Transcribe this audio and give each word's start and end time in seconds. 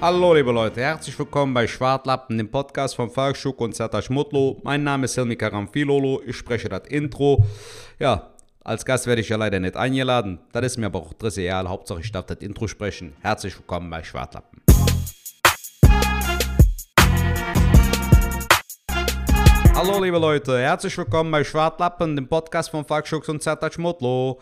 Hallo 0.00 0.32
liebe 0.32 0.52
Leute, 0.52 0.80
herzlich 0.80 1.18
willkommen 1.18 1.52
bei 1.52 1.66
Schwartlappen, 1.66 2.38
dem 2.38 2.48
Podcast 2.48 2.94
von 2.94 3.10
Falk 3.10 3.36
Schuck 3.36 3.60
und 3.60 3.74
Sertac 3.74 4.08
Mutlu. 4.08 4.60
Mein 4.62 4.84
Name 4.84 5.06
ist 5.06 5.16
Helmi 5.16 5.34
Karamfilolo, 5.34 6.22
ich 6.24 6.36
spreche 6.36 6.68
das 6.68 6.86
Intro. 6.86 7.44
Ja, 7.98 8.30
als 8.62 8.84
Gast 8.84 9.08
werde 9.08 9.22
ich 9.22 9.28
ja 9.28 9.36
leider 9.36 9.58
nicht 9.58 9.76
eingeladen, 9.76 10.38
das 10.52 10.66
ist 10.66 10.76
mir 10.76 10.86
aber 10.86 11.00
auch 11.00 11.14
trivial, 11.14 11.68
Hauptsache 11.68 11.98
ich 11.98 12.12
darf 12.12 12.26
das 12.26 12.38
Intro 12.38 12.68
sprechen. 12.68 13.16
Herzlich 13.22 13.58
willkommen 13.58 13.90
bei 13.90 14.04
Schwartlappen. 14.04 14.62
Hallo 19.74 20.00
liebe 20.00 20.18
Leute, 20.18 20.60
herzlich 20.60 20.96
willkommen 20.96 21.32
bei 21.32 21.42
Schwartlappen, 21.42 22.14
dem 22.14 22.28
Podcast 22.28 22.70
von 22.70 22.84
Falk 22.84 23.08
Schuck 23.08 23.28
und 23.28 23.42
Sertac 23.42 23.76
Mutlu. 23.78 24.36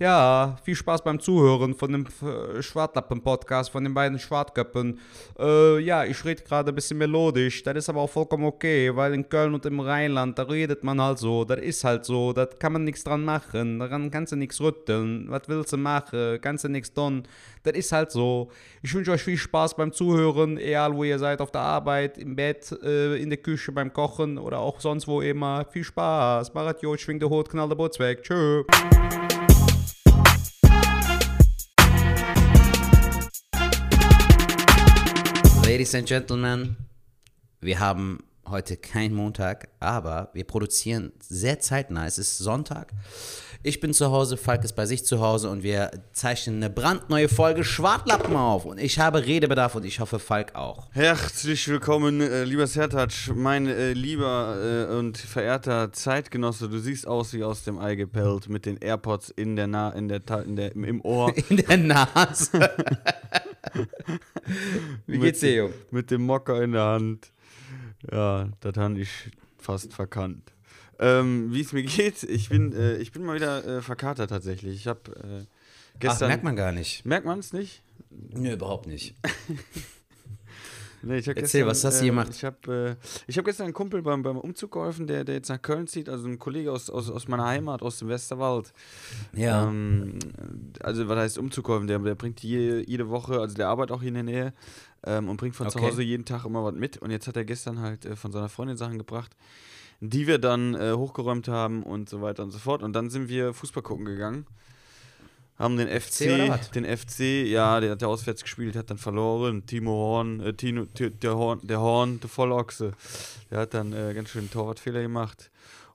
Ja, 0.00 0.56
viel 0.64 0.74
Spaß 0.74 1.04
beim 1.04 1.20
Zuhören 1.20 1.74
von 1.74 1.92
dem 1.92 2.06
äh, 2.22 2.62
Schwartlappen-Podcast, 2.62 3.70
von 3.70 3.84
den 3.84 3.92
beiden 3.92 4.18
Schwartköppen. 4.18 4.98
Äh, 5.38 5.78
ja, 5.80 6.04
ich 6.04 6.24
rede 6.24 6.42
gerade 6.42 6.72
ein 6.72 6.74
bisschen 6.74 6.96
melodisch, 6.96 7.62
das 7.62 7.76
ist 7.76 7.90
aber 7.90 8.00
auch 8.00 8.08
vollkommen 8.08 8.46
okay, 8.46 8.96
weil 8.96 9.12
in 9.12 9.28
Köln 9.28 9.52
und 9.52 9.66
im 9.66 9.78
Rheinland, 9.78 10.38
da 10.38 10.44
redet 10.44 10.84
man 10.84 11.02
halt 11.02 11.18
so, 11.18 11.44
das 11.44 11.60
ist 11.60 11.84
halt 11.84 12.06
so, 12.06 12.32
da 12.32 12.46
kann 12.46 12.72
man 12.72 12.84
nichts 12.84 13.04
dran 13.04 13.22
machen, 13.26 13.78
daran 13.78 14.10
kannst 14.10 14.32
du 14.32 14.36
nichts 14.36 14.58
rütteln, 14.62 15.26
was 15.28 15.42
willst 15.48 15.74
du 15.74 15.76
machen, 15.76 16.38
kannst 16.40 16.64
du 16.64 16.70
nichts 16.70 16.94
tun, 16.94 17.24
das 17.62 17.74
ist 17.74 17.92
halt 17.92 18.10
so. 18.10 18.50
Ich 18.80 18.94
wünsche 18.94 19.12
euch 19.12 19.22
viel 19.22 19.36
Spaß 19.36 19.76
beim 19.76 19.92
Zuhören, 19.92 20.56
egal 20.56 20.96
wo 20.96 21.04
ihr 21.04 21.18
seid, 21.18 21.42
auf 21.42 21.50
der 21.50 21.60
Arbeit, 21.60 22.16
im 22.16 22.36
Bett, 22.36 22.72
äh, 22.82 23.16
in 23.16 23.28
der 23.28 23.36
Küche, 23.36 23.70
beim 23.70 23.92
Kochen 23.92 24.38
oder 24.38 24.60
auch 24.60 24.80
sonst 24.80 25.06
wo 25.06 25.20
immer. 25.20 25.66
Viel 25.70 25.84
Spaß, 25.84 26.54
Marat 26.54 26.80
Jo, 26.80 26.96
schwing 26.96 27.20
der 27.20 27.28
Hut, 27.28 27.50
knall 27.50 27.68
der 27.68 27.76
Boots 27.76 27.98
weg, 27.98 28.22
tschö. 28.22 28.64
Ladies 35.70 35.94
and 35.94 36.08
Gentlemen, 36.08 36.76
wir 37.60 37.78
haben 37.78 38.18
heute 38.44 38.76
keinen 38.76 39.14
Montag, 39.14 39.68
aber 39.78 40.28
wir 40.34 40.42
produzieren 40.42 41.12
sehr 41.20 41.60
zeitnah. 41.60 42.06
Es 42.06 42.18
ist 42.18 42.38
Sonntag. 42.38 42.92
Ich 43.62 43.78
bin 43.78 43.94
zu 43.94 44.10
Hause, 44.10 44.36
Falk 44.36 44.64
ist 44.64 44.72
bei 44.72 44.84
sich 44.84 45.04
zu 45.04 45.20
Hause 45.20 45.48
und 45.48 45.62
wir 45.62 45.92
zeichnen 46.12 46.56
eine 46.56 46.70
brandneue 46.70 47.28
Folge 47.28 47.62
Schwartlappen 47.62 48.34
auf. 48.34 48.64
Und 48.64 48.80
ich 48.80 48.98
habe 48.98 49.24
Redebedarf 49.24 49.76
und 49.76 49.84
ich 49.84 50.00
hoffe, 50.00 50.18
Falk 50.18 50.56
auch. 50.56 50.88
Herzlich 50.90 51.68
willkommen, 51.68 52.20
äh, 52.20 52.42
lieber 52.42 52.66
Sertac, 52.66 53.12
mein 53.32 53.68
äh, 53.68 53.92
lieber 53.92 54.88
äh, 54.90 54.92
und 54.92 55.18
verehrter 55.18 55.92
Zeitgenosse. 55.92 56.68
Du 56.68 56.80
siehst 56.80 57.06
aus 57.06 57.32
wie 57.32 57.44
aus 57.44 57.62
dem 57.62 57.78
Ei 57.78 57.94
gepellt 57.94 58.48
mit 58.48 58.66
den 58.66 58.76
AirPods 58.78 59.30
in 59.30 59.54
der 59.54 59.68
Na 59.68 59.90
in 59.90 60.08
der, 60.08 60.26
Ta 60.26 60.40
in 60.40 60.56
der 60.56 60.74
im 60.74 61.00
Ohr. 61.04 61.32
In 61.48 61.58
der 61.58 61.76
Nase. 61.76 62.70
Wie 65.06 65.18
geht's 65.18 65.40
dir, 65.40 65.54
Jung? 65.54 65.72
Mit 65.90 66.10
dem 66.10 66.22
Mocker 66.22 66.62
in 66.62 66.72
der 66.72 66.84
Hand. 66.84 67.32
Ja, 68.10 68.48
das 68.60 68.76
habe 68.76 69.00
ich 69.00 69.10
fast 69.58 69.92
verkannt. 69.92 70.52
Ähm, 70.98 71.52
wie 71.52 71.60
es 71.60 71.72
mir 71.72 71.82
geht, 71.84 72.22
ich 72.22 72.48
bin, 72.48 72.72
äh, 72.72 72.96
ich 72.96 73.12
bin 73.12 73.24
mal 73.24 73.36
wieder 73.36 73.64
äh, 73.66 73.82
verkatert 73.82 74.30
tatsächlich. 74.30 74.74
Ich 74.74 74.86
habe 74.86 75.10
äh, 75.12 75.46
gestern. 75.98 76.26
Ach, 76.26 76.28
merkt 76.28 76.44
man 76.44 76.56
gar 76.56 76.72
nicht. 76.72 77.04
Merkt 77.06 77.26
man 77.26 77.38
es 77.38 77.52
nicht? 77.52 77.82
Nö, 78.10 78.52
überhaupt 78.52 78.86
nicht. 78.86 79.14
Nee, 81.02 81.22
Erzähl, 81.24 81.66
was 81.66 81.82
hast 81.84 82.00
du 82.00 82.04
äh, 82.04 82.08
gemacht? 82.08 82.28
Ich 82.30 82.44
habe 82.44 82.96
äh, 83.00 83.06
ich 83.26 83.38
hab 83.38 83.44
gestern 83.44 83.64
einen 83.64 83.74
Kumpel 83.74 84.02
beim, 84.02 84.22
beim 84.22 84.36
Umzug 84.36 84.72
geholfen, 84.72 85.06
der, 85.06 85.24
der 85.24 85.36
jetzt 85.36 85.48
nach 85.48 85.60
Köln 85.60 85.86
zieht, 85.86 86.08
also 86.08 86.28
ein 86.28 86.38
Kollege 86.38 86.70
aus, 86.70 86.90
aus, 86.90 87.10
aus 87.10 87.26
meiner 87.26 87.46
Heimat, 87.46 87.82
aus 87.82 87.98
dem 87.98 88.08
Westerwald. 88.08 88.72
Ja. 89.34 89.66
Ähm, 89.66 90.18
also, 90.82 91.08
was 91.08 91.18
heißt 91.18 91.38
Umzug 91.38 91.66
geholfen? 91.66 91.86
Der, 91.86 91.98
der 92.00 92.14
bringt 92.14 92.42
jede, 92.42 92.88
jede 92.88 93.08
Woche, 93.08 93.40
also 93.40 93.54
der 93.54 93.68
arbeitet 93.68 93.96
auch 93.96 94.00
hier 94.00 94.08
in 94.08 94.14
der 94.14 94.22
Nähe 94.24 94.52
ähm, 95.04 95.28
und 95.28 95.38
bringt 95.38 95.56
von 95.56 95.70
zu 95.70 95.78
Okay. 95.78 95.88
Hause 95.88 96.02
jeden 96.02 96.24
Tag 96.24 96.44
immer 96.44 96.64
was 96.64 96.74
mit. 96.74 96.98
Und 96.98 97.10
jetzt 97.10 97.26
hat 97.26 97.36
er 97.36 97.44
gestern 97.44 97.80
halt 97.80 98.04
äh, 98.04 98.16
von 98.16 98.32
seiner 98.32 98.48
Freundin 98.48 98.76
Sachen 98.76 98.98
gebracht, 98.98 99.34
die 100.00 100.26
wir 100.26 100.38
dann 100.38 100.74
äh, 100.74 100.92
hochgeräumt 100.92 101.48
haben 101.48 101.82
und 101.82 102.08
so 102.08 102.20
weiter 102.20 102.42
und 102.42 102.50
so 102.50 102.58
fort. 102.58 102.82
Und 102.82 102.92
dann 102.92 103.10
sind 103.10 103.28
wir 103.28 103.54
Fußball 103.54 103.82
gucken 103.82 104.04
gegangen. 104.04 104.46
Haben 105.60 105.76
den 105.76 105.88
FC, 105.88 106.72
den 106.74 106.84
FC, 106.86 107.46
ja, 107.46 107.80
der 107.80 107.90
hat 107.92 108.02
ja 108.02 108.08
auswärts 108.08 108.42
gespielt, 108.42 108.74
hat 108.76 108.88
dann 108.90 108.96
verloren. 108.98 109.66
Timo 109.66 109.90
Horn, 109.92 110.40
äh, 110.40 110.54
Tino, 110.54 110.86
Ti- 110.86 111.10
der 111.10 111.36
Horn, 111.36 111.60
der 111.62 111.80
Horn, 111.80 112.18
der 112.20 112.30
Vollochse, 112.30 112.92
der 113.50 113.58
hat 113.60 113.74
dann 113.74 113.92
äh, 113.92 114.14
ganz 114.14 114.30
schön 114.30 114.40
einen 114.40 114.50
Torwartfehler 114.50 115.02
gemacht. 115.02 115.50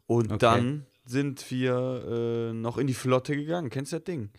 Und 0.06 0.28
Okay. 0.32 0.38
dann 0.40 0.86
sind 1.06 1.50
wir 1.50 2.50
äh, 2.52 2.54
noch 2.54 2.78
in 2.78 2.86
die 2.88 2.94
Flotte 2.94 3.36
gegangen. 3.36 3.70
Kennst 3.72 3.92
du 3.92 3.98
das 3.98 4.04
Ding? 4.06 4.30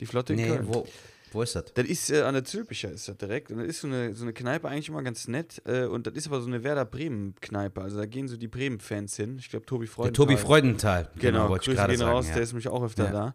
Die 0.00 0.06
Flotte 0.06 0.32
in 0.32 0.38
Nee, 0.38 0.48
Köln. 0.48 0.66
wo, 0.66 0.86
wo 1.32 1.42
ist 1.42 1.54
das? 1.54 1.64
Das 1.74 1.84
ist 1.86 2.10
äh, 2.10 2.22
an 2.22 2.32
der 2.32 2.44
Zülpicher 2.44 2.90
ist 2.90 3.06
das 3.06 3.18
direkt. 3.18 3.50
Und 3.50 3.58
das 3.58 3.66
ist 3.68 3.80
so 3.82 3.86
eine, 3.86 4.14
so 4.14 4.24
eine 4.24 4.32
Kneipe 4.32 4.66
eigentlich 4.68 4.88
immer 4.88 5.02
ganz 5.02 5.28
nett. 5.28 5.60
Äh, 5.66 5.84
und 5.84 6.06
das 6.06 6.14
ist 6.14 6.26
aber 6.26 6.40
so 6.40 6.46
eine 6.46 6.64
Werder 6.64 6.86
Bremen-Kneipe. 6.86 7.82
Also 7.82 7.98
da 7.98 8.06
gehen 8.06 8.28
so 8.28 8.38
die 8.38 8.48
Bremen-Fans 8.48 9.14
hin. 9.16 9.36
Ich 9.38 9.50
glaube, 9.50 9.66
Tobi 9.66 9.84
Der 9.84 9.92
Freudenthal. 9.94 10.26
Tobi 10.26 10.36
Freudenthal. 10.38 11.10
Genau, 11.18 11.50
wollte 11.50 11.70
ich 11.70 11.76
gerade 11.76 11.92
gehen 11.92 11.98
sagen. 12.00 12.12
raus, 12.12 12.28
ja. 12.28 12.34
der 12.34 12.42
ist 12.44 12.52
nämlich 12.52 12.68
auch 12.68 12.82
öfter 12.82 13.04
Ja. 13.12 13.34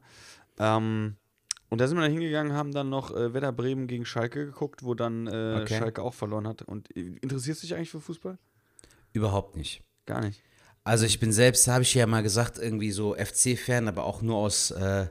da. 0.57 0.77
Ähm, 0.77 1.17
und 1.75 1.79
da 1.81 1.89
sind 1.89 1.97
wir 1.97 2.03
dann 2.03 2.11
hingegangen, 2.13 2.53
haben 2.53 2.71
dann 2.71 2.87
noch 2.89 3.13
äh, 3.13 3.33
Werder 3.33 3.51
Bremen 3.51 3.87
gegen 3.87 4.05
Schalke 4.05 4.45
geguckt, 4.45 4.81
wo 4.83 4.93
dann 4.93 5.27
äh, 5.27 5.59
Okay. 5.61 5.77
Schalke 5.77 6.01
auch 6.01 6.13
verloren 6.13 6.47
hat. 6.47 6.61
Und 6.61 6.95
äh, 6.95 7.01
interessierst 7.21 7.61
du 7.63 7.67
dich 7.67 7.75
eigentlich 7.75 7.89
für 7.89 7.99
Fußball? 7.99 8.37
Überhaupt 9.11 9.57
nicht. 9.57 9.83
Gar 10.05 10.21
nicht. 10.21 10.41
Also 10.85 11.05
ich 11.05 11.19
bin 11.19 11.33
selbst, 11.33 11.67
habe 11.67 11.81
ich 11.81 11.93
ja 11.93 12.07
mal 12.07 12.23
gesagt, 12.23 12.59
irgendwie 12.59 12.91
so 12.91 13.13
FC-Fan, 13.13 13.89
aber 13.89 14.05
auch 14.05 14.21
nur 14.21 14.37
aus, 14.37 14.71
äh, 14.71 15.07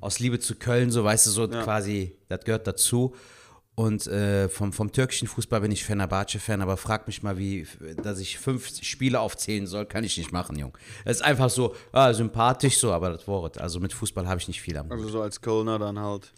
aus 0.00 0.18
Liebe 0.18 0.38
zu 0.40 0.54
Köln, 0.54 0.90
so 0.90 1.04
weißt 1.04 1.26
du, 1.26 1.30
so 1.30 1.46
Ja. 1.46 1.62
quasi, 1.62 2.16
das 2.28 2.42
gehört 2.44 2.66
dazu. 2.66 3.14
Und 3.78 4.08
äh, 4.08 4.48
vom, 4.48 4.72
vom 4.72 4.90
türkischen 4.90 5.28
Fußball 5.28 5.60
bin 5.60 5.70
ich 5.70 5.84
Fenerbahce-Fan, 5.84 6.60
aber 6.62 6.76
frag 6.76 7.06
mich 7.06 7.22
mal, 7.22 7.38
wie, 7.38 7.64
dass 8.02 8.18
ich 8.18 8.36
fünf 8.36 8.68
Spiele 8.82 9.20
aufzählen 9.20 9.68
soll, 9.68 9.86
kann 9.86 10.02
ich 10.02 10.18
nicht 10.18 10.32
machen, 10.32 10.58
Jung. 10.58 10.76
Es 11.04 11.18
ist 11.18 11.22
einfach 11.22 11.48
so, 11.48 11.76
ah, 11.92 12.12
sympathisch 12.12 12.76
so, 12.78 12.92
aber 12.92 13.10
das 13.10 13.28
Wort. 13.28 13.60
Also 13.60 13.78
mit 13.78 13.92
Fußball 13.92 14.26
habe 14.26 14.40
ich 14.40 14.48
nicht 14.48 14.60
viel 14.60 14.76
am 14.76 14.86
Hut. 14.86 14.92
Also 14.94 15.08
so 15.08 15.22
als 15.22 15.40
Kölner 15.40 15.78
dann 15.78 15.96
halt. 16.00 16.32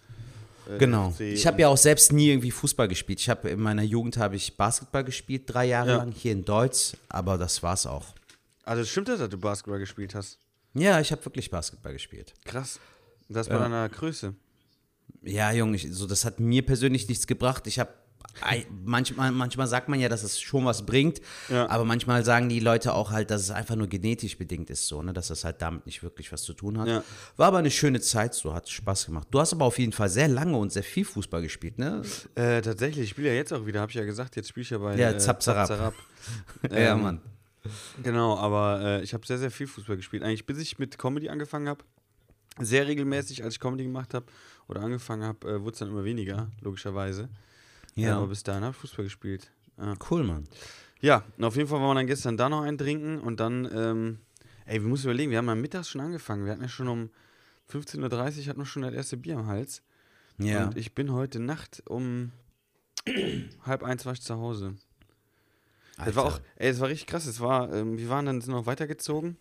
äh, 0.69 0.77
Genau. 0.77 1.15
Ich 1.19 1.47
habe 1.47 1.63
ja 1.63 1.69
auch 1.69 1.79
selbst 1.79 2.13
nie 2.13 2.29
irgendwie 2.29 2.51
Fußball 2.51 2.89
gespielt. 2.89 3.21
Ich 3.21 3.31
habe 3.31 3.49
in 3.49 3.61
meiner 3.61 3.85
Jugend 3.85 4.19
habe 4.19 4.37
ich 4.37 4.55
Basketball 4.59 5.03
gespielt, 5.05 5.45
drei 5.47 5.65
Jahre 5.65 5.93
Ja. 5.93 5.97
lang 5.97 6.13
hier 6.13 6.33
in 6.33 6.45
Deutsch, 6.45 6.93
aber 7.09 7.39
das 7.39 7.63
war's 7.63 7.87
auch. 7.87 8.09
Also 8.65 8.85
stimmt 8.85 9.09
das, 9.09 9.19
dass 9.19 9.31
du 9.31 9.39
Basketball 9.39 9.79
gespielt 9.79 10.15
hast? 10.15 10.39
Ja, 10.75 11.01
ich 11.01 11.11
habe 11.11 11.25
wirklich 11.25 11.51
Basketball 11.51 11.95
gespielt. 11.95 12.35
Krass. 12.45 12.79
Das 13.31 13.49
bei 13.49 13.55
Ja. 13.55 13.61
deiner 13.61 13.89
Größe. 13.89 14.35
Ja, 15.23 15.53
Junge, 15.53 15.77
ich, 15.77 15.89
so, 15.93 16.07
das 16.07 16.25
hat 16.25 16.41
mir 16.41 16.65
persönlich 16.65 17.09
nichts 17.09 17.27
gebracht. 17.27 17.67
Ich 17.67 17.79
habe 17.79 17.91
manchmal, 18.85 19.33
manchmal 19.33 19.67
sagt 19.67 19.89
man 19.89 19.99
ja, 20.01 20.09
dass 20.09 20.23
es 20.23 20.41
schon 20.41 20.65
was 20.65 20.87
bringt, 20.87 21.21
Ja. 21.49 21.69
aber 21.69 21.85
manchmal 21.85 22.25
sagen 22.25 22.49
die 22.49 22.61
Leute 22.61 22.95
auch 22.95 23.11
halt, 23.11 23.31
dass 23.31 23.43
es 23.43 23.51
einfach 23.51 23.77
nur 23.77 23.87
genetisch 23.89 24.39
bedingt 24.39 24.71
ist, 24.71 24.87
so, 24.87 25.03
ne, 25.03 25.13
dass 25.13 25.29
das 25.29 25.45
halt 25.45 25.61
damit 25.61 25.85
nicht 25.87 26.03
wirklich 26.03 26.31
was 26.33 26.43
zu 26.43 26.55
tun 26.55 26.79
hat. 26.79 26.87
Ja. 26.89 27.03
War 27.37 27.49
aber 27.49 27.59
eine 27.59 27.71
schöne 27.71 28.01
Zeit, 28.01 28.35
so 28.35 28.55
hat 28.55 28.69
Spaß 28.69 29.07
gemacht. 29.07 29.29
Du 29.31 29.41
hast 29.41 29.53
aber 29.53 29.65
auf 29.65 29.79
jeden 29.79 29.93
Fall 29.93 30.09
sehr 30.09 30.29
lange 30.29 30.57
und 30.57 30.73
sehr 30.73 30.85
viel 30.85 31.05
Fußball 31.05 31.43
gespielt, 31.43 31.79
ne? 31.79 32.03
Äh, 32.35 32.63
tatsächlich, 32.63 33.05
ich 33.05 33.11
spiele 33.11 33.29
ja 33.29 33.35
jetzt 33.35 33.53
auch 33.53 33.67
wieder, 33.67 33.81
habe 33.81 33.91
ich 33.91 33.97
ja 33.97 34.05
gesagt, 34.05 34.37
jetzt 34.37 34.49
spiele 34.49 34.63
ich 34.63 34.71
ja 34.71 34.79
bei 34.79 34.97
Ja, 34.97 35.11
äh, 35.11 35.19
Zap 35.19 35.43
Zarab. 35.43 35.67
Zarab. 35.67 35.95
ja, 36.71 36.93
Ähm, 36.95 37.03
Mann. 37.03 37.21
Genau, 38.03 38.39
aber 38.39 38.81
äh, 38.81 39.03
ich 39.03 39.13
habe 39.13 39.27
sehr, 39.27 39.39
sehr 39.39 39.51
viel 39.51 39.67
Fußball 39.67 39.97
gespielt. 39.97 40.23
Eigentlich 40.23 40.47
bis 40.47 40.59
ich 40.59 40.79
mit 40.79 40.99
Comedy 40.99 41.29
angefangen 41.29 41.69
habe, 41.69 41.85
sehr 42.59 42.87
regelmäßig, 42.87 43.45
als 43.45 43.55
ich 43.55 43.61
Comedy 43.61 43.85
gemacht 43.85 44.15
habe 44.15 44.27
oder 44.71 44.83
angefangen 44.83 45.25
habe, 45.25 45.49
äh, 45.49 45.61
wurde 45.61 45.73
es 45.73 45.79
dann 45.81 45.89
immer 45.89 46.05
weniger, 46.05 46.49
logischerweise. 46.61 47.29
Ja. 47.97 48.17
aber 48.17 48.29
bis 48.29 48.45
dahin 48.45 48.63
habe 48.63 48.73
ich 48.73 48.81
Fußball 48.81 49.05
gespielt. 49.05 49.51
Ja. 49.77 49.95
Cool, 50.11 50.23
Mann. 50.23 50.47
ja, 51.01 51.25
auf 51.41 51.57
jeden 51.57 51.69
Fall 51.69 51.81
waren 51.81 51.91
wir 51.91 51.95
dann 51.95 52.07
gestern 52.07 52.37
da 52.37 52.49
noch 52.49 52.63
ein 52.63 52.79
trinken 52.79 53.19
und 53.19 53.41
dann, 53.41 53.69
ähm, 53.75 54.19
ey, 54.67 54.81
wir 54.81 54.89
müssen 54.89 55.07
überlegen, 55.07 55.31
wir 55.31 55.39
haben 55.39 55.49
am 55.49 55.61
Mittags 55.61 55.89
schon 55.89 56.01
angefangen. 56.01 56.45
Wir 56.45 56.53
hatten 56.53 56.63
ja 56.63 56.69
schon 56.69 56.89
um 56.89 57.11
15.30 57.71 57.99
Uhr 58.01 58.47
hatten 58.47 58.61
wir 58.61 58.67
schon 58.67 58.83
das 58.83 58.95
erste 58.95 59.17
Bier 59.17 59.39
am 59.39 59.47
Hals. 59.47 59.83
Ja. 60.39 60.67
Und 60.67 60.77
ich 60.77 60.95
bin 60.95 61.13
heute 61.13 61.41
Nacht 61.41 61.83
um 61.87 62.33
halb 63.67 63.83
eins 63.83 64.07
war 64.07 64.13
ich 64.13 64.23
zu 64.23 64.37
Hause. 64.37 64.77
Das 65.97 66.15
war 66.17 66.25
Alter. 66.25 66.37
auch, 66.37 66.41
ey, 66.57 66.71
es 66.71 66.81
war 66.81 66.89
richtig 66.89 67.09
krass. 67.09 67.27
Es 67.27 67.41
war, 67.41 67.73
ähm, 67.73 67.99
wir 67.99 68.09
waren 68.09 68.27
dann 68.27 68.41
sind 68.41 68.53
noch 68.53 68.67
weitergezogen. 68.67 69.37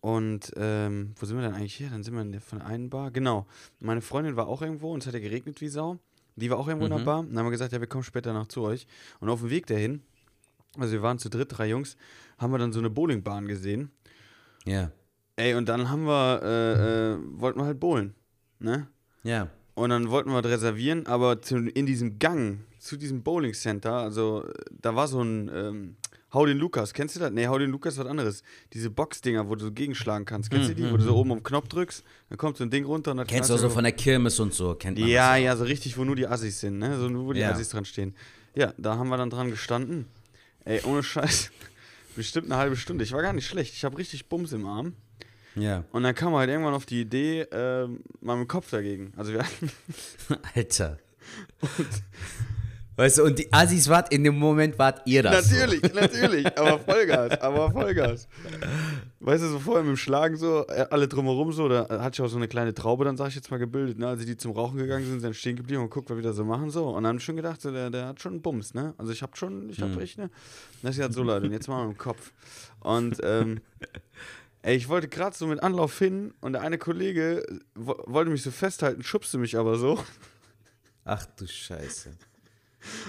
Und 0.00 0.52
ähm, 0.56 1.14
wo 1.18 1.26
sind 1.26 1.36
wir 1.36 1.42
denn 1.42 1.54
eigentlich 1.54 1.74
hier? 1.74 1.90
Dann 1.90 2.02
sind 2.02 2.14
wir 2.14 2.22
in 2.22 2.32
der, 2.32 2.40
von 2.40 2.58
der 2.58 2.68
einen 2.68 2.88
Bar. 2.88 3.10
Genau. 3.10 3.46
Meine 3.80 4.00
Freundin 4.00 4.36
war 4.36 4.48
auch 4.48 4.62
irgendwo 4.62 4.92
und 4.92 5.02
es 5.02 5.06
hat 5.06 5.14
ja 5.14 5.20
geregnet 5.20 5.60
wie 5.60 5.68
Sau. 5.68 5.98
Die 6.36 6.50
war 6.50 6.58
auch 6.58 6.68
irgendwo 6.68 6.86
in 6.86 6.90
der 6.92 7.00
Mhm. 7.00 7.04
Bar. 7.04 7.18
Und 7.20 7.30
dann 7.30 7.38
haben 7.38 7.46
wir 7.46 7.50
gesagt, 7.50 7.72
ja, 7.72 7.80
wir 7.80 7.86
kommen 7.86 8.04
später 8.04 8.32
noch 8.32 8.46
zu 8.46 8.62
euch. 8.62 8.86
Und 9.20 9.28
auf 9.28 9.40
dem 9.40 9.50
Weg 9.50 9.66
dahin, 9.66 10.02
also 10.78 10.92
wir 10.92 11.02
waren 11.02 11.18
zu 11.18 11.28
dritt, 11.28 11.56
drei 11.56 11.68
Jungs, 11.68 11.96
haben 12.38 12.52
wir 12.52 12.58
dann 12.58 12.72
so 12.72 12.78
eine 12.78 12.88
Bowlingbahn 12.88 13.46
gesehen. 13.46 13.90
Ja. 14.64 14.90
Ey, 15.36 15.54
und 15.54 15.68
dann 15.68 15.90
haben 15.90 16.04
wir, 16.04 16.40
äh, 16.42 17.12
äh, 17.12 17.18
wollten 17.38 17.58
wir 17.60 17.66
halt 17.66 17.80
bowlen. 17.80 18.14
Ne? 18.58 18.86
Ja. 19.22 19.48
Und 19.74 19.90
dann 19.90 20.10
wollten 20.10 20.30
wir 20.30 20.42
reservieren, 20.44 21.06
aber 21.06 21.42
zu, 21.42 21.56
in 21.56 21.86
diesem 21.86 22.18
Gang 22.18 22.60
zu 22.78 22.96
diesem 22.96 23.22
Bowling 23.22 23.52
Center, 23.52 23.92
also 23.94 24.44
da 24.70 24.96
war 24.96 25.06
so 25.06 25.22
ein 25.22 25.50
ähm, 25.54 25.96
Hau 26.32 26.46
den 26.46 26.58
Lukas, 26.58 26.94
kennst 26.94 27.16
du 27.16 27.20
das? 27.20 27.32
Nee, 27.32 27.46
Hau 27.48 27.58
den 27.58 27.70
Lukas 27.70 27.98
was 27.98 28.06
anderes. 28.06 28.42
Diese 28.72 28.88
Boxdinger, 28.90 29.48
wo 29.48 29.54
du 29.56 29.64
so 29.64 29.72
gegenschlagen 29.72 30.24
kannst. 30.24 30.50
Kennst 30.50 30.70
du 30.70 30.74
die? 30.74 30.90
Wo 30.90 30.96
du 30.96 31.02
so 31.02 31.16
oben 31.16 31.32
auf 31.32 31.38
den 31.38 31.42
Knopf 31.44 31.68
drückst, 31.68 32.04
dann 32.28 32.38
kommt 32.38 32.56
so 32.56 32.64
ein 32.64 32.70
Ding 32.70 32.84
runter 32.84 33.10
und 33.10 33.16
dann 33.16 33.26
Mhm, 33.26 33.30
Kennst 33.30 33.50
du 33.50 33.54
auch 33.54 33.58
so 33.58 33.68
von 33.70 33.82
der 33.84 33.92
Kirmes 33.92 34.38
und 34.38 34.54
so, 34.54 34.74
kennt 34.74 34.98
man 34.98 35.08
Ja, 35.08 35.34
das 35.34 35.42
ja, 35.42 35.56
so 35.56 35.64
richtig, 35.64 35.98
wo 35.98 36.04
nur 36.04 36.14
die 36.16 36.26
Assis 36.28 36.60
sind, 36.60 36.78
ne? 36.78 36.98
So 36.98 37.08
nur, 37.08 37.26
wo 37.26 37.32
die 37.32 37.40
Ja. 37.40 37.50
Assis 37.50 37.68
dran 37.70 37.84
stehen. 37.84 38.14
Ja, 38.54 38.72
da 38.78 38.96
haben 38.96 39.08
wir 39.08 39.16
dann 39.16 39.30
dran 39.30 39.50
gestanden. 39.50 40.06
Ey, 40.64 40.80
ohne 40.84 41.02
Scheiß. 41.02 41.50
Bestimmt 42.16 42.46
eine 42.46 42.56
halbe 42.56 42.76
Stunde. 42.76 43.02
Ich 43.04 43.12
war 43.12 43.22
gar 43.22 43.32
nicht 43.32 43.46
schlecht. 43.46 43.74
Ich 43.74 43.84
habe 43.84 43.96
richtig 43.98 44.28
Bums 44.28 44.52
im 44.52 44.66
Arm. 44.66 44.94
Ja. 45.56 45.84
Und 45.90 46.04
dann 46.04 46.14
kam 46.14 46.34
halt 46.34 46.48
irgendwann 46.48 46.74
auf 46.74 46.86
die 46.86 47.00
Idee, 47.00 47.40
äh, 47.40 47.88
mal 48.20 48.36
mit 48.36 48.46
dem 48.46 48.48
Kopf 48.48 48.70
dagegen. 48.70 49.12
Also 49.16 49.32
wir 49.32 49.42
hatten, 49.42 49.70
Alter. 50.54 50.98
Weißt 53.00 53.18
du, 53.18 53.24
und 53.24 53.38
die 53.38 53.52
Assis 53.52 53.88
wart 53.88 54.12
in 54.12 54.24
dem 54.24 54.38
Moment, 54.38 54.78
wart 54.78 55.02
ihr 55.06 55.22
das. 55.22 55.50
natürlich, 55.50 55.82
natürlich, 55.94 56.46
aber 56.58 56.78
Vollgas, 56.78 57.40
aber 57.40 57.70
Vollgas. 57.72 58.28
Weißt 59.20 59.42
du, 59.42 59.48
so 59.48 59.58
vorher 59.58 59.82
mit 59.82 59.90
dem 59.90 59.96
Schlagen 59.96 60.36
so, 60.36 60.66
äh, 60.68 60.86
alle 60.90 61.06
drumherum 61.08 61.52
so, 61.52 61.68
da 61.68 61.88
hatte 62.02 62.14
ich 62.14 62.20
auch 62.22 62.28
so 62.28 62.36
eine 62.36 62.48
kleine 62.48 62.72
Traube, 62.74 63.04
dann 63.04 63.16
sag 63.16 63.28
ich 63.28 63.34
jetzt 63.34 63.50
mal 63.50 63.58
gebildet, 63.58 63.98
ne? 63.98 64.08
Als 64.08 64.24
die 64.24 64.36
zum 64.36 64.52
Rauchen 64.52 64.78
gegangen 64.78 65.04
sind, 65.04 65.14
sind 65.20 65.24
dann 65.24 65.34
stehen 65.34 65.56
geblieben 65.56 65.82
und 65.82 65.90
guckt, 65.90 66.08
was 66.10 66.16
wir 66.16 66.22
da 66.22 66.32
so 66.32 66.44
machen, 66.44 66.70
so. 66.70 66.88
Und 66.88 67.02
dann 67.04 67.14
hab 67.14 67.16
ich 67.20 67.24
schon 67.24 67.36
gedacht, 67.36 67.60
so, 67.60 67.70
der, 67.70 67.90
der 67.90 68.06
hat 68.06 68.20
schon 68.20 68.32
einen 68.34 68.42
Bums, 68.42 68.74
ne? 68.74 68.94
Also 68.98 69.12
ich 69.12 69.22
hab 69.22 69.36
schon, 69.36 69.68
ich 69.70 69.80
hab 69.82 70.00
echt, 70.00 70.18
ne? 70.18 70.30
Das 70.82 70.92
ist 70.92 70.98
ja 70.98 71.10
so, 71.12 71.22
Leute, 71.22 71.46
und 71.46 71.52
jetzt 71.52 71.68
mal 71.68 71.84
dem 71.86 71.98
Kopf. 71.98 72.32
Und, 72.80 73.18
ähm, 73.22 73.60
ey, 74.62 74.76
ich 74.76 74.88
wollte 74.88 75.08
gerade 75.08 75.36
so 75.36 75.46
mit 75.46 75.62
Anlauf 75.62 75.98
hin 75.98 76.32
und 76.40 76.52
der 76.54 76.62
eine 76.62 76.78
Kollege 76.78 77.44
wo- 77.74 78.02
wollte 78.06 78.30
mich 78.30 78.42
so 78.42 78.50
festhalten, 78.50 79.02
schubste 79.02 79.38
mich 79.38 79.56
aber 79.58 79.76
so. 79.78 79.98
Ach 81.04 81.24
du 81.36 81.46
Scheiße. 81.46 82.10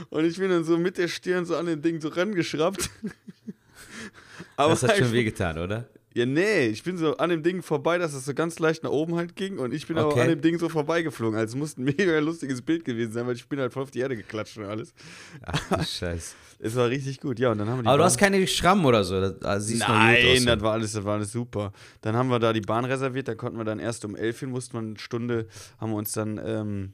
Und 0.09 0.25
ich 0.25 0.38
bin 0.38 0.50
dann 0.50 0.63
so 0.63 0.77
mit 0.77 0.97
der 0.97 1.07
Stirn 1.07 1.45
so 1.45 1.56
an 1.56 1.65
den 1.65 1.81
Ding 1.81 2.00
so 2.01 2.09
rangeschraubt. 2.09 2.89
aber 4.57 4.71
Das 4.71 4.83
hat 4.83 4.97
schon 4.97 5.12
wehgetan, 5.13 5.57
oder? 5.57 5.88
Ja, 6.13 6.25
nee, 6.25 6.68
ich 6.68 6.83
bin 6.83 6.97
so 6.97 7.15
an 7.15 7.29
dem 7.29 7.41
Ding 7.41 7.62
vorbei, 7.63 7.97
dass 7.97 8.13
es 8.13 8.25
so 8.25 8.33
ganz 8.33 8.59
leicht 8.59 8.83
nach 8.83 8.89
oben 8.89 9.15
halt 9.15 9.38
ging 9.38 9.59
und 9.59 9.73
ich 9.73 9.88
bin 9.88 9.97
aber 9.97 10.09
Okay. 10.09 10.21
an 10.23 10.27
dem 10.27 10.41
Ding 10.41 10.59
so 10.59 10.68
vorbeigeflogen. 10.68 11.39
Also 11.39 11.53
es 11.53 11.57
muss 11.57 11.77
ein 11.77 11.85
mega 11.85 12.19
lustiges 12.19 12.62
Bild 12.62 12.83
gewesen 12.83 13.13
sein, 13.13 13.25
weil 13.27 13.35
ich 13.35 13.47
bin 13.47 13.59
halt 13.62 13.71
voll 13.71 13.83
auf 13.83 13.91
die 13.91 14.00
Erde 14.00 14.18
geklatscht 14.18 14.57
und 14.57 14.65
alles. 14.65 14.94
Ach 15.41 15.77
du 15.77 15.83
Scheiße. 15.85 16.35
Es 16.59 16.75
war 16.75 16.89
richtig 16.89 17.21
gut, 17.21 17.39
ja, 17.39 17.51
und 17.53 17.59
dann 17.59 17.69
haben 17.69 17.77
wir 17.77 17.83
die 17.83 17.88
Aber 17.88 17.97
du 17.97 18.01
Bahn- 18.01 18.07
hast 18.07 18.17
keine 18.17 18.45
Schrammen 18.45 18.83
oder 18.85 19.06
so. 19.06 19.21
Das, 19.21 19.41
also 19.41 19.74
Nein, 19.77 20.45
das 20.45 20.59
war 20.62 20.74
alles, 20.74 20.91
das 20.91 21.03
war 21.06 21.13
alles 21.15 21.31
super. 21.31 21.71
Dann 22.01 22.15
haben 22.17 22.27
wir 22.29 22.39
da 22.39 22.51
die 22.51 22.59
Bahn 22.62 22.83
reserviert, 22.83 23.29
da 23.29 23.35
konnten 23.35 23.57
wir 23.57 23.63
dann 23.63 23.79
erst 23.79 24.03
um 24.03 24.17
11 24.17 24.41
hin, 24.41 24.50
mussten 24.50 24.74
wir 24.74 24.79
eine 24.79 25.00
Stunde, 25.00 25.47
haben 25.79 25.91
wir 25.94 25.95
uns 25.97 26.12
dann, 26.12 26.39
ähm, 26.44 26.94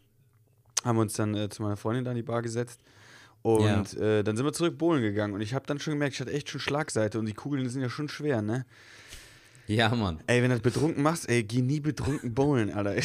haben 0.88 0.96
wir 0.98 1.02
uns 1.04 1.14
dann 1.14 1.36
äh, 1.36 1.50
zu 1.50 1.62
meiner 1.62 1.78
Freundin 1.78 2.06
da 2.06 2.12
in 2.12 2.18
die 2.18 2.24
Bar 2.24 2.42
gesetzt. 2.42 2.82
Und 3.44 3.96
äh, 3.98 4.24
dann 4.24 4.36
sind 4.36 4.46
wir 4.46 4.52
zurück 4.52 4.78
bowlen 4.78 5.02
gegangen 5.02 5.34
und 5.34 5.42
ich 5.42 5.54
habe 5.54 5.66
dann 5.68 5.80
schon 5.80 5.94
gemerkt, 5.94 6.16
ich 6.16 6.20
hatte 6.20 6.34
echt 6.34 6.50
schon 6.50 6.60
Schlagseite 6.60 7.20
und 7.20 7.28
die 7.28 7.34
Kugeln 7.34 7.70
sind 7.70 7.82
ja 7.82 7.90
schon 7.90 8.10
schwer, 8.10 8.42
ne? 8.42 8.66
Ja, 9.68 9.90
Mann. 9.94 10.22
Ey, 10.28 10.42
wenn 10.42 10.50
du 10.50 10.56
das 10.56 10.64
betrunken 10.64 11.04
machst, 11.04 11.30
ey, 11.30 11.44
geh 11.44 11.62
nie 11.62 11.82
betrunken 11.82 12.34
bowlen, 12.34 12.72
Alter. 12.74 12.96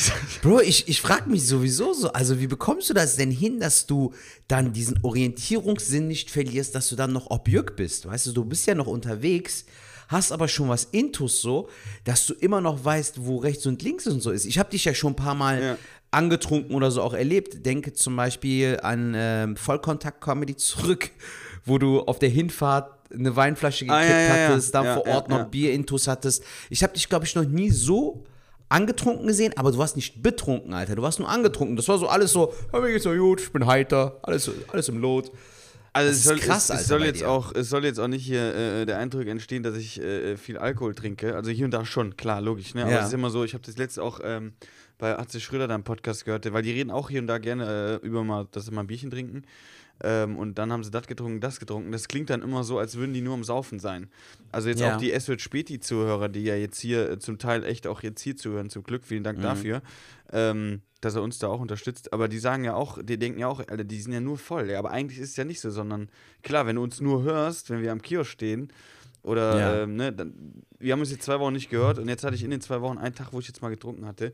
Bro, 0.42 0.60
ich, 0.60 0.88
ich 0.88 1.00
frage 1.00 1.28
mich 1.28 1.46
sowieso 1.46 1.92
so, 1.92 2.12
also 2.12 2.38
wie 2.38 2.46
bekommst 2.46 2.88
du 2.88 2.94
das 2.94 3.16
denn 3.16 3.32
hin, 3.32 3.58
dass 3.58 3.86
du 3.86 4.14
dann 4.46 4.72
diesen 4.72 5.00
Orientierungssinn 5.02 6.06
nicht 6.06 6.30
verlierst, 6.30 6.74
dass 6.76 6.88
du 6.88 6.94
dann 6.94 7.12
noch 7.12 7.30
objück 7.30 7.74
bist? 7.74 8.06
Weißt 8.06 8.26
du, 8.28 8.32
du 8.32 8.44
bist 8.44 8.66
ja 8.66 8.76
noch 8.76 8.86
unterwegs, 8.86 9.64
hast 10.06 10.30
aber 10.30 10.46
schon 10.46 10.68
was 10.68 10.84
Intus 10.84 11.40
so, 11.40 11.68
dass 12.04 12.26
du 12.26 12.34
immer 12.34 12.60
noch 12.60 12.84
weißt, 12.84 13.24
wo 13.24 13.38
rechts 13.38 13.66
und 13.66 13.82
links 13.82 14.06
und 14.06 14.20
so 14.20 14.30
ist. 14.30 14.44
Ich 14.44 14.58
habe 14.58 14.70
dich 14.70 14.84
ja 14.84 14.94
schon 14.94 15.12
ein 15.12 15.16
paar 15.16 15.34
Mal 15.34 15.62
Ja. 15.62 15.78
Angetrunken 16.12 16.74
oder 16.76 16.90
so 16.92 17.02
auch 17.02 17.14
erlebt. 17.14 17.66
Denke 17.66 17.92
zum 17.92 18.14
Beispiel 18.14 18.78
an 18.82 19.14
ähm, 19.16 19.56
Vollkontakt-Comedy 19.56 20.54
zurück, 20.56 21.10
wo 21.64 21.78
du 21.78 22.00
auf 22.00 22.18
der 22.20 22.28
Hinfahrt 22.28 22.92
eine 23.12 23.34
Weinflasche 23.36 23.84
gekippt 23.84 24.00
Ah, 24.00 24.04
ja, 24.08 24.20
ja, 24.20 24.36
ja. 24.36 24.48
hattest, 24.48 24.74
dann 24.74 24.84
Ja, 24.84 24.94
vor 24.94 25.06
ja, 25.06 25.14
Ort 25.16 25.28
noch. 25.28 25.44
Bier-Intus 25.48 26.08
hattest. 26.08 26.44
Ich 26.70 26.82
habe 26.82 26.92
dich, 26.94 27.08
glaube 27.08 27.24
ich, 27.26 27.34
noch 27.34 27.44
nie 27.44 27.70
so 27.70 28.24
angetrunken 28.68 29.26
gesehen, 29.26 29.52
aber 29.56 29.70
du 29.70 29.76
warst 29.78 29.96
nicht 29.96 30.22
betrunken, 30.22 30.72
Alter. 30.72 30.96
Du 30.96 31.02
warst 31.02 31.18
nur 31.18 31.28
angetrunken. 31.28 31.76
Das 31.76 31.88
war 31.88 31.98
so 31.98 32.08
alles 32.08 32.32
so, 32.32 32.54
ja, 32.72 32.80
mir 32.80 32.90
geht's 32.90 33.04
so 33.04 33.12
gut, 33.14 33.40
ich 33.42 33.52
bin 33.52 33.66
heiter, 33.66 34.18
alles, 34.22 34.50
alles 34.68 34.88
im 34.88 34.98
Lot. 34.98 35.30
Also 35.94 36.08
Das 36.08 36.16
es 36.16 36.18
ist 36.20 36.24
soll, 36.28 36.38
krass, 36.38 36.64
es, 36.64 36.70
Alter, 36.70 36.80
es 36.82 36.88
soll 36.88 37.04
jetzt 37.04 37.20
dir. 37.20 37.28
auch, 37.28 37.54
es 37.54 37.68
soll 37.68 37.84
jetzt 37.84 37.98
auch 38.00 38.08
nicht 38.08 38.24
hier 38.24 38.54
äh, 38.54 38.86
der 38.86 38.96
Eindruck 38.96 39.26
entstehen, 39.26 39.62
dass 39.62 39.76
ich 39.76 40.00
äh, 40.00 40.38
viel 40.38 40.56
Alkohol 40.56 40.94
trinke. 40.94 41.34
Also 41.36 41.50
hier 41.50 41.66
und 41.66 41.70
da 41.72 41.84
schon, 41.84 42.16
klar, 42.16 42.40
logisch. 42.40 42.74
Ne? 42.74 42.84
Aber 42.84 42.92
Ja. 42.92 43.00
es 43.00 43.08
ist 43.08 43.12
immer 43.12 43.28
so, 43.28 43.44
ich 43.44 43.52
habe 43.52 43.62
das 43.62 43.76
letzte 43.76 44.02
auch 44.02 44.20
ähm, 44.24 44.54
bei 45.02 45.18
Atze 45.18 45.40
Schröder 45.40 45.66
da 45.66 45.74
im 45.74 45.82
Podcast 45.82 46.24
gehört, 46.24 46.50
weil 46.52 46.62
die 46.62 46.70
reden 46.70 46.92
auch 46.92 47.10
hier 47.10 47.20
und 47.20 47.26
da 47.26 47.38
gerne 47.38 48.00
äh, 48.02 48.06
über 48.06 48.22
mal, 48.22 48.46
dass 48.52 48.66
sie 48.66 48.70
mal 48.70 48.82
ein 48.82 48.86
Bierchen 48.86 49.10
trinken. 49.10 49.42
Ähm, 50.00 50.36
und 50.36 50.58
dann 50.58 50.70
haben 50.72 50.84
sie 50.84 50.92
das 50.92 51.08
getrunken, 51.08 51.40
das 51.40 51.58
getrunken. 51.58 51.90
Das 51.90 52.06
klingt 52.06 52.30
dann 52.30 52.40
immer 52.40 52.62
so, 52.62 52.78
als 52.78 52.94
würden 52.96 53.12
die 53.12 53.20
nur 53.20 53.34
am 53.34 53.42
Saufen 53.42 53.80
sein. 53.80 54.08
Also 54.52 54.68
jetzt 54.68 54.80
Ja. 54.80 54.94
auch 54.94 54.98
die 54.98 55.10
Es 55.12 55.26
wird 55.26 55.40
Späti-Zuhörer, 55.40 56.28
die 56.28 56.44
ja 56.44 56.54
jetzt 56.54 56.78
hier 56.80 57.10
äh, 57.10 57.18
zum 57.18 57.38
Teil 57.38 57.64
echt 57.64 57.88
auch 57.88 58.00
jetzt 58.04 58.20
hier 58.22 58.36
zuhören, 58.36 58.70
zum 58.70 58.84
Glück, 58.84 59.04
vielen 59.04 59.22
Mhm. 59.22 59.24
Dank 59.24 59.42
dafür, 59.42 59.82
ähm, 60.32 60.82
dass 61.00 61.16
er 61.16 61.22
uns 61.22 61.40
da 61.40 61.48
auch 61.48 61.60
unterstützt. 61.60 62.12
Aber 62.12 62.28
die 62.28 62.38
sagen 62.38 62.62
ja 62.62 62.74
auch, 62.74 62.98
die 63.02 63.18
denken 63.18 63.40
ja 63.40 63.48
auch, 63.48 63.58
Alter, 63.58 63.82
die 63.84 64.00
sind 64.00 64.12
ja 64.12 64.20
nur 64.20 64.38
voll. 64.38 64.70
Ja, 64.70 64.78
aber 64.78 64.92
eigentlich 64.92 65.18
ist 65.18 65.30
es 65.30 65.36
ja 65.36 65.44
nicht 65.44 65.60
so, 65.60 65.70
sondern 65.70 66.10
klar, 66.44 66.64
wenn 66.66 66.76
du 66.76 66.82
uns 66.84 67.00
nur 67.00 67.24
hörst, 67.24 67.70
wenn 67.70 67.82
wir 67.82 67.90
am 67.90 68.02
Kiosk 68.02 68.30
stehen, 68.30 68.72
oder, 69.24 69.56
Ja. 69.56 69.82
ähm, 69.84 69.94
ne, 69.94 70.12
dann, 70.12 70.34
wir 70.80 70.92
haben 70.92 70.98
uns 71.00 71.12
jetzt 71.12 71.22
zwei 71.22 71.38
Wochen 71.38 71.52
nicht 71.52 71.70
gehört 71.70 72.00
und 72.00 72.08
jetzt 72.08 72.24
hatte 72.24 72.34
ich 72.34 72.42
in 72.42 72.50
den 72.50 72.60
zwei 72.60 72.80
Wochen 72.80 72.98
einen 72.98 73.14
Tag, 73.14 73.32
wo 73.32 73.38
ich 73.38 73.46
jetzt 73.46 73.62
mal 73.62 73.68
getrunken 73.68 74.04
hatte. 74.04 74.32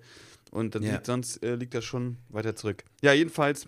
Und 0.51 0.75
dann 0.75 0.83
Ja. 0.83 0.95
liegt, 0.95 1.07
sonst 1.07 1.43
äh, 1.43 1.55
liegt 1.55 1.75
das 1.75 1.85
schon 1.85 2.19
weiter 2.29 2.55
zurück. 2.57 2.85
Ja, 3.03 3.13
jedenfalls 3.13 3.67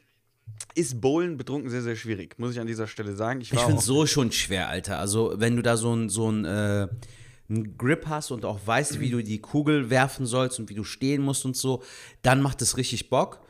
ist 0.75 1.01
Bowlen 1.01 1.37
betrunken 1.37 1.71
sehr, 1.71 1.83
sehr 1.83 1.97
schwierig, 1.97 2.39
muss 2.39 2.53
ich 2.53 2.61
an 2.61 2.67
dieser 2.67 2.87
Stelle 2.87 3.15
sagen. 3.17 3.41
Ich 3.41 3.53
Ich 3.53 3.59
finde 3.59 3.77
auch, 3.77 3.83
so 3.83 4.07
schon 4.07 4.33
schwer, 4.33 4.69
Alter. 4.69 4.99
Also, 4.99 5.35
wenn 5.37 5.57
du 5.57 5.63
da 5.63 5.77
so 5.77 5.95
ein, 5.95 6.09
so 6.09 6.31
ein, 6.31 6.45
äh, 6.45 6.89
einen 7.49 7.77
Grip 7.79 8.07
hast 8.07 8.31
und 8.31 8.45
auch 8.45 8.61
weißt, 8.65 9.01
wie 9.01 9.11
du 9.11 9.23
die 9.23 9.41
Kugel 9.41 9.91
werfen 9.91 10.27
sollst 10.27 10.59
und 10.61 10.69
wie 10.71 10.75
du 10.75 10.85
stehen 10.85 11.23
musst 11.23 11.45
und 11.45 11.57
so, 11.57 11.83
dann 12.23 12.43
macht 12.43 12.63
es 12.63 12.77
richtig 12.77 13.11
Bock. 13.11 13.41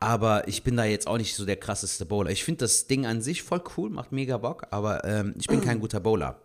Aber 0.00 0.48
ich 0.48 0.64
bin 0.64 0.76
da 0.76 0.84
jetzt 0.84 1.06
auch 1.06 1.16
nicht 1.18 1.34
so 1.36 1.44
der 1.44 1.56
krasseste 1.56 2.04
Bowler. 2.04 2.30
Ich 2.30 2.42
finde 2.44 2.58
das 2.58 2.86
Ding 2.88 3.06
an 3.06 3.22
sich 3.22 3.42
voll 3.42 3.62
cool, 3.76 3.88
macht 3.90 4.10
mega 4.10 4.36
Bock, 4.38 4.66
aber 4.70 5.04
ähm, 5.04 5.34
ich 5.38 5.46
bin 5.46 5.60
kein 5.60 5.78
guter 5.80 6.00
Bowler. 6.00 6.40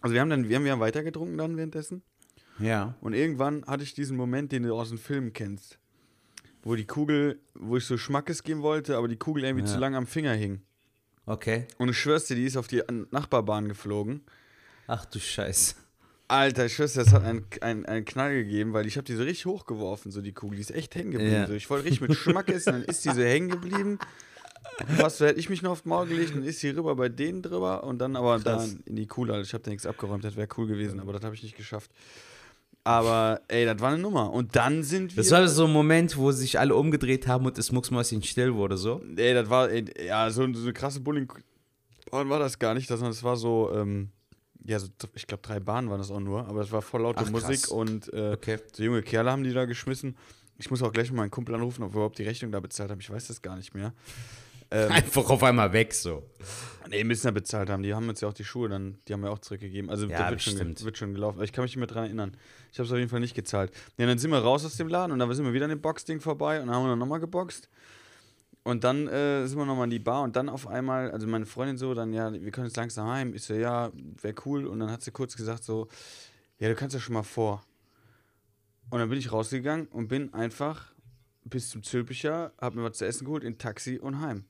also 0.00 0.14
wir 0.14 0.20
haben 0.22 0.30
dann, 0.30 0.48
wir 0.48 0.56
haben 0.56 0.64
ja 0.66 0.78
weiter 0.80 1.02
getrunken 1.02 1.36
dann 1.36 1.56
währenddessen. 1.56 2.02
Ja. 2.58 2.94
Und 3.00 3.12
irgendwann 3.14 3.64
hatte 3.66 3.82
ich 3.82 3.94
diesen 3.94 4.16
Moment, 4.16 4.52
den 4.52 4.62
du 4.64 4.74
aus 4.74 4.88
dem 4.88 4.98
Film 4.98 5.32
kennst. 5.32 5.78
Wo 6.62 6.74
die 6.74 6.86
Kugel, 6.86 7.38
wo 7.54 7.76
ich 7.76 7.84
so 7.84 7.96
Schmackes 7.96 8.42
geben 8.42 8.62
wollte, 8.62 8.96
aber 8.96 9.08
die 9.08 9.16
Kugel 9.16 9.44
irgendwie 9.44 9.66
Ja. 9.66 9.72
zu 9.72 9.78
lang 9.78 9.94
am 9.94 10.06
Finger 10.06 10.32
hing. 10.34 10.60
Okay. 11.26 11.66
Und 11.78 11.88
ich 11.90 11.98
schwör's 11.98 12.26
dir, 12.26 12.34
die 12.34 12.44
ist 12.44 12.56
auf 12.56 12.68
die 12.68 12.82
Nachbarbahn 13.10 13.68
geflogen. 13.68 14.22
Ach 14.86 15.04
du 15.04 15.18
Scheiße. 15.18 15.74
Alter, 16.26 16.66
ich 16.66 16.74
schwör's 16.74 16.94
dir, 16.94 17.04
das 17.04 17.12
hat 17.12 17.24
einen, 17.24 17.46
einen, 17.60 17.86
einen 17.86 18.04
Knall 18.04 18.34
gegeben, 18.34 18.72
weil 18.72 18.86
ich 18.86 18.96
habe 18.96 19.04
die 19.04 19.14
so 19.14 19.22
richtig 19.22 19.46
hochgeworfen, 19.46 20.10
so 20.10 20.20
die 20.20 20.32
Kugel. 20.32 20.56
Die 20.56 20.62
ist 20.62 20.70
echt 20.72 20.94
hängen 20.94 21.12
geblieben. 21.12 21.32
Ja. 21.34 21.46
So. 21.46 21.54
Ich 21.54 21.70
wollte 21.70 21.84
richtig 21.84 22.00
mit 22.08 22.14
Schmack 22.16 22.48
essen, 22.48 22.72
dann 22.72 22.82
ist 22.84 23.04
die 23.04 23.10
so 23.10 23.22
hängen 23.22 23.48
geblieben. 23.50 23.98
Fast 24.96 25.18
so 25.18 25.26
hätte 25.26 25.40
ich 25.40 25.48
mich 25.48 25.62
noch 25.62 25.72
auf 25.72 25.82
den 25.82 25.88
Maul 25.90 26.06
gelegt, 26.06 26.34
dann 26.34 26.44
ist 26.44 26.60
sie 26.60 26.70
rüber 26.70 26.94
bei 26.96 27.08
denen 27.08 27.42
drüber 27.42 27.84
und 27.84 27.98
dann 27.98 28.16
aber 28.16 28.38
Krass. 28.40 28.44
dann 28.74 28.82
in 28.86 28.96
die 28.96 29.06
Kuhle. 29.06 29.32
Also 29.34 29.46
ich 29.46 29.54
habe 29.54 29.64
da 29.64 29.70
nichts 29.70 29.86
abgeräumt, 29.86 30.22
das 30.24 30.36
wäre 30.36 30.48
cool 30.56 30.66
gewesen, 30.66 31.00
aber 31.00 31.12
das 31.12 31.22
habe 31.24 31.34
ich 31.34 31.42
nicht 31.42 31.56
geschafft. 31.56 31.90
Aber 32.84 33.42
ey, 33.48 33.66
das 33.66 33.80
war 33.80 33.90
eine 33.92 33.98
Nummer. 33.98 34.32
Und 34.32 34.56
dann 34.56 34.82
sind 34.82 35.14
wir. 35.14 35.22
Das 35.22 35.30
war 35.30 35.46
so 35.48 35.66
ein 35.66 35.72
Moment, 35.72 36.16
wo 36.16 36.32
sich 36.32 36.58
alle 36.58 36.74
umgedreht 36.74 37.26
haben 37.26 37.44
und 37.46 37.58
das 37.58 37.70
Mucksmäuschen 37.70 38.22
still 38.22 38.54
wurde, 38.54 38.76
so. 38.78 39.02
Ey, 39.16 39.34
das 39.34 39.50
war, 39.50 39.70
ey, 39.70 39.84
ja, 40.06 40.30
so, 40.30 40.50
so 40.54 40.62
eine 40.62 40.72
krasse 40.72 41.00
Bullying 41.00 41.30
war 42.10 42.38
das 42.38 42.58
gar 42.58 42.74
nicht, 42.74 42.88
sondern 42.88 43.10
es 43.10 43.22
war 43.22 43.36
so, 43.36 43.70
ähm, 43.74 44.08
ja, 44.64 44.78
so, 44.78 44.88
ich 45.14 45.26
glaube, 45.26 45.42
drei 45.42 45.60
Bahnen 45.60 45.90
waren 45.90 45.98
das 45.98 46.10
auch 46.10 46.20
nur, 46.20 46.46
aber 46.46 46.60
es 46.60 46.72
war 46.72 46.82
voll 46.82 47.02
laute 47.02 47.22
Ach, 47.24 47.30
Musik 47.30 47.70
und 47.70 48.12
äh, 48.12 48.32
Okay. 48.32 48.58
so 48.72 48.82
junge 48.82 49.02
Kerle 49.02 49.30
haben 49.30 49.44
die 49.44 49.52
da 49.52 49.64
geschmissen. 49.66 50.16
Ich 50.56 50.70
muss 50.70 50.82
auch 50.82 50.92
gleich 50.92 51.10
mal 51.10 51.18
meinen 51.18 51.30
Kumpel 51.30 51.54
anrufen, 51.54 51.82
ob 51.84 51.92
wir 51.92 51.96
überhaupt 51.96 52.18
die 52.18 52.24
Rechnung 52.24 52.50
da 52.50 52.60
bezahlt 52.60 52.90
haben. 52.90 53.00
Ich 53.00 53.10
weiß 53.10 53.28
das 53.28 53.42
gar 53.42 53.56
nicht 53.56 53.74
mehr. 53.74 53.92
Ähm, 54.70 54.90
Einfach 54.92 55.30
auf 55.30 55.42
einmal 55.42 55.72
weg, 55.72 55.94
so. 55.94 56.22
nee, 56.90 57.02
müssen 57.04 57.26
ja 57.26 57.30
bezahlt 57.30 57.70
haben. 57.70 57.82
Die 57.82 57.94
haben 57.94 58.08
uns 58.08 58.20
ja 58.20 58.28
auch 58.28 58.34
die 58.34 58.44
Schuhe 58.44 58.68
dann, 58.68 58.98
die 59.08 59.12
haben 59.14 59.22
wir 59.22 59.30
auch 59.30 59.38
zurückgegeben. 59.38 59.88
Also 59.90 60.06
Ja, 60.06 60.30
das 60.30 60.46
wird 60.46 60.58
schon, 60.58 60.80
wird 60.80 60.98
schon 60.98 61.14
gelaufen. 61.14 61.42
Ich 61.42 61.52
kann 61.52 61.62
mich 61.62 61.70
nicht 61.72 61.78
mehr 61.78 61.86
dran 61.86 62.04
erinnern. 62.04 62.36
Ich 62.72 62.78
habe 62.78 62.86
es 62.86 62.92
auf 62.92 62.98
jeden 62.98 63.08
Fall 63.10 63.20
nicht 63.20 63.34
gezahlt. 63.34 63.72
Ja, 63.96 64.06
dann 64.06 64.18
sind 64.18 64.30
wir 64.30 64.38
raus 64.38 64.64
aus 64.64 64.76
dem 64.76 64.88
Laden 64.88 65.12
und 65.12 65.18
dann 65.18 65.32
sind 65.32 65.44
wir 65.44 65.52
wieder 65.54 65.64
an 65.64 65.70
dem 65.70 65.80
Boxding 65.80 66.20
vorbei 66.20 66.60
und 66.60 66.66
dann 66.66 66.76
haben 66.76 66.84
wir 66.84 66.96
nochmal 66.96 67.20
geboxt. 67.20 67.68
Und 68.62 68.84
dann 68.84 69.08
äh, 69.08 69.46
sind 69.46 69.56
wir 69.56 69.64
nochmal 69.64 69.84
in 69.84 69.90
die 69.90 69.98
Bar 69.98 70.22
und 70.22 70.36
dann 70.36 70.50
auf 70.50 70.66
einmal, 70.66 71.10
also 71.10 71.26
meine 71.26 71.46
Freundin 71.46 71.78
so, 71.78 71.94
dann, 71.94 72.12
ja, 72.12 72.30
wir 72.30 72.50
können 72.50 72.66
jetzt 72.66 72.76
langsam 72.76 73.08
heim. 73.08 73.34
Ich 73.34 73.44
so, 73.44 73.54
ja, 73.54 73.90
wäre 74.20 74.34
cool. 74.44 74.66
Und 74.66 74.80
dann 74.80 74.90
hat 74.90 75.02
sie 75.02 75.10
kurz 75.10 75.36
gesagt 75.36 75.64
so, 75.64 75.88
ja, 76.58 76.68
du 76.68 76.74
kannst 76.74 76.92
ja 76.92 77.00
schon 77.00 77.14
mal 77.14 77.22
vor. 77.22 77.62
Und 78.90 78.98
dann 78.98 79.08
bin 79.08 79.18
ich 79.18 79.32
rausgegangen 79.32 79.86
und 79.86 80.08
bin 80.08 80.34
einfach 80.34 80.92
bis 81.44 81.70
zum 81.70 81.82
Zülpicher, 81.82 82.52
hab 82.58 82.74
mir 82.74 82.82
was 82.82 82.98
zu 82.98 83.06
essen 83.06 83.24
geholt, 83.24 83.44
in 83.44 83.56
Taxi 83.56 83.98
und 83.98 84.20
heim. 84.20 84.44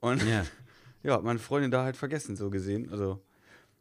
Und 0.00 0.22
Ja. 0.26 0.44
ja, 1.02 1.14
hat 1.14 1.24
meine 1.24 1.38
Freundin 1.38 1.70
da 1.70 1.84
halt 1.84 1.96
vergessen, 1.96 2.36
so 2.36 2.50
gesehen. 2.50 2.88
Also, 2.90 3.20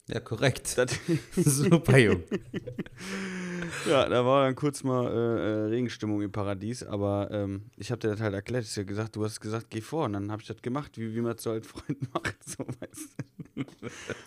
Ja, 0.07 0.19
korrekt. 0.19 0.77
das, 0.77 0.91
Super, 1.35 1.97
Jung. 1.97 2.23
ja, 3.89 4.07
da 4.07 4.25
war 4.25 4.45
dann 4.45 4.55
kurz 4.55 4.83
mal 4.83 5.05
äh, 5.07 5.09
äh, 5.09 5.69
Regenstimmung 5.69 6.21
im 6.21 6.31
Paradies, 6.31 6.83
aber 6.83 7.29
ähm, 7.31 7.63
ich 7.77 7.91
habe 7.91 7.99
dir 7.99 8.09
das 8.09 8.21
halt 8.21 8.33
erklärt. 8.33 8.65
Ich 8.65 8.75
habe 8.77 8.85
gesagt, 8.85 9.15
du 9.15 9.23
hast 9.25 9.39
gesagt, 9.41 9.67
geh 9.69 9.81
vor. 9.81 10.05
Und 10.05 10.13
dann 10.13 10.31
habe 10.31 10.41
ich 10.41 10.47
das 10.47 10.61
gemacht, 10.61 10.97
wie, 10.97 11.13
wie 11.15 11.21
man 11.21 11.35
es 11.35 11.43
so 11.43 11.51
als 11.51 11.67
Freund 11.67 12.13
macht. 12.13 12.35
So, 12.45 12.65
weißt 12.65 13.09
du. 13.55 13.63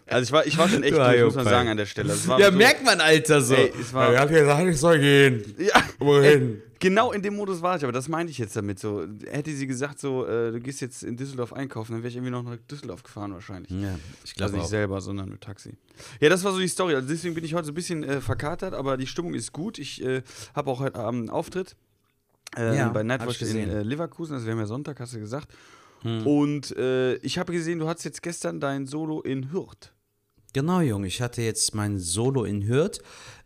Also, 0.06 0.22
ich 0.24 0.32
war, 0.32 0.46
ich 0.46 0.58
war 0.58 0.68
schon 0.68 0.82
echt 0.82 0.92
Du 0.92 0.98
durch, 0.98 1.22
muss 1.24 1.34
man 1.36 1.44
sagen, 1.44 1.68
an 1.68 1.76
der 1.76 1.86
Stelle. 1.86 2.08
Ja, 2.10 2.14
so, 2.50 2.56
merkt 2.56 2.84
man, 2.84 3.00
Alter, 3.00 3.40
so. 3.40 3.54
Ey, 3.54 3.72
es 3.80 3.92
war- 3.94 4.12
er 4.12 4.20
hat 4.22 4.28
gesagt, 4.28 4.66
ich 4.68 4.76
soll 4.78 4.98
gehen. 4.98 5.54
Ja, 5.58 5.82
Wohin? 5.98 6.62
Genau 6.80 7.12
in 7.12 7.22
dem 7.22 7.36
Modus 7.36 7.62
war 7.62 7.76
ich, 7.76 7.82
aber 7.84 7.92
das 7.92 8.08
meinte 8.08 8.30
ich 8.30 8.38
jetzt 8.38 8.56
damit. 8.56 8.78
So, 8.78 9.06
hätte 9.26 9.54
sie 9.54 9.66
gesagt, 9.66 10.00
so, 10.00 10.26
äh, 10.26 10.50
du 10.50 10.60
gehst 10.60 10.80
jetzt 10.80 11.02
in 11.02 11.16
Düsseldorf 11.16 11.52
einkaufen, 11.52 11.92
dann 11.92 12.02
wäre 12.02 12.08
ich 12.08 12.16
irgendwie 12.16 12.32
noch 12.32 12.42
nach 12.42 12.56
Düsseldorf 12.70 13.02
gefahren 13.02 13.32
wahrscheinlich. 13.34 13.70
Ja, 13.70 13.98
ich 14.24 14.30
Also 14.30 14.34
glaube 14.36 14.52
nicht 14.54 14.62
auch. 14.64 14.68
selber, 14.68 15.00
sondern 15.00 15.28
mit 15.28 15.42
Taxi. 15.42 15.74
Ja, 16.20 16.28
das 16.30 16.42
war 16.42 16.52
so 16.52 16.58
die 16.58 16.68
Story. 16.68 16.94
Also 16.94 17.06
deswegen 17.08 17.34
bin 17.34 17.44
ich 17.44 17.54
heute 17.54 17.66
so 17.66 17.72
ein 17.72 17.74
bisschen 17.74 18.02
äh, 18.02 18.20
verkatert, 18.20 18.74
aber 18.74 18.96
die 18.96 19.06
Stimmung 19.06 19.34
ist 19.34 19.52
gut. 19.52 19.78
Ich 19.78 20.02
äh, 20.02 20.22
habe 20.54 20.70
auch 20.70 20.80
heute 20.80 20.98
Abend 20.98 21.20
einen 21.20 21.30
Auftritt 21.30 21.76
äh, 22.56 22.76
Ja, 22.76 22.88
bei 22.88 23.02
Nightwatch 23.02 23.42
in. 23.42 23.48
Hm. 23.48 23.70
äh, 23.70 23.82
Leverkusen. 23.82 24.32
Also 24.34 24.46
wir 24.46 24.52
haben 24.52 24.60
ja 24.60 24.66
Sonntag, 24.66 24.98
hast 25.00 25.14
du 25.14 25.20
gesagt. 25.20 25.52
Und 26.02 26.74
äh, 26.78 27.16
ich 27.16 27.36
habe 27.38 27.52
gesehen, 27.52 27.78
du 27.78 27.86
hattest 27.86 28.06
jetzt 28.06 28.22
gestern 28.22 28.58
dein 28.58 28.86
Solo 28.86 29.20
in 29.20 29.52
Hürth. 29.52 29.92
Genau, 30.52 30.80
Junge. 30.80 31.06
Ich 31.06 31.20
hatte 31.20 31.42
jetzt 31.42 31.74
mein 31.74 31.98
Solo 31.98 32.44
in 32.44 32.66
Hürth. 32.66 33.00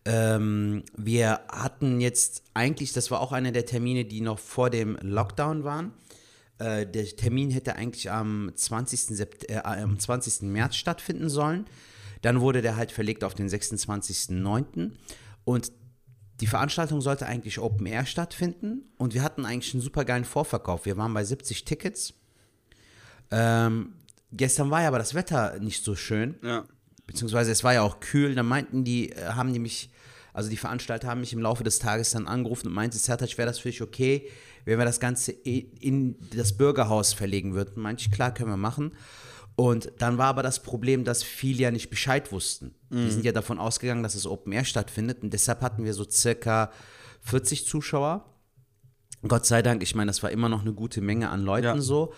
Ähm, 0.06 0.82
wir 0.96 1.40
hatten 1.48 2.00
jetzt 2.00 2.42
eigentlich, 2.54 2.92
das 2.92 3.10
war 3.10 3.20
auch 3.20 3.32
einer 3.32 3.52
der 3.52 3.66
Termine, 3.66 4.04
die 4.04 4.20
noch 4.20 4.38
vor 4.38 4.70
dem 4.70 4.96
Lockdown 5.00 5.64
waren. 5.64 5.92
Äh, 6.58 6.86
der 6.86 7.04
Termin 7.04 7.50
hätte 7.50 7.76
eigentlich 7.76 8.10
am 8.10 8.50
20. 8.54 9.16
Sept 9.16 9.50
äh, 9.50 9.60
am 9.64 9.98
20. 9.98 10.42
März 10.42 10.76
stattfinden 10.76 11.28
sollen. 11.28 11.66
Dann 12.22 12.40
wurde 12.40 12.62
der 12.62 12.76
halt 12.76 12.92
verlegt 12.92 13.24
auf 13.24 13.34
den 13.34 13.48
26.09. 13.48 14.92
Und 15.44 15.72
die 16.40 16.46
Veranstaltung 16.46 17.00
sollte 17.00 17.26
eigentlich 17.26 17.58
Open 17.58 17.86
Air 17.86 18.06
stattfinden. 18.06 18.92
Und 18.96 19.14
wir 19.14 19.22
hatten 19.22 19.44
eigentlich 19.44 19.74
einen 19.74 19.82
super 19.82 20.04
geilen 20.04 20.24
Vorverkauf. 20.24 20.86
Wir 20.86 20.96
waren 20.96 21.12
bei 21.14 21.24
70 21.24 21.64
Tickets. 21.64 22.14
Ähm, 23.30 23.94
gestern 24.32 24.70
war 24.70 24.82
ja 24.82 24.88
aber 24.88 24.98
das 24.98 25.14
Wetter 25.14 25.58
nicht 25.60 25.84
so 25.84 25.94
schön 25.94 26.36
Ja. 26.42 26.64
Beziehungsweise 27.06 27.50
es 27.52 27.64
war 27.64 27.74
ja 27.74 27.82
auch 27.82 28.00
kühl, 28.00 28.34
da 28.34 28.42
meinten 28.42 28.84
die, 28.84 29.10
äh, 29.12 29.26
haben 29.30 29.52
die 29.52 29.58
mich, 29.58 29.90
also 30.32 30.50
die 30.50 30.56
Veranstalter 30.56 31.08
haben 31.08 31.20
mich 31.20 31.32
im 31.32 31.40
Laufe 31.40 31.64
des 31.64 31.78
Tages 31.78 32.10
dann 32.10 32.26
angerufen 32.26 32.68
und 32.68 32.74
meinte, 32.74 32.98
Sertac, 32.98 33.36
wäre 33.38 33.46
das 33.46 33.58
für 33.58 33.68
dich 33.68 33.82
okay, 33.82 34.28
wenn 34.64 34.78
wir 34.78 34.84
das 34.84 35.00
Ganze 35.00 35.32
in 35.32 36.16
das 36.34 36.56
Bürgerhaus 36.56 37.12
verlegen 37.12 37.54
würden? 37.54 37.82
Meinte 37.82 38.02
ich, 38.04 38.10
klar, 38.10 38.32
können 38.32 38.50
wir 38.50 38.56
machen. 38.56 38.92
Und 39.56 39.92
dann 39.98 40.18
war 40.18 40.26
aber 40.26 40.42
das 40.42 40.62
Problem, 40.62 41.04
dass 41.04 41.22
viele 41.22 41.62
ja 41.62 41.70
nicht 41.70 41.88
Bescheid 41.88 42.32
wussten. 42.32 42.74
Die 42.90 43.10
sind 43.10 43.24
ja 43.24 43.30
davon 43.32 43.58
ausgegangen, 43.60 44.02
dass 44.02 44.14
es 44.16 44.26
Open 44.26 44.52
Air 44.52 44.64
stattfindet 44.64 45.22
und 45.22 45.32
deshalb 45.32 45.60
hatten 45.60 45.84
wir 45.84 45.94
so 45.94 46.04
circa 46.08 46.72
40 47.20 47.66
Zuschauer. 47.66 48.24
Gott 49.26 49.46
sei 49.46 49.62
Dank, 49.62 49.82
ich 49.82 49.94
meine, 49.94 50.08
das 50.10 50.22
war 50.22 50.30
immer 50.30 50.48
noch 50.48 50.62
eine 50.62 50.72
gute 50.72 51.00
Menge 51.00 51.30
an 51.30 51.42
Leuten 51.42 51.64
Ja. 51.64 51.80
so. 51.80 52.12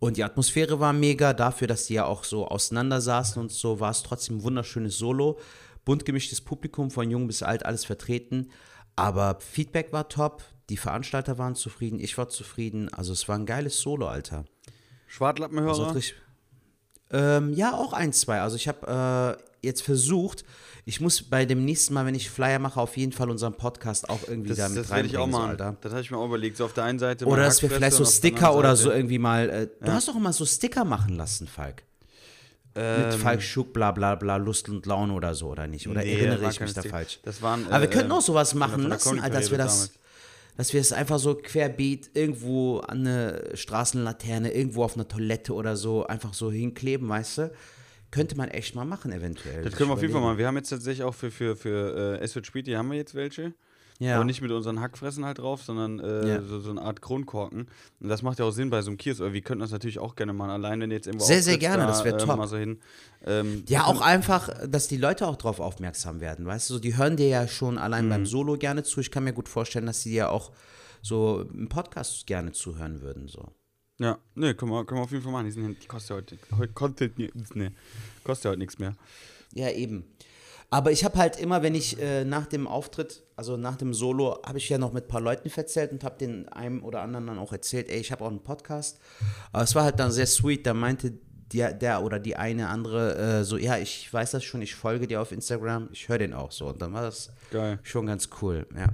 Und 0.00 0.16
die 0.16 0.24
Atmosphäre 0.24 0.80
war 0.80 0.94
mega, 0.94 1.34
dafür, 1.34 1.68
dass 1.68 1.84
die 1.84 1.94
ja 1.94 2.06
auch 2.06 2.24
so 2.24 2.48
auseinander 2.48 3.00
saßen 3.00 3.40
und 3.40 3.52
so, 3.52 3.80
war 3.80 3.90
es 3.90 4.02
trotzdem 4.02 4.38
ein 4.38 4.42
wunderschönes 4.42 4.96
Solo. 4.98 5.38
Bunt 5.84 6.04
gemischtes 6.04 6.40
Publikum, 6.40 6.90
von 6.90 7.10
jung 7.10 7.26
bis 7.26 7.42
alt, 7.42 7.64
alles 7.66 7.84
vertreten. 7.84 8.50
Aber 8.96 9.38
Feedback 9.40 9.92
war 9.92 10.08
top, 10.08 10.42
die 10.70 10.78
Veranstalter 10.78 11.36
waren 11.36 11.54
zufrieden, 11.54 12.00
ich 12.00 12.16
war 12.16 12.30
zufrieden. 12.30 12.92
Also 12.92 13.12
es 13.12 13.28
war 13.28 13.36
ein 13.36 13.46
geiles 13.46 13.80
Solo, 13.80 14.08
Alter. 14.08 14.46
Schwartlappenhörer. 15.06 15.88
Also 15.88 16.00
ähm, 17.10 17.52
ja, 17.52 17.74
auch 17.74 17.92
ein, 17.92 18.12
zwei. 18.12 18.40
Also 18.40 18.56
ich 18.56 18.68
habe 18.68 19.38
äh, 19.62 19.66
jetzt 19.66 19.82
versucht, 19.82 20.44
ich 20.90 21.00
muss 21.00 21.22
bei 21.22 21.44
dem 21.44 21.64
nächsten 21.64 21.94
Mal, 21.94 22.04
wenn 22.04 22.16
ich 22.16 22.28
Flyer 22.28 22.58
mache, 22.58 22.80
auf 22.80 22.96
jeden 22.96 23.12
Fall 23.12 23.30
unseren 23.30 23.54
Podcast 23.54 24.10
auch 24.10 24.18
irgendwie 24.26 24.48
das 24.48 24.58
da 24.58 24.68
mit 24.68 24.78
das 24.78 24.90
werde 24.90 25.06
ich 25.06 25.16
auch 25.16 25.22
reinbringen, 25.32 25.56
so, 25.56 25.76
das 25.80 25.92
hatte 25.92 26.02
ich 26.02 26.10
mir 26.10 26.18
auch 26.18 26.26
überlegt. 26.26 26.56
So 26.56 26.64
auf 26.64 26.72
der 26.72 26.82
einen 26.82 26.98
Seite. 26.98 27.26
Oder 27.26 27.36
mal 27.42 27.44
dass 27.44 27.62
wir 27.62 27.70
vielleicht 27.70 27.96
so 27.96 28.04
Sticker 28.04 28.56
oder 28.56 28.74
so 28.74 28.90
irgendwie 28.90 29.20
mal. 29.20 29.48
Äh, 29.48 29.68
Du 29.84 29.92
hast 29.92 30.08
doch 30.08 30.16
immer 30.16 30.32
so 30.32 30.44
Sticker 30.44 30.84
machen 30.84 31.16
lassen, 31.16 31.46
Falk. 31.46 31.84
Mit 32.74 33.14
Falk 33.14 33.40
Schuck, 33.40 33.72
bla 33.72 33.92
bla 33.92 34.16
bla, 34.16 34.36
Lust 34.36 34.68
und 34.68 34.84
Laune 34.86 35.12
oder 35.12 35.34
so, 35.36 35.46
oder 35.48 35.68
nicht? 35.68 35.86
Oder 35.88 36.02
Ähm, 36.02 36.08
Nee, 36.08 36.14
erinnere 36.26 36.50
ich 36.50 36.60
mich 36.60 36.72
da 36.72 36.80
Sticker. 36.80 36.96
falsch? 36.96 37.20
Das 37.22 37.40
waren, 37.40 37.66
Aber 37.68 37.82
wir 37.82 37.88
äh, 37.88 37.92
könnten 37.92 38.10
auch 38.10 38.20
sowas 38.20 38.54
machen 38.54 38.82
lassen, 38.88 39.20
dass 39.30 39.50
wir 39.52 39.58
das. 39.58 39.92
Dass 40.56 40.72
wir 40.74 40.80
es 40.80 40.92
einfach 40.92 41.18
so 41.20 41.36
querbeet 41.36 42.10
irgendwo 42.14 42.80
an 42.80 43.06
eine 43.06 43.44
Straßenlaterne, 43.54 44.52
irgendwo 44.52 44.82
auf 44.82 44.94
einer 44.96 45.06
Toilette 45.06 45.54
oder 45.54 45.76
so 45.76 46.04
einfach 46.06 46.34
so 46.34 46.50
hinkleben, 46.50 47.08
weißt 47.08 47.38
du? 47.38 47.52
Könnte 48.10 48.36
man 48.36 48.48
echt 48.48 48.74
mal 48.74 48.84
machen, 48.84 49.12
eventuell. 49.12 49.62
Das 49.62 49.74
können 49.76 49.90
wir 49.90 49.94
auf 49.94 50.00
jeden 50.02 50.12
Fall 50.12 50.22
machen. 50.22 50.38
Wir 50.38 50.46
haben 50.46 50.56
jetzt 50.56 50.70
tatsächlich 50.70 51.04
auch 51.04 51.14
für, 51.14 51.30
für, 51.30 51.54
für 51.56 52.18
äh, 52.20 52.24
Es 52.24 52.34
wird 52.34 52.46
spät, 52.46 52.66
die 52.66 52.76
haben 52.76 52.90
wir 52.90 52.96
jetzt 52.98 53.14
welche. 53.14 53.52
Ja. 54.00 54.14
Aber 54.16 54.24
nicht 54.24 54.40
mit 54.40 54.50
unseren 54.50 54.80
Hackfressen 54.80 55.26
halt 55.26 55.38
drauf, 55.40 55.62
sondern 55.62 56.00
äh, 56.00 56.26
Ja. 56.26 56.42
so, 56.42 56.58
so 56.58 56.70
eine 56.70 56.80
Art 56.80 57.02
Kronkorken. 57.02 57.68
Und 58.00 58.08
das 58.08 58.22
macht 58.22 58.38
ja 58.38 58.46
auch 58.46 58.50
Sinn 58.50 58.70
bei 58.70 58.80
so 58.80 58.88
einem 58.90 58.96
Kiosk. 58.96 59.20
Aber 59.20 59.34
wir 59.34 59.42
könnten 59.42 59.60
das 59.60 59.72
natürlich 59.72 59.98
auch 59.98 60.16
gerne 60.16 60.32
machen. 60.32 60.50
Allein 60.50 60.80
wenn 60.80 60.90
ihr 60.90 60.96
jetzt 60.96 61.06
irgendwo 61.06 61.26
Sehr, 61.26 61.42
sehr 61.42 61.58
gerne, 61.58 61.82
da, 61.82 61.88
das 61.88 62.02
wär 62.04 62.14
äh, 62.14 62.18
top. 62.18 62.46
So. 62.48 62.56
Ähm, 62.56 63.62
Ja, 63.68 63.84
auch 63.84 64.00
einfach, 64.00 64.48
dass 64.66 64.88
die 64.88 64.96
Leute 64.96 65.26
auch 65.26 65.36
drauf 65.36 65.60
aufmerksam 65.60 66.20
werden, 66.22 66.46
weißt 66.46 66.70
du? 66.70 66.74
So, 66.74 66.80
die 66.80 66.96
hören 66.96 67.16
dir 67.18 67.28
ja 67.28 67.46
schon 67.46 67.76
allein 67.76 68.06
Mhm. 68.06 68.10
beim 68.10 68.26
Solo 68.26 68.56
gerne 68.56 68.84
zu. 68.84 69.00
Ich 69.00 69.10
kann 69.10 69.22
mir 69.24 69.34
gut 69.34 69.50
vorstellen, 69.50 69.84
dass 69.84 70.02
die 70.02 70.14
ja 70.14 70.30
auch 70.30 70.50
so 71.02 71.42
im 71.52 71.68
Podcast 71.68 72.26
gerne 72.26 72.52
zuhören 72.52 73.02
würden. 73.02 73.28
So. 73.28 73.52
Ja, 74.00 74.18
ne, 74.34 74.54
können 74.54 74.72
wir, 74.72 74.84
können 74.86 74.98
wir 74.98 75.04
auf 75.04 75.12
jeden 75.12 75.22
Fall 75.22 75.32
machen. 75.32 75.44
Die, 75.44 75.52
sind, 75.52 75.82
die 75.82 75.86
kostet 75.86 76.10
ja 76.10 76.16
heute, 76.16 76.38
heute 76.56 76.72
kostet, 76.72 77.18
nee, 77.18 77.70
kostet 78.24 78.44
ja 78.44 78.50
heute 78.50 78.58
nichts 78.58 78.78
mehr. 78.78 78.94
Ja, 79.52 79.68
eben. 79.70 80.04
Aber 80.70 80.90
ich 80.90 81.04
habe 81.04 81.18
halt 81.18 81.38
immer, 81.38 81.62
wenn 81.62 81.74
ich 81.74 82.00
äh, 82.00 82.24
nach 82.24 82.46
dem 82.46 82.66
Auftritt, 82.66 83.24
also 83.36 83.58
nach 83.58 83.76
dem 83.76 83.92
Solo, 83.92 84.40
habe 84.46 84.56
ich 84.56 84.68
ja 84.70 84.78
noch 84.78 84.94
mit 84.94 85.04
ein 85.04 85.08
paar 85.08 85.20
Leuten 85.20 85.50
verzählt 85.50 85.92
und 85.92 86.02
habe 86.02 86.16
den 86.16 86.48
einem 86.48 86.82
oder 86.82 87.02
anderen 87.02 87.26
dann 87.26 87.38
auch 87.38 87.52
erzählt, 87.52 87.90
ey, 87.90 88.00
ich 88.00 88.10
habe 88.10 88.24
auch 88.24 88.30
einen 88.30 88.42
Podcast. 88.42 89.00
Aber 89.52 89.64
es 89.64 89.74
war 89.74 89.84
halt 89.84 89.98
dann 89.98 90.12
sehr 90.12 90.26
sweet, 90.26 90.66
da 90.66 90.72
meinte 90.72 91.12
der, 91.52 91.74
der 91.74 92.02
oder 92.02 92.18
die 92.18 92.36
eine 92.36 92.68
andere 92.68 93.16
äh, 93.16 93.44
so, 93.44 93.58
ja, 93.58 93.76
ich 93.76 94.10
weiß 94.10 94.30
das 94.30 94.44
schon, 94.44 94.62
ich 94.62 94.74
folge 94.74 95.06
dir 95.08 95.20
auf 95.20 95.32
Instagram, 95.32 95.90
ich 95.92 96.08
höre 96.08 96.18
den 96.18 96.32
auch 96.32 96.52
so. 96.52 96.68
Und 96.68 96.80
dann 96.80 96.94
war 96.94 97.02
das 97.02 97.32
Geil. 97.50 97.80
schon 97.82 98.06
ganz 98.06 98.30
cool, 98.40 98.66
ja. 98.74 98.86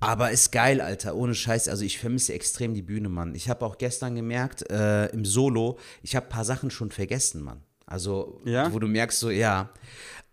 Aber 0.00 0.30
ist 0.30 0.52
geil, 0.52 0.80
Alter, 0.80 1.16
ohne 1.16 1.34
Scheiß. 1.34 1.68
Also 1.68 1.84
ich 1.84 1.98
vermisse 1.98 2.32
extrem 2.32 2.74
die 2.74 2.82
Bühne, 2.82 3.08
Mann. 3.08 3.34
Ich 3.34 3.48
habe 3.48 3.64
auch 3.66 3.78
gestern 3.78 4.14
gemerkt, 4.14 4.70
äh, 4.70 5.06
im 5.06 5.24
Solo, 5.24 5.78
ich 6.02 6.14
habe 6.14 6.26
ein 6.26 6.30
paar 6.30 6.44
Sachen 6.44 6.70
schon 6.70 6.90
vergessen, 6.90 7.42
Mann. 7.42 7.62
Also, 7.86 8.40
Ja? 8.44 8.72
wo 8.72 8.78
du 8.78 8.86
merkst, 8.86 9.18
so, 9.18 9.30
ja. 9.30 9.70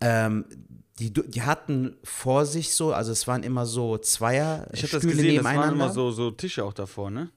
Ähm, 0.00 0.44
die, 0.98 1.12
die 1.12 1.42
hatten 1.42 1.96
vor 2.04 2.46
sich 2.46 2.74
so, 2.74 2.92
also 2.92 3.12
es 3.12 3.26
waren 3.26 3.42
immer 3.42 3.66
so 3.66 3.98
Zweier 3.98 4.68
Ich 4.72 4.82
habe 4.82 4.92
das 4.92 5.02
gesehen, 5.02 5.36
das 5.36 5.44
waren 5.44 5.72
immer 5.72 5.90
so, 5.90 6.10
so 6.10 6.30
Tische 6.30 6.64
auch 6.64 6.72
davor, 6.72 7.10
ne? 7.10 7.30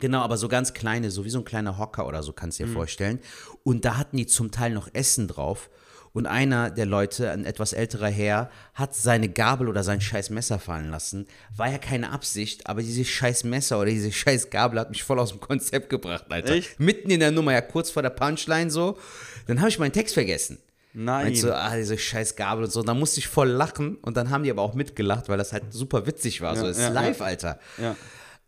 Genau, 0.00 0.20
aber 0.20 0.38
so 0.38 0.48
ganz 0.48 0.72
kleine, 0.72 1.10
so 1.10 1.24
wie 1.24 1.30
so 1.30 1.38
ein 1.38 1.44
kleiner 1.44 1.78
Hocker 1.78 2.06
oder 2.06 2.22
so, 2.22 2.32
kannst 2.32 2.58
du 2.58 2.64
dir 2.64 2.72
vorstellen. 2.72 3.20
Und 3.62 3.84
da 3.84 3.98
hatten 3.98 4.16
die 4.16 4.26
zum 4.26 4.50
Teil 4.50 4.72
noch 4.72 4.88
Essen 4.94 5.28
drauf. 5.28 5.70
Und 6.12 6.26
einer 6.26 6.70
der 6.70 6.86
Leute, 6.86 7.30
ein 7.30 7.44
etwas 7.44 7.72
älterer 7.72 8.08
Herr, 8.08 8.50
hat 8.74 8.94
seine 8.94 9.28
Gabel 9.28 9.68
oder 9.68 9.84
sein 9.84 10.00
scheiß 10.00 10.30
Messer 10.30 10.58
fallen 10.58 10.90
lassen. 10.90 11.26
War 11.56 11.70
ja 11.70 11.78
keine 11.78 12.10
Absicht, 12.10 12.66
aber 12.66 12.82
dieses 12.82 13.06
scheiß 13.08 13.44
Messer 13.44 13.78
oder 13.78 13.90
diese 13.90 14.10
scheiß 14.10 14.50
Gabel 14.50 14.80
hat 14.80 14.90
mich 14.90 15.04
voll 15.04 15.20
aus 15.20 15.30
dem 15.30 15.40
Konzept 15.40 15.88
gebracht, 15.88 16.24
Alter. 16.28 16.54
Echt? 16.54 16.80
Mitten 16.80 17.10
in 17.10 17.20
der 17.20 17.30
Nummer, 17.30 17.52
ja 17.52 17.60
kurz 17.60 17.90
vor 17.90 18.02
der 18.02 18.10
Punchline 18.10 18.70
so. 18.70 18.98
Dann 19.46 19.60
habe 19.60 19.68
ich 19.68 19.78
meinen 19.78 19.92
Text 19.92 20.14
vergessen. 20.14 20.58
Nein. 20.92 21.26
Meinst 21.26 21.44
du, 21.44 21.54
ah, 21.54 21.76
diese 21.76 21.96
scheiß 21.96 22.34
Gabel 22.34 22.64
und 22.64 22.72
so. 22.72 22.82
Da 22.82 22.94
musste 22.94 23.20
ich 23.20 23.28
voll 23.28 23.48
lachen 23.48 23.96
und 24.02 24.16
dann 24.16 24.30
haben 24.30 24.42
die 24.42 24.50
aber 24.50 24.62
auch 24.62 24.74
mitgelacht, 24.74 25.28
weil 25.28 25.38
das 25.38 25.52
halt 25.52 25.72
super 25.72 26.06
witzig 26.06 26.40
war. 26.40 26.56
so, 26.56 26.64
Ja, 26.64 26.70
es 26.70 26.78
ist 26.78 26.82
ja, 26.82 26.88
live, 26.90 27.20
ja. 27.20 27.24
Alter. 27.24 27.60
Ja. 27.78 27.96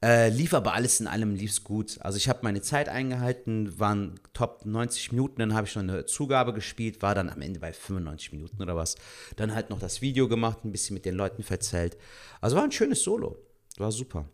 Äh, 0.03 0.31
lief 0.31 0.53
aber 0.53 0.75
alles 0.75 0.99
in 0.99 1.07
allem 1.07 1.37
lief's 1.37 1.63
gut. 1.63 1.99
Also 2.01 2.17
ich 2.17 2.29
habe 2.29 2.41
meine 2.43 2.61
Zeit 2.61 2.89
eingehalten, 2.89 3.79
waren 3.79 4.19
top 4.33 4.67
90 4.67 5.13
Minuten, 5.13 5.39
dann 5.39 5.55
habe 5.55 5.69
ich 5.69 5.77
noch 5.77 5.83
eine 5.83 6.07
Zugabe 6.07 6.53
gespielt, 6.53 7.03
war 7.03 7.15
dann 7.15 7.31
am 7.31 7.41
Ende 7.41 7.61
bei 7.61 7.73
95 7.73 8.33
Minuten 8.33 8.61
oder 8.61 8.75
was. 8.75 8.97
Dann 9.37 9.55
halt 9.55 9.71
noch 9.71 9.79
das 9.79 10.03
Video 10.03 10.27
gemacht, 10.27 10.65
ein 10.65 10.73
bisschen 10.73 10.95
mit 10.95 11.05
den 11.05 11.15
Leuten 11.15 11.45
verzählt. 11.45 11.97
Also 12.41 12.57
war 12.57 12.65
ein 12.65 12.73
schönes 12.73 13.03
Solo. 13.03 13.39
War 13.77 13.93
super. 13.93 14.29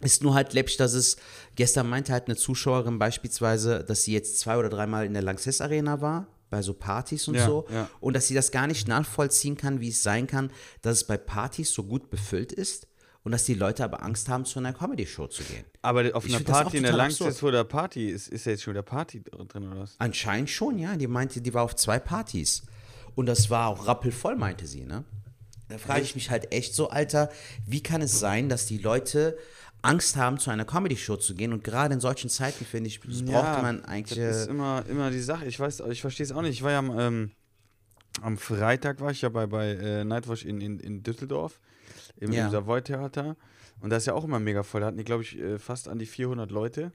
Ist 0.00 0.22
nur 0.24 0.34
halt 0.34 0.52
läppisch, 0.52 0.78
dass 0.78 0.94
es, 0.94 1.16
gestern 1.54 1.88
meinte 1.88 2.12
halt 2.12 2.26
eine 2.26 2.36
Zuschauerin 2.36 2.98
beispielsweise, 2.98 3.84
dass 3.84 4.02
sie 4.02 4.14
jetzt 4.14 4.40
zwei 4.40 4.56
oder 4.56 4.68
dreimal 4.68 5.06
in 5.06 5.12
der 5.12 5.22
Lanxess 5.22 5.60
Arena 5.60 6.00
war, 6.00 6.26
bei 6.48 6.62
so 6.62 6.74
Partys 6.74 7.28
und 7.28 7.36
Ja, 7.36 7.46
so. 7.46 7.66
ja. 7.72 7.88
Und 8.00 8.16
dass 8.16 8.26
sie 8.26 8.34
das 8.34 8.50
gar 8.50 8.66
nicht 8.66 8.88
nachvollziehen 8.88 9.56
kann, 9.56 9.80
wie 9.80 9.90
es 9.90 10.02
sein 10.02 10.26
kann, 10.26 10.50
dass 10.82 10.96
es 10.96 11.04
bei 11.04 11.16
Partys 11.16 11.72
so 11.72 11.84
gut 11.84 12.10
befüllt 12.10 12.52
ist 12.52 12.88
und 13.22 13.32
dass 13.32 13.44
die 13.44 13.54
Leute 13.54 13.84
aber 13.84 14.02
Angst 14.02 14.28
haben, 14.28 14.44
zu 14.44 14.58
einer 14.58 14.72
Comedy-Show 14.72 15.26
zu 15.26 15.42
gehen. 15.42 15.64
Aber 15.82 16.10
auf 16.14 16.26
Ich 16.26 16.34
einer 16.34 16.44
Party 16.44 16.78
in 16.78 16.84
der 16.84 16.92
Langstest 16.92 17.40
vor 17.40 17.52
der 17.52 17.64
Party, 17.64 18.08
ist, 18.08 18.28
ist 18.28 18.46
ja 18.46 18.52
jetzt 18.52 18.62
schon 18.62 18.72
wieder 18.72 18.82
Party 18.82 19.22
drin 19.22 19.68
oder 19.68 19.80
was? 19.80 19.96
Anscheinend 19.98 20.48
schon, 20.48 20.78
ja. 20.78 20.96
Die 20.96 21.06
meinte, 21.06 21.40
die 21.40 21.52
war 21.52 21.62
auf 21.62 21.76
zwei 21.76 21.98
Partys. 21.98 22.62
Und 23.14 23.26
das 23.26 23.50
war 23.50 23.68
auch 23.68 23.86
rappelvoll, 23.86 24.36
meinte 24.36 24.66
sie, 24.66 24.84
ne? 24.84 25.04
Da 25.68 25.78
frage 25.78 26.02
ich 26.02 26.14
mich 26.14 26.30
halt 26.30 26.52
echt 26.52 26.74
so, 26.74 26.90
Alter, 26.90 27.30
wie 27.66 27.82
kann 27.82 28.02
es 28.02 28.18
sein, 28.18 28.48
dass 28.48 28.66
die 28.66 28.78
Leute 28.78 29.38
Angst 29.82 30.16
haben, 30.16 30.38
zu 30.38 30.50
einer 30.50 30.64
Comedy-Show 30.64 31.16
zu 31.16 31.34
gehen? 31.34 31.52
Und 31.52 31.62
gerade 31.62 31.94
in 31.94 32.00
solchen 32.00 32.30
Zeiten, 32.30 32.64
finde 32.64 32.88
ich, 32.88 33.00
das 33.00 33.22
braucht 33.22 33.62
man 33.62 33.84
eigentlich. 33.84 34.18
Das 34.18 34.36
ist 34.36 34.46
äh, 34.46 34.50
immer, 34.50 34.84
immer 34.88 35.10
die 35.10 35.20
Sache. 35.20 35.44
Ich 35.46 35.60
weiß, 35.60 35.80
ich 35.90 36.00
verstehe 36.00 36.24
es 36.24 36.32
auch 36.32 36.42
nicht. 36.42 36.54
Ich 36.54 36.62
war 36.62 36.72
ja 36.72 36.78
am, 36.78 36.98
ähm, 36.98 37.30
am 38.22 38.38
Freitag 38.38 39.00
war 39.00 39.10
ich 39.10 39.22
ja 39.22 39.28
bei, 39.28 39.46
bei 39.46 39.72
äh, 39.72 40.04
Nightwatch 40.04 40.44
in, 40.44 40.60
in, 40.60 40.80
in 40.80 41.02
Düsseldorf 41.02 41.60
im, 42.20 42.32
Ja. 42.32 42.44
im 42.46 42.50
Savoy 42.52 42.82
Theater 42.82 43.36
und 43.80 43.90
da 43.90 43.96
ist 43.96 44.06
ja 44.06 44.14
auch 44.14 44.24
immer 44.24 44.38
mega 44.38 44.62
voll. 44.62 44.80
Da 44.82 44.86
hatten 44.88 44.98
die, 44.98 45.04
glaube 45.04 45.22
ich, 45.22 45.38
äh, 45.38 45.58
fast 45.58 45.88
an 45.88 45.98
die 45.98 46.06
400 46.06 46.50
Leute. 46.50 46.92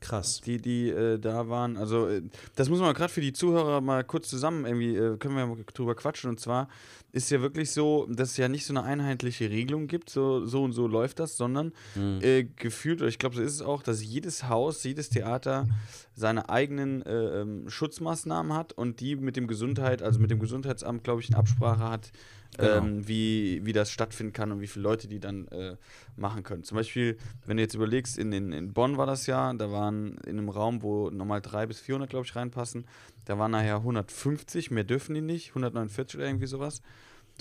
Krass. 0.00 0.40
die, 0.40 0.60
die 0.60 0.88
äh, 0.90 1.16
da 1.20 1.48
waren. 1.48 1.76
Also, 1.76 2.08
äh, 2.08 2.22
das 2.56 2.68
muss 2.68 2.80
man 2.80 2.92
gerade 2.92 3.12
für 3.12 3.20
die 3.20 3.32
Zuhörer 3.32 3.80
mal 3.80 4.02
kurz 4.02 4.28
zusammen 4.28 4.64
irgendwie, 4.66 4.96
äh, 4.96 5.16
können 5.16 5.36
wir 5.36 5.46
mal 5.46 5.58
drüber 5.72 5.94
quatschen. 5.94 6.28
Und 6.28 6.40
zwar 6.40 6.66
ist 7.12 7.30
ja 7.30 7.40
wirklich 7.40 7.70
so, 7.70 8.06
dass 8.10 8.32
es 8.32 8.36
ja 8.36 8.48
nicht 8.48 8.66
so 8.66 8.72
eine 8.72 8.82
einheitliche 8.82 9.48
Regelung 9.48 9.86
gibt, 9.86 10.10
so, 10.10 10.44
so 10.44 10.64
und 10.64 10.72
so 10.72 10.88
läuft 10.88 11.20
das, 11.20 11.36
sondern 11.36 11.72
äh, 12.20 12.42
gefühlt, 12.42 13.00
oder 13.00 13.08
ich 13.10 13.20
glaube, 13.20 13.36
so 13.36 13.42
ist 13.42 13.52
es 13.52 13.62
auch, 13.62 13.84
dass 13.84 14.02
jedes 14.02 14.48
Haus, 14.48 14.82
jedes 14.82 15.08
Theater 15.08 15.68
seine 16.14 16.48
eigenen 16.48 17.02
äh, 17.02 17.40
ähm, 17.40 17.68
Schutzmaßnahmen 17.68 18.52
hat 18.54 18.72
und 18.72 19.00
die 19.00 19.16
mit 19.16 19.36
dem 19.36 19.46
Gesundheit, 19.46 20.02
also 20.02 20.20
mit 20.20 20.30
dem 20.30 20.38
Gesundheitsamt, 20.40 21.04
glaube 21.04 21.20
ich, 21.20 21.30
in 21.30 21.34
Absprache 21.34 21.88
hat, 21.88 22.12
Genau. 22.58 22.84
ähm, 22.84 23.08
wie, 23.08 23.64
wie 23.64 23.72
das 23.72 23.90
stattfinden 23.90 24.34
kann 24.34 24.52
und 24.52 24.60
wie 24.60 24.66
viele 24.66 24.82
Leute 24.82 25.08
die 25.08 25.20
dann 25.20 25.48
äh, 25.48 25.76
machen 26.16 26.42
können. 26.42 26.64
Zum 26.64 26.76
Beispiel, 26.76 27.16
wenn 27.46 27.56
du 27.56 27.62
jetzt 27.62 27.74
überlegst, 27.74 28.18
in, 28.18 28.30
in, 28.30 28.52
in 28.52 28.74
Bonn 28.74 28.98
war 28.98 29.06
das 29.06 29.26
ja, 29.26 29.54
da 29.54 29.72
waren 29.72 30.18
in 30.26 30.36
einem 30.38 30.50
Raum, 30.50 30.82
wo 30.82 31.08
normal 31.08 31.40
300 31.40 31.68
bis 31.68 31.80
400, 31.80 32.10
glaube 32.10 32.26
ich, 32.26 32.36
reinpassen, 32.36 32.84
da 33.24 33.38
waren 33.38 33.52
nachher 33.52 33.76
150, 33.76 34.70
mehr 34.70 34.84
dürfen 34.84 35.14
die 35.14 35.22
nicht, 35.22 35.48
149 35.52 36.18
oder 36.18 36.26
irgendwie 36.26 36.46
sowas, 36.46 36.82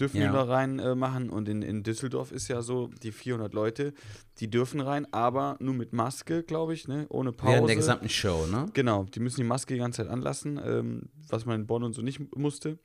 dürfen 0.02 0.18
Ja. 0.20 0.28
die 0.28 0.34
da 0.34 0.44
rein 0.44 0.80
äh, 0.80 0.96
machen. 0.96 1.30
Und 1.30 1.48
in, 1.48 1.62
in 1.62 1.84
Düsseldorf 1.84 2.32
ist 2.32 2.48
ja 2.50 2.62
so, 2.62 2.90
die 3.04 3.12
400 3.12 3.54
Leute, 3.54 3.94
die 4.40 4.50
dürfen 4.50 4.82
rein, 4.82 5.06
aber 5.14 5.56
nur 5.60 5.74
mit 5.76 5.94
Maske, 5.94 6.44
glaube 6.44 6.74
ich, 6.74 6.88
ne? 6.88 7.06
ohne 7.10 7.32
Pause. 7.32 7.54
Während 7.54 7.70
der 7.70 7.76
gesamten 7.78 8.10
Show, 8.10 8.46
ne? 8.48 8.66
Genau, 8.74 9.04
die 9.06 9.20
müssen 9.20 9.38
die 9.40 9.48
Maske 9.48 9.74
die 9.76 9.80
ganze 9.80 10.04
Zeit 10.04 10.12
anlassen, 10.12 10.60
ähm, 10.64 11.04
was 11.30 11.46
man 11.46 11.62
in 11.62 11.68
Bonn 11.68 11.84
und 11.84 11.94
so 11.94 12.02
nicht 12.02 12.36
musste, 12.36 12.78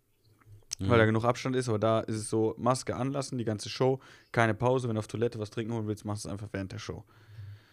Mhm. 0.78 0.90
weil 0.90 0.98
da 0.98 1.06
genug 1.06 1.24
Abstand 1.24 1.56
ist. 1.56 1.68
Aber 1.70 1.78
da 1.78 2.00
ist 2.00 2.16
es 2.16 2.28
so, 2.28 2.54
Maske 2.58 2.94
anlassen, 2.96 3.38
die 3.38 3.44
ganze 3.44 3.68
Show, 3.70 3.98
keine 4.30 4.52
Pause. 4.54 4.88
Wenn 4.88 4.96
du 4.96 4.98
auf 5.00 5.06
Toilette 5.08 5.38
was 5.38 5.48
trinken 5.50 5.72
holen 5.72 5.86
willst, 5.86 6.04
machst 6.04 6.24
du 6.24 6.28
es 6.28 6.32
einfach 6.32 6.48
während 6.52 6.70
der 6.72 6.78
Show. 6.78 7.02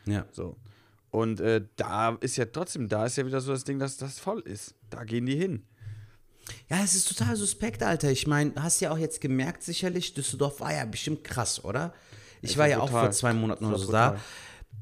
Ja. 0.06 0.26
So. 0.32 0.56
Und 1.12 1.40
äh, 1.42 1.66
da 1.76 2.12
ist 2.22 2.38
ja 2.38 2.46
trotzdem, 2.46 2.88
da 2.90 3.06
ist 3.06 3.18
ja 3.18 3.26
wieder 3.26 3.40
so 3.42 3.52
das 3.52 3.64
Ding, 3.66 3.78
dass 3.78 3.98
das 3.98 4.20
voll 4.20 4.40
ist. 4.42 4.76
Da 4.90 5.04
gehen 5.04 5.26
die 5.26 5.36
hin. 5.36 5.64
Ja, 6.70 6.82
es 6.84 6.96
ist 6.96 7.08
total 7.08 7.36
suspekt, 7.36 7.84
Alter. 7.84 8.12
Ich 8.12 8.28
meine, 8.28 8.54
hast 8.58 8.80
ja 8.82 8.92
auch 8.92 8.98
jetzt 8.98 9.22
gemerkt, 9.22 9.64
sicherlich, 9.64 10.14
Düsseldorf 10.14 10.60
war 10.60 10.74
ja 10.74 10.86
bestimmt 10.86 11.24
krass, 11.24 11.64
oder? 11.64 11.94
Ich 12.42 12.52
Es 12.52 12.58
war 12.58 12.68
ja 12.68 12.80
auch 12.80 12.88
brutal. 12.90 13.06
vor 13.06 13.12
zwei 13.12 13.34
Monaten 13.34 13.66
oder 13.66 13.78
so 13.78 13.92
da. 13.92 14.10
brutal. 14.12 14.24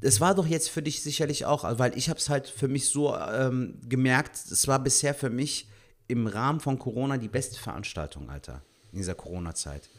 Es 0.01 0.19
war 0.19 0.33
doch 0.33 0.47
jetzt 0.47 0.69
für 0.69 0.81
dich 0.81 1.03
sicherlich 1.03 1.45
auch, 1.45 1.63
weil 1.77 1.95
ich 1.97 2.09
habe 2.09 2.17
es 2.17 2.29
halt 2.29 2.47
für 2.47 2.67
mich 2.67 2.89
so 2.89 3.15
ähm, 3.15 3.79
gemerkt, 3.87 4.35
es 4.35 4.67
war 4.67 4.79
bisher 4.79 5.13
für 5.13 5.29
mich 5.29 5.67
im 6.07 6.27
Rahmen 6.27 6.59
von 6.59 6.79
Corona 6.79 7.17
die 7.17 7.27
beste 7.27 7.59
Veranstaltung, 7.59 8.29
Alter, 8.29 8.61
in 8.91 8.97
dieser 8.99 9.15
Corona-Zeit. 9.15 9.89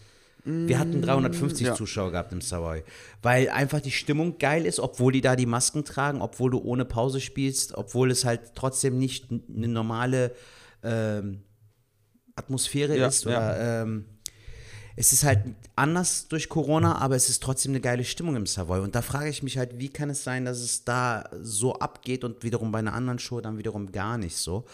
Wir 0.44 0.80
hatten 0.80 1.00
350 1.02 1.62
Mm, 1.62 1.66
ja. 1.68 1.74
Zuschauer 1.76 2.10
gehabt 2.10 2.32
im 2.32 2.40
Savoy, 2.40 2.82
weil 3.22 3.48
einfach 3.50 3.80
die 3.80 3.92
Stimmung 3.92 4.38
geil 4.38 4.66
ist, 4.66 4.80
obwohl 4.80 5.12
die 5.12 5.20
da 5.20 5.36
die 5.36 5.46
Masken 5.46 5.84
tragen, 5.84 6.20
obwohl 6.20 6.50
du 6.50 6.58
ohne 6.58 6.84
Pause 6.84 7.20
spielst, 7.20 7.74
obwohl 7.74 8.10
es 8.10 8.24
halt 8.24 8.56
trotzdem 8.56 8.98
nicht 8.98 9.28
eine 9.30 9.68
normale 9.68 10.34
ähm, 10.82 11.42
Atmosphäre 12.36 12.96
Ja, 12.96 13.08
ist 13.08 13.26
oder 13.26 13.82
ähm, 13.82 14.04
es 14.94 15.12
ist 15.12 15.24
halt 15.24 15.40
anders 15.74 16.28
durch 16.28 16.48
Corona, 16.48 16.96
aber 16.98 17.16
es 17.16 17.28
ist 17.30 17.42
trotzdem 17.42 17.72
eine 17.72 17.80
geile 17.80 18.04
Stimmung 18.04 18.36
im 18.36 18.46
Savoy. 18.46 18.80
Und 18.80 18.94
da 18.94 19.00
frage 19.02 19.30
ich 19.30 19.42
mich 19.42 19.56
halt, 19.56 19.78
wie 19.78 19.88
kann 19.88 20.10
es 20.10 20.22
sein, 20.22 20.44
dass 20.44 20.58
es 20.58 20.84
da 20.84 21.24
so 21.40 21.74
abgeht 21.78 22.24
und 22.24 22.42
wiederum 22.42 22.72
bei 22.72 22.80
einer 22.80 22.92
anderen 22.92 23.18
Show 23.18 23.40
dann 23.40 23.56
wiederum 23.56 23.90
gar 23.90 24.18
nicht 24.18 24.36
so. 24.36 24.66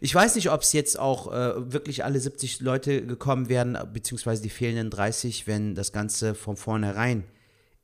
Ich 0.00 0.14
weiß 0.14 0.36
nicht, 0.36 0.50
ob 0.50 0.62
es 0.62 0.72
jetzt 0.72 0.98
auch 0.98 1.30
äh, 1.30 1.72
wirklich 1.72 2.04
alle 2.04 2.18
70 2.18 2.60
Leute 2.60 3.04
gekommen 3.04 3.50
wären, 3.50 3.78
beziehungsweise 3.92 4.40
die 4.42 4.48
fehlenden 4.48 4.88
30, 4.88 5.46
wenn 5.46 5.74
das 5.74 5.92
Ganze 5.92 6.34
von 6.34 6.56
vornherein 6.56 7.24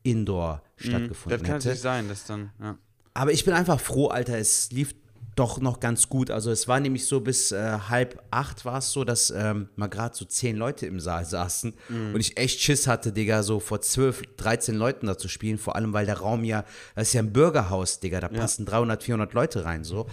indoor 0.03 0.63
Das 0.79 0.87
stattgefunden 0.87 1.39
kann 1.43 1.47
hätte. 1.47 1.53
natürlich 1.59 1.81
sein, 1.81 2.09
dass 2.09 2.25
dann, 2.25 2.53
ja. 2.59 2.79
Aber 3.13 3.33
ich 3.33 3.45
bin 3.45 3.53
einfach 3.53 3.81
froh, 3.81 4.09
Alter. 4.09 4.39
Es 4.39 4.71
lief 4.73 4.95
doch 5.37 5.61
noch 5.61 5.81
ganz 5.81 6.09
gut. 6.09 6.31
Also 6.31 6.51
es 6.51 6.67
war 6.67 6.81
nämlich 6.81 7.07
so 7.07 7.21
bis 7.21 7.53
äh, 7.53 7.79
halb 7.89 8.23
acht 8.31 8.65
war 8.65 8.79
es 8.79 8.91
so, 8.91 9.05
dass 9.05 9.31
ähm, 9.31 9.69
mal 9.77 9.87
gerade 9.87 10.17
so 10.17 10.25
zehn 10.25 10.57
Leute 10.57 10.87
im 10.87 10.99
Saal 10.99 11.25
saßen 11.25 11.75
und 12.15 12.21
ich 12.21 12.37
echt 12.39 12.61
Schiss 12.61 12.87
hatte, 12.87 13.13
Digga, 13.13 13.43
so 13.43 13.61
vor 13.61 13.81
zwölf, 13.83 14.23
13 14.39 14.75
Leuten 14.75 15.07
da 15.07 15.17
zu 15.17 15.29
spielen. 15.29 15.59
Vor 15.59 15.77
allem, 15.77 15.93
weil 15.93 16.07
der 16.07 16.19
Raum 16.19 16.43
ja, 16.43 16.65
das 16.95 17.09
ist 17.09 17.15
ja 17.15 17.23
ein 17.23 17.33
Bürgerhaus, 17.33 18.01
Digga, 18.01 18.21
da 18.21 18.29
passen 18.29 18.67
300, 18.67 19.05
400 19.05 19.33
Leute 19.35 19.65
rein, 19.65 19.85
so. 19.85 20.07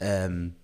Ähm, 0.00 0.56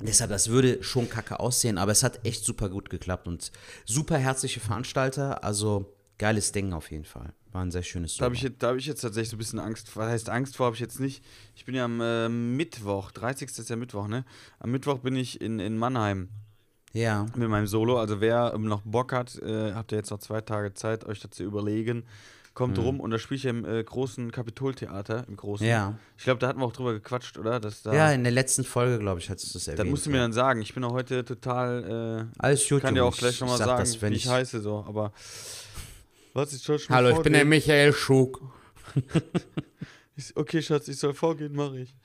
Deshalb, 0.00 0.30
das 0.30 0.48
würde 0.48 0.82
schon 0.82 1.10
kacke 1.10 1.40
aussehen, 1.40 1.76
aber 1.76 1.92
es 1.92 2.04
hat 2.04 2.24
echt 2.24 2.44
super 2.44 2.68
gut 2.68 2.90
geklappt 2.90 3.26
und 3.26 3.50
super 3.84 4.18
herzliche 4.18 4.60
Veranstalter. 4.60 5.42
Also 5.42 5.96
geiles 6.18 6.52
Ding 6.52 6.72
auf 6.72 6.90
jeden 6.90 7.04
Fall. 7.04 7.32
War 7.52 7.62
ein 7.62 7.70
sehr 7.72 7.82
schönes 7.82 8.16
Da 8.16 8.26
habe 8.26 8.34
ich, 8.36 8.44
hab 8.44 8.76
ich 8.76 8.86
jetzt 8.86 9.00
tatsächlich 9.00 9.30
so 9.30 9.36
ein 9.36 9.38
bisschen 9.38 9.58
Angst. 9.58 9.96
Was 9.96 10.06
heißt 10.08 10.28
Angst 10.30 10.56
vor? 10.56 10.66
Habe 10.66 10.76
ich 10.76 10.80
jetzt 10.80 11.00
nicht. 11.00 11.24
Ich 11.56 11.64
bin 11.64 11.74
ja 11.74 11.84
am 11.84 12.00
äh, 12.00 12.28
Mittwoch, 12.28 13.10
30. 13.10 13.48
ist 13.58 13.68
ja 13.70 13.76
Mittwoch, 13.76 14.06
ne? 14.06 14.24
Am 14.60 14.70
Mittwoch 14.70 14.98
bin 14.98 15.16
ich 15.16 15.40
in, 15.40 15.58
in 15.58 15.76
Mannheim 15.76 16.28
Ja. 16.92 17.26
mit 17.34 17.48
meinem 17.48 17.66
Solo. 17.66 17.98
Also 17.98 18.20
wer 18.20 18.52
ähm, 18.54 18.66
noch 18.66 18.82
Bock 18.84 19.12
hat, 19.12 19.36
äh, 19.42 19.72
habt 19.74 19.90
ihr 19.92 19.98
jetzt 19.98 20.10
noch 20.10 20.20
zwei 20.20 20.40
Tage 20.40 20.74
Zeit, 20.74 21.04
euch 21.06 21.18
dazu 21.20 21.42
überlegen. 21.42 22.04
Kommt 22.54 22.78
Mhm. 22.78 22.82
rum 22.84 23.00
und 23.00 23.10
da 23.12 23.18
spiele 23.18 23.36
ich 23.36 23.44
ja 23.44 23.50
im 23.50 23.64
äh, 23.64 23.82
großen 23.82 24.32
Kapitoltheater, 24.32 25.24
im 25.28 25.36
großen. 25.36 25.64
Ja. 25.66 25.98
Ich 26.18 26.24
glaube, 26.24 26.40
da 26.40 26.48
hatten 26.48 26.58
wir 26.60 26.66
auch 26.66 26.72
drüber 26.72 26.92
gequatscht, 26.92 27.38
oder? 27.38 27.58
Dass 27.60 27.82
da, 27.82 27.94
Ja, 27.94 28.10
in 28.12 28.22
der 28.24 28.32
letzten 28.32 28.64
Folge, 28.64 28.98
glaube 28.98 29.20
ich, 29.20 29.30
hattest 29.30 29.54
du 29.54 29.58
es 29.58 29.68
erwähnt. 29.68 29.78
das 29.80 29.86
musst 29.88 30.06
du 30.06 30.10
mir 30.10 30.16
ja. 30.16 30.22
dann 30.24 30.32
sagen. 30.32 30.60
Ich 30.60 30.74
bin 30.74 30.82
auch 30.84 30.92
heute 30.92 31.24
total. 31.24 32.28
Äh, 32.34 32.38
Alles 32.40 32.68
gut, 32.68 32.82
kann 32.82 32.94
dir 32.96 33.04
auch 33.04 33.16
gleich 33.16 33.34
Ich 33.34 33.40
nochmal 33.40 33.58
sag 33.58 33.66
sagen, 33.66 33.80
das, 33.80 34.02
wenn 34.02 34.12
wie 34.12 34.16
ich 34.16 34.24
ich- 34.26 34.30
heiße, 34.30 34.60
so. 34.60 34.84
Aber. 34.86 35.12
Was 36.32 36.52
ist 36.52 36.64
schon 36.64 36.78
Hallo, 36.88 37.10
ich 37.10 37.22
bin 37.22 37.32
der 37.32 37.44
Michael 37.44 37.92
Schug. 37.92 38.40
Okay, 40.34 40.60
Schatz, 40.60 40.86
ich 40.88 40.98
soll 40.98 41.14
vorgehen, 41.14 41.54
mache 41.54 41.78
ich. 41.80 41.96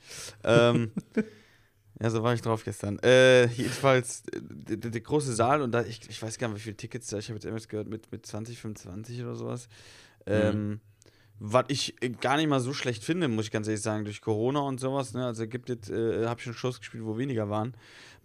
ähm, 0.42 0.90
ja, 2.00 2.08
so 2.08 2.22
war 2.22 2.32
ich 2.32 2.40
drauf 2.40 2.64
gestern. 2.64 2.98
Äh, 3.00 3.44
jedenfalls, 3.48 4.22
äh, 4.32 4.40
der, 4.40 5.00
große 5.02 5.34
Saal 5.34 5.60
und 5.60 5.72
da, 5.72 5.82
ich, 5.82 6.00
ich 6.08 6.22
weiß 6.22 6.38
gar 6.38 6.48
nicht, 6.48 6.56
wie 6.56 6.62
viele 6.62 6.76
Tickets 6.78 7.08
da, 7.08 7.18
ich 7.18 7.28
habe 7.28 7.34
jetzt 7.34 7.44
irgendwas 7.44 7.68
gehört, 7.68 7.88
mit, 7.88 8.10
mit 8.10 8.24
20, 8.24 8.58
25 8.58 9.20
oder 9.20 9.34
sowas. 9.34 9.68
Ähm, 10.24 10.80
Was 11.38 11.66
ich 11.68 12.02
äh, 12.02 12.08
gar 12.08 12.38
nicht 12.38 12.48
mal 12.48 12.60
so 12.60 12.72
schlecht 12.72 13.04
finde, 13.04 13.28
muss 13.28 13.46
ich 13.46 13.50
ganz 13.50 13.66
ehrlich 13.66 13.82
sagen, 13.82 14.06
durch 14.06 14.22
Corona 14.22 14.60
und 14.60 14.80
sowas. 14.80 15.12
Ne? 15.12 15.26
Also 15.26 15.46
gibt 15.46 15.68
es, 15.68 15.90
äh, 15.90 16.26
habe 16.26 16.40
ich 16.40 16.44
schon 16.44 16.54
Shows 16.54 16.78
gespielt, 16.78 17.04
wo 17.04 17.18
weniger 17.18 17.50
waren. 17.50 17.74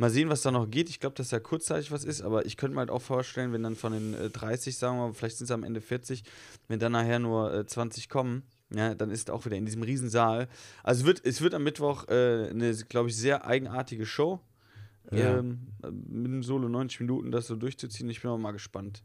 Mal 0.02 0.10
sehen, 0.10 0.30
was 0.30 0.42
da 0.42 0.50
noch 0.50 0.68
geht. 0.68 0.90
Ich 0.90 1.00
glaube, 1.00 1.16
dass 1.16 1.30
da 1.30 1.40
kurzzeitig 1.40 1.92
was 1.92 2.06
ist, 2.06 2.24
aber 2.24 2.48
ich 2.48 2.58
könnte 2.58 2.74
mir 2.74 2.80
halt 2.80 2.90
auch 2.90 3.04
vorstellen, 3.04 3.54
wenn 3.54 3.62
dann 3.62 3.76
von 3.76 3.94
den 3.94 4.16
äh, 4.16 4.32
30, 4.32 4.76
sagen 4.76 4.98
wir 4.98 5.06
mal, 5.06 5.14
vielleicht 5.14 5.38
sind 5.38 5.46
es 5.46 5.52
am 5.52 5.64
Ende 5.64 5.80
40, 5.80 6.24
wenn 6.68 6.80
dann 6.80 6.94
nachher 6.94 7.20
nur 7.20 7.54
äh, 7.54 7.68
20 7.68 8.10
kommen, 8.10 8.42
ja, 8.74 8.96
dann 8.96 9.12
ist 9.12 9.30
auch 9.30 9.46
wieder 9.46 9.58
in 9.58 9.66
diesem 9.66 9.84
Riesensaal. 9.84 10.48
Also 10.82 11.02
es 11.02 11.06
wird, 11.06 11.24
es 11.24 11.42
wird 11.42 11.54
am 11.54 11.64
Mittwoch 11.64 12.08
äh, 12.08 12.50
eine, 12.50 12.74
glaube 12.90 13.10
ich, 13.10 13.16
sehr 13.16 13.46
eigenartige 13.46 14.08
Show. 14.08 14.40
Ja. 15.12 15.38
Ähm, 15.38 15.68
mit 15.84 16.32
einem 16.32 16.42
Solo 16.42 16.68
90 16.68 17.02
Minuten 17.02 17.30
das 17.30 17.46
so 17.46 17.56
durchzuziehen. 17.56 18.10
Ich 18.10 18.24
bin 18.24 18.30
aber 18.32 18.40
mal 18.40 18.54
gespannt. 18.54 19.04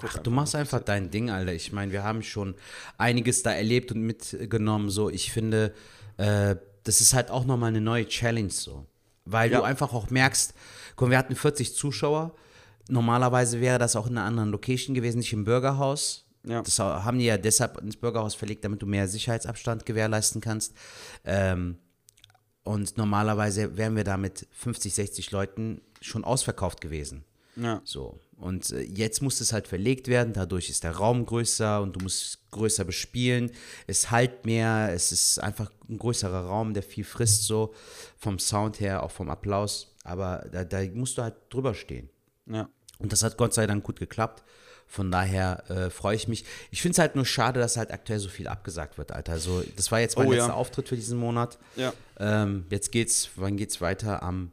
Ach, 0.00 0.16
du 0.20 0.30
machst 0.30 0.54
einfach 0.54 0.80
dein 0.80 1.10
Ding, 1.10 1.28
Alter. 1.28 1.52
Ich 1.52 1.70
meine, 1.70 1.92
wir 1.92 2.02
haben 2.02 2.22
schon 2.22 2.54
einiges 2.96 3.42
da 3.42 3.52
erlebt 3.52 3.92
und 3.92 4.00
mitgenommen. 4.00 4.88
So, 4.88 5.10
ich 5.10 5.30
finde, 5.32 5.74
äh, 6.16 6.56
das 6.82 7.02
ist 7.02 7.12
halt 7.12 7.30
auch 7.30 7.44
nochmal 7.44 7.68
eine 7.68 7.82
neue 7.82 8.08
Challenge 8.08 8.48
so. 8.48 8.86
Weil 9.24 9.50
Ja. 9.50 9.58
du 9.58 9.64
einfach 9.64 9.92
auch 9.94 10.10
merkst, 10.10 10.54
guck, 10.96 11.10
wir 11.10 11.18
hatten 11.18 11.34
40 11.34 11.74
Zuschauer. 11.74 12.34
Normalerweise 12.88 13.60
wäre 13.60 13.78
das 13.78 13.96
auch 13.96 14.06
in 14.06 14.18
einer 14.18 14.26
anderen 14.26 14.50
Location 14.50 14.94
gewesen, 14.94 15.18
nicht 15.18 15.32
im 15.32 15.44
Bürgerhaus. 15.44 16.26
Ja. 16.46 16.60
Das 16.62 16.78
haben 16.78 17.18
die 17.18 17.24
ja 17.24 17.38
deshalb 17.38 17.78
ins 17.80 17.96
Bürgerhaus 17.96 18.34
verlegt, 18.34 18.64
damit 18.66 18.82
du 18.82 18.86
mehr 18.86 19.08
Sicherheitsabstand 19.08 19.86
gewährleisten 19.86 20.42
kannst. 20.42 20.74
Ähm, 21.24 21.78
und 22.64 22.96
normalerweise 22.98 23.76
wären 23.78 23.96
wir 23.96 24.04
da 24.04 24.16
mit 24.18 24.46
50, 24.52 24.94
60 24.94 25.30
Leuten 25.30 25.80
schon 26.02 26.24
ausverkauft 26.24 26.80
gewesen. 26.82 27.24
Ja. 27.56 27.80
So. 27.84 28.18
Und 28.44 28.72
äh, 28.72 28.82
jetzt 28.82 29.22
muss 29.22 29.40
es 29.40 29.54
halt 29.54 29.66
verlegt 29.66 30.06
werden, 30.06 30.34
dadurch 30.34 30.68
ist 30.68 30.84
der 30.84 30.90
Raum 30.90 31.24
größer 31.24 31.80
und 31.80 31.96
du 31.96 32.00
musst 32.00 32.50
größer 32.50 32.84
bespielen. 32.84 33.50
Es 33.86 34.10
halt 34.10 34.44
mehr, 34.44 34.90
es 34.92 35.12
ist 35.12 35.38
einfach 35.38 35.72
ein 35.88 35.96
größerer 35.96 36.44
Raum, 36.44 36.74
der 36.74 36.82
viel 36.82 37.04
frisst, 37.04 37.44
so 37.44 37.72
vom 38.18 38.38
Sound 38.38 38.80
her, 38.80 39.02
auch 39.02 39.10
vom 39.10 39.30
Applaus. 39.30 39.94
Aber 40.04 40.46
da, 40.52 40.62
da 40.62 40.82
musst 40.92 41.16
du 41.16 41.22
halt 41.22 41.36
drüber 41.48 41.72
stehen. 41.72 42.10
Ja. 42.44 42.68
Und 42.98 43.12
das 43.12 43.22
hat 43.22 43.38
Gott 43.38 43.54
sei 43.54 43.66
Dank 43.66 43.82
gut 43.82 43.98
geklappt. 43.98 44.44
Von 44.86 45.10
daher 45.10 45.64
äh, 45.70 45.88
freue 45.88 46.14
ich 46.14 46.28
mich. 46.28 46.44
Ich 46.70 46.82
finde 46.82 46.92
es 46.92 46.98
halt 46.98 47.16
nur 47.16 47.24
schade, 47.24 47.60
dass 47.60 47.78
halt 47.78 47.90
aktuell 47.92 48.18
so 48.18 48.28
viel 48.28 48.46
abgesagt 48.46 48.98
wird, 48.98 49.10
Alter. 49.10 49.32
Also, 49.32 49.64
das 49.74 49.90
war 49.90 50.00
jetzt 50.00 50.18
mein 50.18 50.26
Oh, 50.26 50.32
ja. 50.32 50.40
letzter 50.40 50.54
Auftritt 50.54 50.90
für 50.90 50.96
diesen 50.96 51.18
Monat. 51.18 51.58
Ja. 51.76 51.94
Ähm, 52.18 52.66
jetzt 52.68 52.92
geht's, 52.92 53.30
wann 53.36 53.56
geht's 53.56 53.80
weiter? 53.80 54.22
Am, 54.22 54.52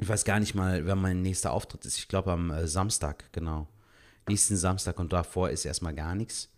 ich 0.00 0.08
weiß 0.08 0.24
gar 0.24 0.40
nicht 0.40 0.54
mal, 0.54 0.86
wer 0.86 0.96
mein 0.96 1.22
nächster 1.22 1.52
Auftritt 1.52 1.84
ist. 1.84 1.98
Ich 1.98 2.08
glaube 2.08 2.32
am 2.32 2.50
äh, 2.50 2.66
Samstag, 2.66 3.32
genau. 3.32 3.68
Nächsten 4.28 4.56
Samstag 4.56 4.98
und 4.98 5.12
davor 5.12 5.50
ist 5.50 5.64
erstmal 5.64 5.94
gar 5.94 6.14
nichts. 6.14 6.50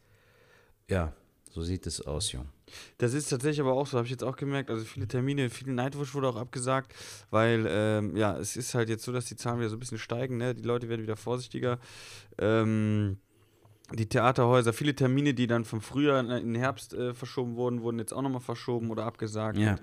Ja, 0.89 1.13
so 1.51 1.63
sieht 1.63 1.87
es 1.87 2.01
aus, 2.01 2.33
Jung. 2.33 2.49
Das 2.99 3.15
ist 3.15 3.29
tatsächlich 3.29 3.61
aber 3.61 3.73
auch 3.73 3.87
so, 3.87 3.97
habe 3.97 4.07
ich 4.07 4.11
jetzt 4.11 4.23
auch 4.23 4.37
gemerkt. 4.37 4.71
Also 4.71 4.85
viele 4.85 5.09
Termine, 5.09 5.51
viel 5.51 5.73
Nightwatch 5.73 6.15
wurde 6.15 6.29
auch 6.29 6.37
abgesagt, 6.37 6.95
weil 7.31 7.67
ähm, 7.69 8.17
ja, 8.17 8.37
es 8.39 8.57
ist 8.57 8.75
halt 8.75 8.89
jetzt 8.89 9.05
so, 9.05 9.13
dass 9.13 9.27
die 9.27 9.37
Zahlen 9.37 9.59
wieder 9.59 9.69
so 9.69 9.77
ein 9.77 9.81
bisschen 9.81 9.99
steigen. 9.99 10.37
Ne? 10.37 10.55
Die 10.55 10.63
Leute 10.63 10.89
werden 10.89 11.03
wieder 11.03 11.17
vorsichtiger. 11.17 11.79
Ähm, 12.39 13.19
die 13.93 14.09
Theaterhäuser, 14.09 14.73
viele 14.73 14.95
Termine, 14.95 15.35
die 15.35 15.49
dann 15.49 15.65
vom 15.65 15.81
Frühjahr 15.81 16.21
in 16.21 16.31
in 16.31 16.53
den 16.53 16.55
Herbst 16.55 16.95
äh, 16.95 17.15
verschoben 17.15 17.57
wurden, 17.57 17.83
wurden 17.83 17.99
jetzt 17.99 18.13
auch 18.13 18.23
nochmal 18.23 18.41
verschoben 18.41 18.91
oder 18.91 19.05
abgesagt. 19.05 19.59
Ja. 19.59 19.73
Und, 19.73 19.83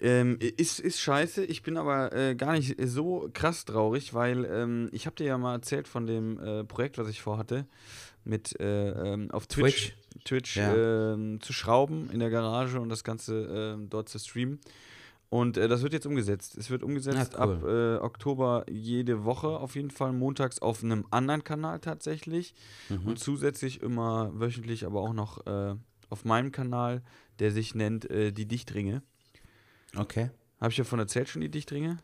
ähm, 0.00 0.38
ist, 0.40 0.78
ist 0.80 1.00
scheiße, 1.00 1.44
ich 1.44 1.62
bin 1.62 1.76
aber 1.76 2.12
äh, 2.12 2.34
gar 2.36 2.52
nicht 2.52 2.76
so 2.88 3.28
krass 3.32 3.64
traurig, 3.64 4.14
weil 4.14 4.44
ähm, 4.44 4.88
ich 4.92 5.06
habe 5.06 5.16
dir 5.16 5.26
ja 5.26 5.38
mal 5.38 5.54
erzählt 5.54 5.88
von 5.88 6.06
dem 6.06 6.38
äh, 6.38 6.64
Projekt, 6.64 6.98
was 6.98 7.08
ich 7.08 7.20
vorhatte, 7.20 7.66
mit 8.24 8.58
äh, 8.60 8.90
ähm, 8.90 9.30
auf 9.32 9.46
Twitch, 9.46 9.94
Twitch, 10.24 10.56
Ja. 10.56 11.12
ähm, 11.14 11.40
zu 11.40 11.52
schrauben 11.52 12.10
in 12.10 12.20
der 12.20 12.30
Garage 12.30 12.80
und 12.80 12.88
das 12.90 13.02
Ganze 13.04 13.74
ähm, 13.76 13.88
dort 13.90 14.08
zu 14.08 14.18
streamen. 14.18 14.60
Und 15.30 15.58
äh, 15.58 15.68
das 15.68 15.82
wird 15.82 15.92
jetzt 15.92 16.06
umgesetzt. 16.06 16.56
Es 16.56 16.70
wird 16.70 16.82
umgesetzt 16.82 17.36
Ah, 17.36 17.44
cool. 17.46 17.54
ab 17.56 17.64
äh, 17.64 17.96
Oktober 18.04 18.64
jede 18.70 19.24
Woche 19.24 19.48
auf 19.48 19.74
jeden 19.76 19.90
Fall, 19.90 20.12
montags 20.12 20.58
auf 20.60 20.82
einem 20.82 21.04
anderen 21.10 21.44
Kanal 21.44 21.80
tatsächlich 21.80 22.54
Mhm. 22.88 23.06
und 23.08 23.18
zusätzlich 23.18 23.82
immer 23.82 24.30
wöchentlich, 24.34 24.86
aber 24.86 25.00
auch 25.00 25.12
noch 25.12 25.46
äh, 25.46 25.74
auf 26.08 26.24
meinem 26.24 26.50
Kanal, 26.52 27.02
der 27.40 27.50
sich 27.50 27.74
nennt 27.74 28.08
Die 28.10 28.46
Dichtringe. 28.46 29.02
Okay. 29.96 30.30
Habe 30.60 30.70
ich 30.70 30.76
davon 30.76 30.98
erzählt 30.98 31.28
schon, 31.28 31.40
die 31.42 31.50
Dichtringe? 31.50 31.98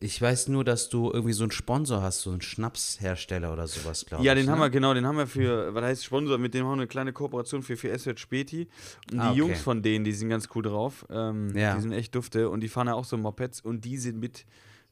Ich 0.00 0.20
weiß 0.20 0.48
nur, 0.48 0.64
dass 0.64 0.88
du 0.88 1.10
irgendwie 1.12 1.32
so 1.32 1.44
einen 1.44 1.52
Sponsor 1.52 2.02
hast, 2.02 2.22
so 2.22 2.30
einen 2.30 2.40
Schnapshersteller 2.40 3.52
oder 3.52 3.68
sowas, 3.68 4.04
glaube 4.04 4.22
ich. 4.22 4.26
Ja, 4.26 4.34
den 4.34 4.50
haben 4.50 4.58
ne? 4.58 4.64
wir, 4.64 4.70
genau, 4.70 4.92
den 4.92 5.06
haben 5.06 5.16
wir 5.16 5.26
für, 5.26 5.72
was 5.72 5.84
heißt 5.84 6.04
Sponsor, 6.04 6.36
mit 6.36 6.52
dem 6.52 6.64
haben 6.64 6.72
wir 6.72 6.82
eine 6.82 6.86
kleine 6.88 7.12
Kooperation 7.12 7.62
für, 7.62 7.76
für 7.76 7.96
SWT 7.96 8.18
Späti. 8.18 8.68
Und 9.12 9.14
die 9.14 9.18
Ah, 9.18 9.30
okay. 9.30 9.38
Jungs 9.38 9.60
von 9.60 9.82
denen, 9.82 10.04
die 10.04 10.12
sind 10.12 10.28
ganz 10.28 10.48
cool 10.54 10.62
drauf. 10.64 11.06
Ähm, 11.10 11.56
Ja. 11.56 11.76
Die 11.76 11.80
sind 11.80 11.92
echt 11.92 12.14
dufte 12.14 12.50
und 12.50 12.60
die 12.60 12.68
fahren 12.68 12.88
ja 12.88 12.94
auch 12.94 13.04
so 13.04 13.16
Mopeds 13.16 13.60
und 13.60 13.84
die 13.84 13.96
sind 13.96 14.18
mit, 14.18 14.44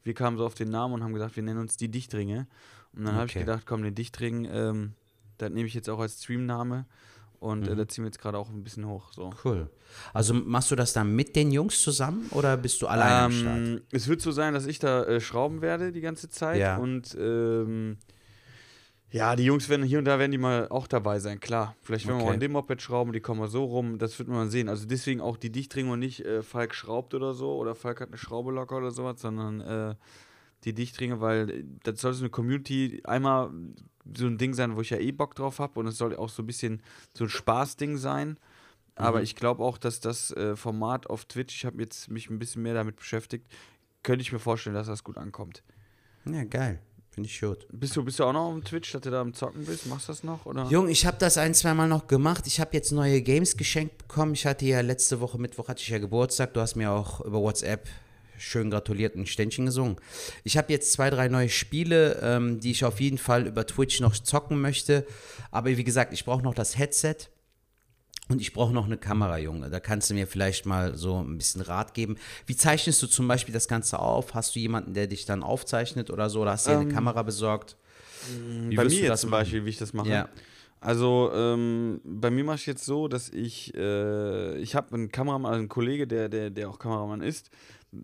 wir 0.05 0.14
kamen 0.14 0.38
so 0.38 0.46
auf 0.46 0.55
den 0.55 0.70
Namen 0.70 0.94
und 0.94 1.03
haben 1.03 1.12
gesagt, 1.14 1.35
wir 1.37 1.42
nennen 1.42 1.59
uns 1.61 1.77
die 1.77 1.90
Dichtringe. 1.90 2.46
Und 2.94 3.05
dann 3.05 3.14
habe 3.14 3.27
ich 3.27 3.33
Okay. 3.33 3.40
gedacht, 3.40 3.64
komm, 3.66 3.83
den 3.83 3.94
Dichtring, 3.96 4.44
ähm, 4.51 4.92
das 5.38 5.51
nehme 5.51 5.66
ich 5.66 5.75
jetzt 5.75 5.90
auch 5.90 5.98
als 5.98 6.22
Streamname 6.22 6.87
und 7.43 7.67
Mhm. 7.67 7.73
äh, 7.73 7.77
da 7.77 7.89
ziehen 7.89 8.05
wir 8.05 8.09
jetzt 8.09 8.21
gerade 8.21 8.39
auch 8.39 8.49
ein 8.49 8.63
bisschen 8.65 8.87
hoch. 8.87 9.13
So. 9.13 9.31
Cool. 9.45 9.69
Also 10.15 10.33
machst 10.35 10.71
du 10.71 10.77
das 10.77 10.93
dann 10.93 11.15
mit 11.15 11.35
den 11.37 11.51
Jungs 11.51 11.83
zusammen 11.83 12.27
oder 12.31 12.57
bist 12.57 12.81
du 12.81 12.87
alleine 12.87 13.15
am 13.27 13.33
Start? 13.33 13.57
Ähm, 13.59 13.81
es 13.91 14.09
wird 14.09 14.21
so 14.23 14.31
sein, 14.33 14.55
dass 14.55 14.67
ich 14.67 14.79
da 14.79 15.05
äh, 15.05 15.21
schrauben 15.21 15.61
werde 15.61 15.93
die 15.93 16.01
ganze 16.01 16.29
Zeit. 16.31 16.61
Ja. 16.61 16.77
Und 16.79 17.15
ähm, 17.21 17.99
ja, 19.11 19.37
die 19.37 19.45
Jungs 19.45 19.69
werden 19.69 19.85
hier 19.85 19.99
und 19.99 20.07
da 20.07 20.19
werden 20.19 20.31
die 20.33 20.39
mal 20.39 20.69
auch 20.69 20.87
dabei 20.87 21.19
sein, 21.19 21.39
klar. 21.39 21.77
Vielleicht 21.83 22.07
werden 22.07 22.17
wir 22.17 22.23
Okay. 22.23 22.31
auch 22.31 22.35
an 22.35 22.41
dem 22.41 22.53
Moped 22.53 22.81
schrauben, 22.81 23.13
die 23.13 23.21
kommen 23.21 23.41
mal 23.41 23.49
so 23.49 23.65
rum, 23.65 23.99
das 23.99 24.19
wird 24.19 24.29
man 24.29 24.49
sehen. 24.49 24.71
Also 24.71 24.87
deswegen 24.87 25.21
auch 25.21 25.37
die 25.37 25.51
Dichtringe 25.53 25.93
und 25.93 25.99
nicht 25.99 26.25
äh, 26.25 26.43
Falk 26.43 26.75
schraubt 26.75 27.13
oder 27.13 27.35
so 27.35 27.55
oder 27.57 27.75
Falk 27.75 28.01
hat 28.01 28.09
eine 28.09 28.17
Schraube 28.17 28.53
locker 28.53 28.79
oder 28.79 28.91
sowas, 28.91 29.21
sondern 29.21 29.61
äh, 29.61 29.95
die 30.64 30.75
Dichtringe, 30.75 31.20
weil 31.20 31.51
äh, 31.51 31.64
das 31.83 32.01
soll 32.01 32.12
so 32.14 32.22
eine 32.22 32.31
Community 32.31 33.01
einmal 33.05 33.51
so 34.16 34.27
ein 34.27 34.37
Ding 34.38 34.53
sein, 34.55 34.77
wo 34.77 34.81
ich 34.81 34.90
ja 34.90 34.98
eh 34.98 35.12
Bock 35.12 35.35
drauf 35.35 35.59
habe 35.59 35.79
und 35.79 35.87
es 35.87 35.96
soll 35.96 36.14
auch 36.16 36.29
so 36.29 36.42
ein 36.42 36.46
bisschen 36.46 36.83
so 37.14 37.25
ein 37.25 37.31
Spaßding 37.31 37.96
sein. 37.96 38.37
Aber 38.96 39.18
Mhm. 39.18 39.25
ich 39.25 39.37
glaube 39.37 39.62
auch, 39.62 39.79
dass 39.79 40.01
das 40.01 40.33
äh, 40.33 40.55
Format 40.57 41.09
auf 41.09 41.25
Twitch, 41.25 41.55
ich 41.57 41.64
habe 41.64 41.81
jetzt 41.81 42.11
mich 42.11 42.29
ein 42.29 42.38
bisschen 42.38 42.62
mehr 42.62 42.75
damit 42.75 42.96
beschäftigt, 42.96 43.46
könnte 44.03 44.22
ich 44.22 44.33
mir 44.33 44.38
vorstellen, 44.38 44.75
dass 44.75 44.87
das 44.88 45.03
gut 45.05 45.16
ankommt. 45.16 45.62
Ja, 46.27 46.44
geil. 46.44 46.79
Finde 47.11 47.29
ich 47.29 47.40
gut. 47.40 47.66
Bist 47.70 47.94
du, 47.94 48.03
bist 48.05 48.18
du 48.18 48.25
auch 48.25 48.33
noch 48.33 48.55
auf 48.55 48.61
Twitch, 48.64 48.90
dass 48.92 49.03
du 49.03 49.11
da 49.11 49.20
am 49.20 49.35
Zocken 49.35 49.64
bist? 49.66 49.87
Machst 49.87 50.09
du 50.09 50.12
das 50.12 50.25
noch? 50.25 50.46
Oder? 50.46 50.64
Jung, 50.68 50.88
ich 50.88 51.05
habe 51.07 51.18
das 51.18 51.37
ein, 51.37 51.53
zwei 51.55 51.75
Mal 51.75 51.87
noch 51.87 52.07
gemacht. 52.07 52.46
Ich 52.46 52.59
habe 52.59 52.70
jetzt 52.72 52.90
neue 52.90 53.20
Games 53.20 53.57
geschenkt 53.59 53.98
bekommen. 53.98 54.33
Ich 54.33 54.46
hatte 54.46 54.64
ja 54.64 54.81
letzte 54.81 55.20
Woche 55.20 55.38
Mittwoch 55.38 55.68
hatte 55.68 55.83
ich 55.83 55.88
ja 55.88 55.98
Geburtstag. 55.98 56.55
Du 56.55 56.61
hast 56.61 56.75
mir 56.75 56.90
auch 56.90 57.20
über 57.20 57.38
WhatsApp 57.40 57.87
schön 58.43 58.71
gratuliert 58.71 59.15
und 59.15 59.23
ein 59.23 59.27
Ständchen 59.27 59.67
gesungen. 59.67 59.97
Ich 60.45 60.57
habe 60.57 60.73
jetzt 60.73 60.93
zwei, 60.93 61.11
drei 61.11 61.29
neue 61.29 61.49
Spiele, 61.49 62.19
ähm, 62.23 62.61
die 62.61 62.71
ich 62.73 62.85
auf 62.85 63.01
jeden 63.01 63.19
Fall 63.19 63.47
über 63.47 63.67
Twitch 63.67 64.01
noch 64.01 64.15
zocken 64.15 64.61
möchte. 64.61 65.07
Aber 65.51 65.69
wie 65.77 65.85
gesagt, 65.85 66.13
ich 66.13 66.25
brauche 66.25 66.43
noch 66.43 66.55
das 66.55 66.77
Headset. 66.77 67.17
Und 68.29 68.41
ich 68.41 68.53
brauche 68.53 68.73
noch 68.73 68.87
eine 68.87 68.97
Kamera, 68.97 69.37
Junge. 69.39 69.69
Da 69.69 69.81
kannst 69.81 70.09
du 70.09 70.15
mir 70.15 70.27
vielleicht 70.27 70.65
mal 70.65 70.97
so 70.97 71.23
ein 71.23 71.37
bisschen 71.37 71.61
Rat 71.61 71.93
geben. 71.93 72.17
Wie 72.47 72.57
zeichnest 72.57 73.03
du 73.03 73.07
zum 73.07 73.29
Beispiel 73.29 73.53
das 73.53 73.69
Ganze 73.69 73.99
auf? 73.99 74.33
Hast 74.35 74.55
du 74.55 74.61
jemanden, 74.61 74.95
der 74.95 75.07
dich 75.07 75.27
dann 75.27 75.43
aufzeichnet 75.43 76.09
oder 76.09 76.31
so? 76.31 76.41
Oder 76.43 76.53
hast 76.53 76.67
du 76.67 76.71
dir 76.71 76.79
eine 76.79 76.89
Ähm, 76.89 76.95
Kamera 76.95 77.23
besorgt? 77.23 77.77
Wie 78.69 78.77
bei 78.77 78.85
mir 78.85 78.89
du 78.91 78.97
jetzt 78.97 79.09
das 79.09 79.21
zum 79.23 79.31
machen? 79.31 79.41
Beispiel, 79.41 79.65
wie 79.65 79.71
ich 79.71 79.79
das 79.79 79.93
mache. 79.93 80.09
Ja. 80.09 80.29
Also 80.81 81.31
ähm, 81.35 82.01
bei 82.05 82.31
mir 82.31 82.45
mache 82.45 82.57
ich 82.57 82.67
jetzt 82.67 82.85
so, 82.85 83.07
dass 83.07 83.29
ich, 83.29 83.75
äh, 83.75 84.57
ich 84.59 84.75
habe 84.75 84.95
einen 84.95 85.13
Kameramann, 85.13 85.51
also 85.51 85.59
einen 85.59 85.69
Kollege, 85.69 86.07
der, 86.07 86.29
der, 86.29 86.51
der 86.51 86.71
auch 86.71 86.79
Kameramann 86.79 87.21
ist, 87.23 87.51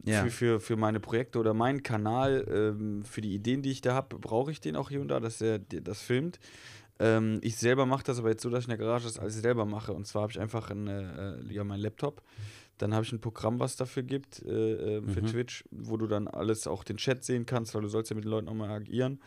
Ja. 0.04 0.24
für, 0.24 0.30
für, 0.30 0.60
für 0.60 0.76
meine 0.76 1.00
Projekte 1.00 1.38
oder 1.38 1.54
meinen 1.54 1.82
Kanal, 1.82 2.46
ähm, 2.48 3.02
für 3.04 3.20
die 3.22 3.34
Ideen, 3.34 3.62
die 3.62 3.70
ich 3.70 3.80
da 3.80 3.94
habe, 3.94 4.18
brauche 4.18 4.50
ich 4.50 4.60
den 4.60 4.76
auch 4.76 4.90
hier 4.90 5.00
und 5.00 5.08
da, 5.08 5.18
dass 5.18 5.40
er 5.40 5.58
das 5.60 6.02
filmt. 6.02 6.38
Ähm, 6.98 7.38
ich 7.42 7.56
selber 7.56 7.86
mache 7.86 8.04
das 8.04 8.18
aber 8.18 8.28
jetzt 8.28 8.42
so, 8.42 8.50
dass 8.50 8.60
ich 8.60 8.66
in 8.66 8.76
der 8.76 8.78
Garage 8.78 9.04
das 9.04 9.18
alles 9.18 9.34
selber 9.40 9.64
mache. 9.64 9.92
Und 9.92 10.06
zwar 10.06 10.22
habe 10.22 10.32
ich 10.32 10.40
einfach 10.40 10.70
eine, 10.70 11.40
äh, 11.48 11.54
ja, 11.54 11.64
meinen 11.64 11.80
Laptop. 11.80 12.22
Dann 12.76 12.92
habe 12.94 13.04
ich 13.04 13.12
ein 13.12 13.20
Programm, 13.20 13.58
was 13.60 13.76
dafür 13.76 14.02
gibt, 14.02 14.42
äh, 14.42 14.98
äh, 14.98 15.02
für 15.02 15.22
Mhm. 15.22 15.26
Twitch, 15.26 15.64
wo 15.70 15.96
du 15.96 16.06
dann 16.06 16.28
alles, 16.28 16.66
auch 16.66 16.84
den 16.84 16.96
Chat 16.96 17.24
sehen 17.24 17.46
kannst, 17.46 17.74
weil 17.74 17.82
du 17.82 17.88
sollst 17.88 18.10
ja 18.10 18.14
mit 18.14 18.24
den 18.24 18.30
Leuten 18.30 18.48
auch 18.48 18.54
mal 18.54 18.70
agieren. 18.70 19.20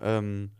Ähm, 0.00 0.50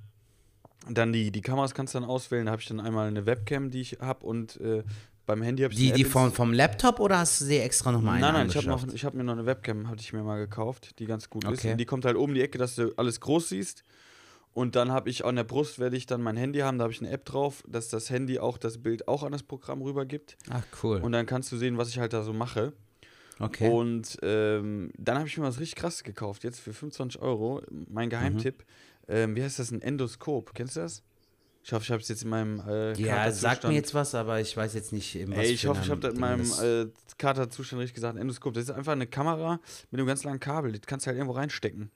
dann 0.88 1.12
die, 1.12 1.30
die 1.30 1.42
Kameras 1.42 1.74
kannst 1.74 1.94
du 1.94 2.00
dann 2.00 2.08
auswählen. 2.08 2.46
Da 2.46 2.52
habe 2.52 2.62
ich 2.62 2.68
dann 2.68 2.80
einmal 2.80 3.08
eine 3.08 3.26
Webcam, 3.26 3.70
die 3.70 3.80
ich 3.82 3.98
habe 4.00 4.24
und 4.24 4.58
äh, 4.60 4.82
beim 5.30 5.42
Handy 5.42 5.62
habe 5.62 5.72
ich 5.72 5.78
Die, 5.78 5.92
die 5.92 6.04
vom, 6.04 6.32
vom 6.32 6.52
Laptop 6.52 6.98
oder 6.98 7.18
hast 7.18 7.40
du 7.40 7.44
sie 7.44 7.58
extra 7.58 7.92
nochmal 7.92 8.18
Nein, 8.18 8.34
nein, 8.34 8.48
ich 8.48 8.56
habe 8.56 8.68
habe 8.68 9.16
mir 9.16 9.22
noch 9.22 9.34
eine 9.34 9.46
Webcam, 9.46 9.88
hatte 9.88 10.02
ich 10.02 10.12
mir 10.12 10.24
mal 10.24 10.38
gekauft, 10.38 10.98
die 10.98 11.06
ganz 11.06 11.30
gut 11.30 11.44
ist. 11.44 11.60
Okay. 11.60 11.72
Und 11.72 11.78
die 11.78 11.84
kommt 11.84 12.04
halt 12.04 12.16
oben 12.16 12.34
die 12.34 12.42
Ecke, 12.42 12.58
dass 12.58 12.74
du 12.74 12.92
alles 12.96 13.20
groß 13.20 13.50
siehst. 13.50 13.84
Und 14.54 14.74
dann 14.74 14.90
habe 14.90 15.08
ich 15.08 15.24
an 15.24 15.36
der 15.36 15.44
Brust 15.44 15.78
werde 15.78 15.96
ich 15.96 16.06
dann 16.06 16.20
mein 16.20 16.36
Handy 16.36 16.58
haben, 16.58 16.78
da 16.78 16.82
habe 16.82 16.92
ich 16.92 17.00
eine 17.00 17.10
App 17.10 17.24
drauf, 17.24 17.62
dass 17.68 17.88
das 17.88 18.10
Handy 18.10 18.40
auch 18.40 18.58
das 18.58 18.78
Bild 18.78 19.06
auch 19.06 19.22
an 19.22 19.30
das 19.30 19.44
Programm 19.44 19.82
rübergibt. 19.82 20.36
Ach, 20.50 20.64
cool. 20.82 20.98
Und 21.00 21.12
dann 21.12 21.26
kannst 21.26 21.52
du 21.52 21.56
sehen, 21.56 21.78
was 21.78 21.90
ich 21.90 22.00
halt 22.00 22.12
da 22.12 22.24
so 22.24 22.32
mache. 22.32 22.72
okay. 23.38 23.70
Und 23.70 24.18
ähm, 24.22 24.90
dann 24.98 25.18
habe 25.18 25.28
ich 25.28 25.38
mir 25.38 25.44
was 25.44 25.60
richtig 25.60 25.76
krasses 25.76 26.02
gekauft, 26.02 26.42
jetzt 26.42 26.58
für 26.58 26.72
25 26.72 27.22
Euro. 27.22 27.62
Mein 27.88 28.10
Geheimtipp. 28.10 28.64
Mhm. 29.06 29.14
Ähm, 29.14 29.36
wie 29.36 29.44
heißt 29.44 29.60
das? 29.60 29.70
Ein 29.70 29.80
Endoskop. 29.80 30.54
Kennst 30.54 30.74
du 30.74 30.80
das? 30.80 31.04
Ich 31.62 31.72
hoffe, 31.72 31.84
ich 31.84 31.90
habe 31.90 32.00
es 32.00 32.08
jetzt 32.08 32.22
in 32.22 32.30
meinem 32.30 32.60
äh, 32.66 32.94
ja, 32.94 33.30
sagt 33.30 33.64
mir 33.64 33.74
jetzt 33.74 33.92
was, 33.94 34.14
aber 34.14 34.40
ich 34.40 34.56
weiß 34.56 34.72
jetzt 34.74 34.92
nicht, 34.92 35.14
was 35.28 35.38
Ey, 35.38 35.52
ich 35.52 35.66
hoffe, 35.66 35.82
ich 35.84 35.90
habe 35.90 36.00
das 36.00 36.14
in 36.14 36.20
meinem 36.20 36.38
das- 36.40 36.62
äh, 36.62 36.86
Katerzustand 37.18 37.80
richtig 37.80 37.94
gesagt. 37.94 38.18
Endoskop. 38.18 38.54
Das 38.54 38.64
ist 38.64 38.70
einfach 38.70 38.92
eine 38.92 39.06
Kamera 39.06 39.60
mit 39.90 39.98
einem 40.00 40.06
ganz 40.06 40.24
langen 40.24 40.40
Kabel. 40.40 40.72
Die 40.72 40.80
kannst 40.80 41.04
du 41.04 41.08
halt 41.08 41.18
irgendwo 41.18 41.36
reinstecken. 41.36 41.90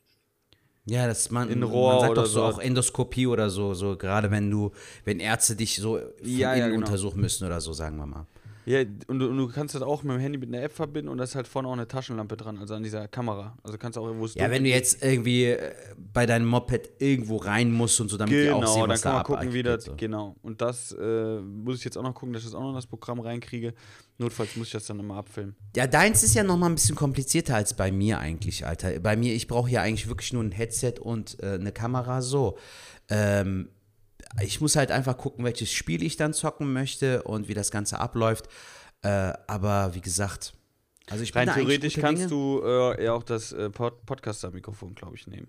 ja, 0.84 1.06
das 1.06 1.30
man, 1.30 1.48
in 1.48 1.62
Rohr 1.62 1.92
man 1.94 2.00
sagt 2.00 2.10
oder 2.12 2.22
doch 2.22 2.28
so 2.28 2.40
so. 2.40 2.44
auch 2.44 2.58
Endoskopie 2.58 3.26
oder 3.26 3.48
so, 3.48 3.72
so 3.72 3.96
gerade 3.96 4.30
wenn 4.30 4.50
du, 4.50 4.70
wenn 5.04 5.18
Ärzte 5.18 5.56
dich 5.56 5.76
so 5.76 5.98
Ja, 6.22 6.54
ja, 6.54 6.66
genau. 6.68 6.78
untersuchen 6.80 7.20
müssen 7.22 7.46
oder 7.46 7.60
so, 7.62 7.72
sagen 7.72 7.96
wir 7.96 8.06
mal. 8.06 8.26
Ja, 8.66 8.80
und 9.08 9.18
du, 9.18 9.28
und 9.28 9.36
du 9.36 9.48
kannst 9.48 9.74
das 9.74 9.82
auch 9.82 10.02
mit 10.02 10.14
dem 10.16 10.20
Handy 10.20 10.38
mit 10.38 10.48
einer 10.48 10.62
App 10.62 10.72
verbinden 10.72 11.08
und 11.08 11.18
da 11.18 11.24
ist 11.24 11.34
halt 11.34 11.46
vorne 11.46 11.68
auch 11.68 11.72
eine 11.72 11.86
Taschenlampe 11.86 12.36
dran, 12.36 12.58
also 12.58 12.74
an 12.74 12.82
dieser 12.82 13.08
Kamera. 13.08 13.56
Also 13.62 13.76
kannst 13.78 13.96
du 13.96 14.00
auch 14.00 14.06
irgendwo 14.06 14.26
Ja, 14.26 14.50
wenn 14.50 14.64
du 14.64 14.70
jetzt 14.70 15.02
irgendwie 15.02 15.44
äh, 15.46 15.72
bei 16.12 16.26
deinem 16.26 16.46
Moped 16.46 16.90
irgendwo 16.98 17.36
rein 17.36 17.70
musst 17.72 18.00
und 18.00 18.08
so, 18.08 18.16
damit 18.16 18.34
die 18.34 18.50
auch 18.50 18.60
Genau, 18.60 18.72
sehen, 18.72 18.80
dann 18.82 18.90
was 18.90 19.02
kann 19.02 19.12
da 19.12 19.16
man 19.18 19.24
gucken, 19.26 19.52
wie 19.52 19.62
das. 19.62 19.84
so. 19.84 19.94
Genau. 19.96 20.36
Und 20.42 20.60
das 20.60 20.92
äh, 20.92 21.40
muss 21.40 21.78
ich 21.78 21.84
jetzt 21.84 21.98
auch 21.98 22.02
noch 22.02 22.14
gucken, 22.14 22.32
dass 22.32 22.42
ich 22.42 22.48
das 22.48 22.54
auch 22.54 22.60
noch 22.62 22.70
in 22.70 22.74
das 22.76 22.86
Programm 22.86 23.20
reinkriege. 23.20 23.74
Notfalls 24.18 24.54
muss 24.56 24.68
ich 24.68 24.72
das 24.72 24.86
dann 24.86 24.98
immer 25.00 25.16
abfilmen. 25.16 25.56
Ja, 25.76 25.86
deins 25.86 26.22
ist 26.22 26.34
ja 26.34 26.44
noch 26.44 26.56
mal 26.56 26.66
ein 26.68 26.76
bisschen 26.76 26.94
komplizierter 26.94 27.56
als 27.56 27.74
bei 27.74 27.90
mir 27.90 28.18
eigentlich, 28.20 28.64
Alter. 28.64 29.00
Bei 29.00 29.16
mir, 29.16 29.34
ich 29.34 29.48
brauche 29.48 29.70
ja 29.70 29.82
eigentlich 29.82 30.08
wirklich 30.08 30.32
nur 30.32 30.42
ein 30.42 30.52
Headset 30.52 30.94
und 31.00 31.36
äh, 31.42 31.54
eine 31.54 31.72
Kamera 31.72 32.22
so. 32.22 32.56
Ähm, 33.10 33.68
ich 34.42 34.60
muss 34.60 34.76
halt 34.76 34.90
einfach 34.90 35.16
gucken, 35.16 35.44
welches 35.44 35.72
Spiel 35.72 36.02
ich 36.02 36.16
dann 36.16 36.32
zocken 36.32 36.72
möchte 36.72 37.22
und 37.22 37.48
wie 37.48 37.54
das 37.54 37.70
Ganze 37.70 37.98
abläuft. 38.00 38.48
Äh, 39.02 39.32
aber 39.46 39.94
wie 39.94 40.00
gesagt, 40.00 40.54
also 41.10 41.22
ich 41.22 41.32
bin 41.32 41.40
Rein 41.40 41.46
da 41.46 41.52
eigentlich 41.54 41.66
theoretisch 41.66 41.94
kannst 42.00 42.22
Dinge. 42.22 42.30
du 42.30 42.62
äh, 42.64 43.04
ja 43.04 43.12
auch 43.12 43.22
das 43.22 43.52
äh, 43.52 43.70
Pod 43.70 44.04
Podcaster-Mikrofon, 44.06 44.94
glaube 44.94 45.16
ich, 45.16 45.26
nehmen. 45.26 45.48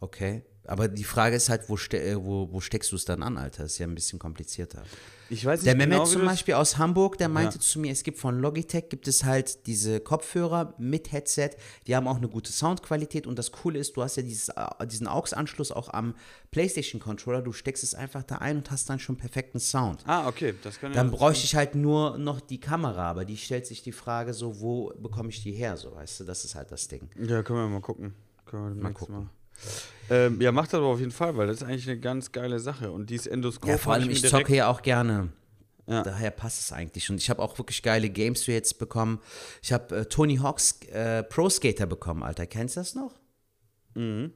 Okay, 0.00 0.44
aber 0.68 0.88
die 0.88 1.04
Frage 1.04 1.36
ist 1.36 1.48
halt, 1.48 1.68
wo, 1.68 1.76
ste 1.76 2.00
äh, 2.00 2.16
wo, 2.16 2.48
wo 2.52 2.60
steckst 2.60 2.92
du 2.92 2.96
es 2.96 3.04
dann 3.04 3.22
an, 3.22 3.36
Alter? 3.38 3.62
Das 3.64 3.72
ist 3.72 3.78
ja 3.78 3.86
ein 3.86 3.94
bisschen 3.94 4.18
komplizierter. 4.18 4.82
Ich 5.30 5.44
weiß 5.44 5.60
nicht 5.60 5.66
Der 5.66 5.76
Mehmet 5.76 5.92
genau, 5.98 6.06
wie 6.06 6.12
zum 6.12 6.24
Beispiel 6.24 6.54
aus 6.54 6.78
Hamburg, 6.78 7.18
der 7.18 7.28
meinte 7.28 7.56
Ja. 7.56 7.60
zu 7.60 7.78
mir, 7.80 7.92
es 7.92 8.02
gibt 8.02 8.18
von 8.18 8.38
Logitech, 8.40 8.88
gibt 8.88 9.06
es 9.08 9.24
halt 9.24 9.66
diese 9.66 10.00
Kopfhörer 10.00 10.74
mit 10.78 11.12
Headset, 11.12 11.50
die 11.86 11.94
haben 11.94 12.08
auch 12.08 12.16
eine 12.16 12.28
gute 12.28 12.50
Soundqualität 12.50 13.26
und 13.26 13.38
das 13.38 13.52
Coole 13.52 13.78
ist, 13.78 13.94
du 13.96 14.02
hast 14.02 14.16
ja 14.16 14.22
dieses, 14.22 14.48
äh, 14.48 14.86
diesen 14.86 15.06
AUX-Anschluss 15.06 15.70
auch 15.70 15.90
am 15.92 16.14
PlayStation-Controller, 16.50 17.42
du 17.42 17.52
steckst 17.52 17.82
es 17.84 17.94
einfach 17.94 18.22
da 18.22 18.36
ein 18.36 18.56
und 18.58 18.70
hast 18.70 18.88
dann 18.90 18.98
schon 18.98 19.16
perfekten 19.16 19.60
Sound. 19.60 20.02
Ah, 20.06 20.26
okay, 20.28 20.54
das 20.62 20.80
kann 20.80 20.92
ja. 20.92 20.96
Dann 20.96 21.10
bräuchte 21.10 21.44
ich 21.44 21.54
halt 21.54 21.74
nur 21.74 22.18
noch 22.18 22.40
die 22.40 22.58
Kamera, 22.60 23.10
aber 23.10 23.24
die 23.24 23.36
stellt 23.36 23.66
sich 23.66 23.82
die 23.82 23.92
Frage 23.92 24.32
so, 24.34 24.60
wo 24.60 24.92
bekomme 24.98 25.28
ich 25.28 25.42
die 25.42 25.52
her, 25.52 25.76
so 25.76 25.94
weißt 25.94 26.20
du, 26.20 26.24
das 26.24 26.44
ist 26.44 26.54
halt 26.54 26.72
das 26.72 26.88
Ding. 26.88 27.08
Ja, 27.16 27.42
können 27.42 27.58
wir 27.60 27.68
mal 27.68 27.80
gucken. 27.80 28.14
Können 28.46 28.76
wir 28.76 28.82
Mal 28.82 28.92
gucken. 28.94 29.14
Mal. 29.14 29.30
Ähm, 30.10 30.40
ja, 30.40 30.52
macht 30.52 30.72
das 30.72 30.78
aber 30.78 30.86
auf 30.86 31.00
jeden 31.00 31.10
Fall, 31.12 31.36
weil 31.36 31.46
das 31.48 31.58
ist 31.58 31.62
eigentlich 31.64 31.88
eine 31.88 32.00
ganz 32.00 32.32
geile 32.32 32.60
Sache. 32.60 32.90
Und 32.90 33.10
dieses 33.10 33.26
Endoskop. 33.26 33.68
Ja, 33.68 33.78
vor 33.78 33.92
allem, 33.92 34.10
ich 34.10 34.26
zocke 34.26 34.54
ja 34.54 34.68
auch 34.68 34.82
gerne. 34.82 35.30
Ja. 35.86 36.02
Daher 36.02 36.30
passt 36.30 36.60
es 36.60 36.72
eigentlich. 36.72 37.08
Und 37.10 37.16
ich 37.16 37.30
habe 37.30 37.40
auch 37.42 37.58
wirklich 37.58 37.82
geile 37.82 38.10
Games 38.10 38.42
für 38.44 38.52
jetzt 38.52 38.78
bekommen. 38.78 39.20
Ich 39.62 39.72
habe 39.72 39.96
äh, 39.96 40.04
Tony 40.04 40.36
Hawks 40.36 40.80
äh, 40.92 41.22
Pro 41.22 41.48
Skater 41.48 41.86
bekommen, 41.86 42.22
Alter. 42.22 42.46
Kennst 42.46 42.76
du 42.76 42.80
das 42.80 42.94
noch? 42.94 43.14
Mhm. 43.94 44.32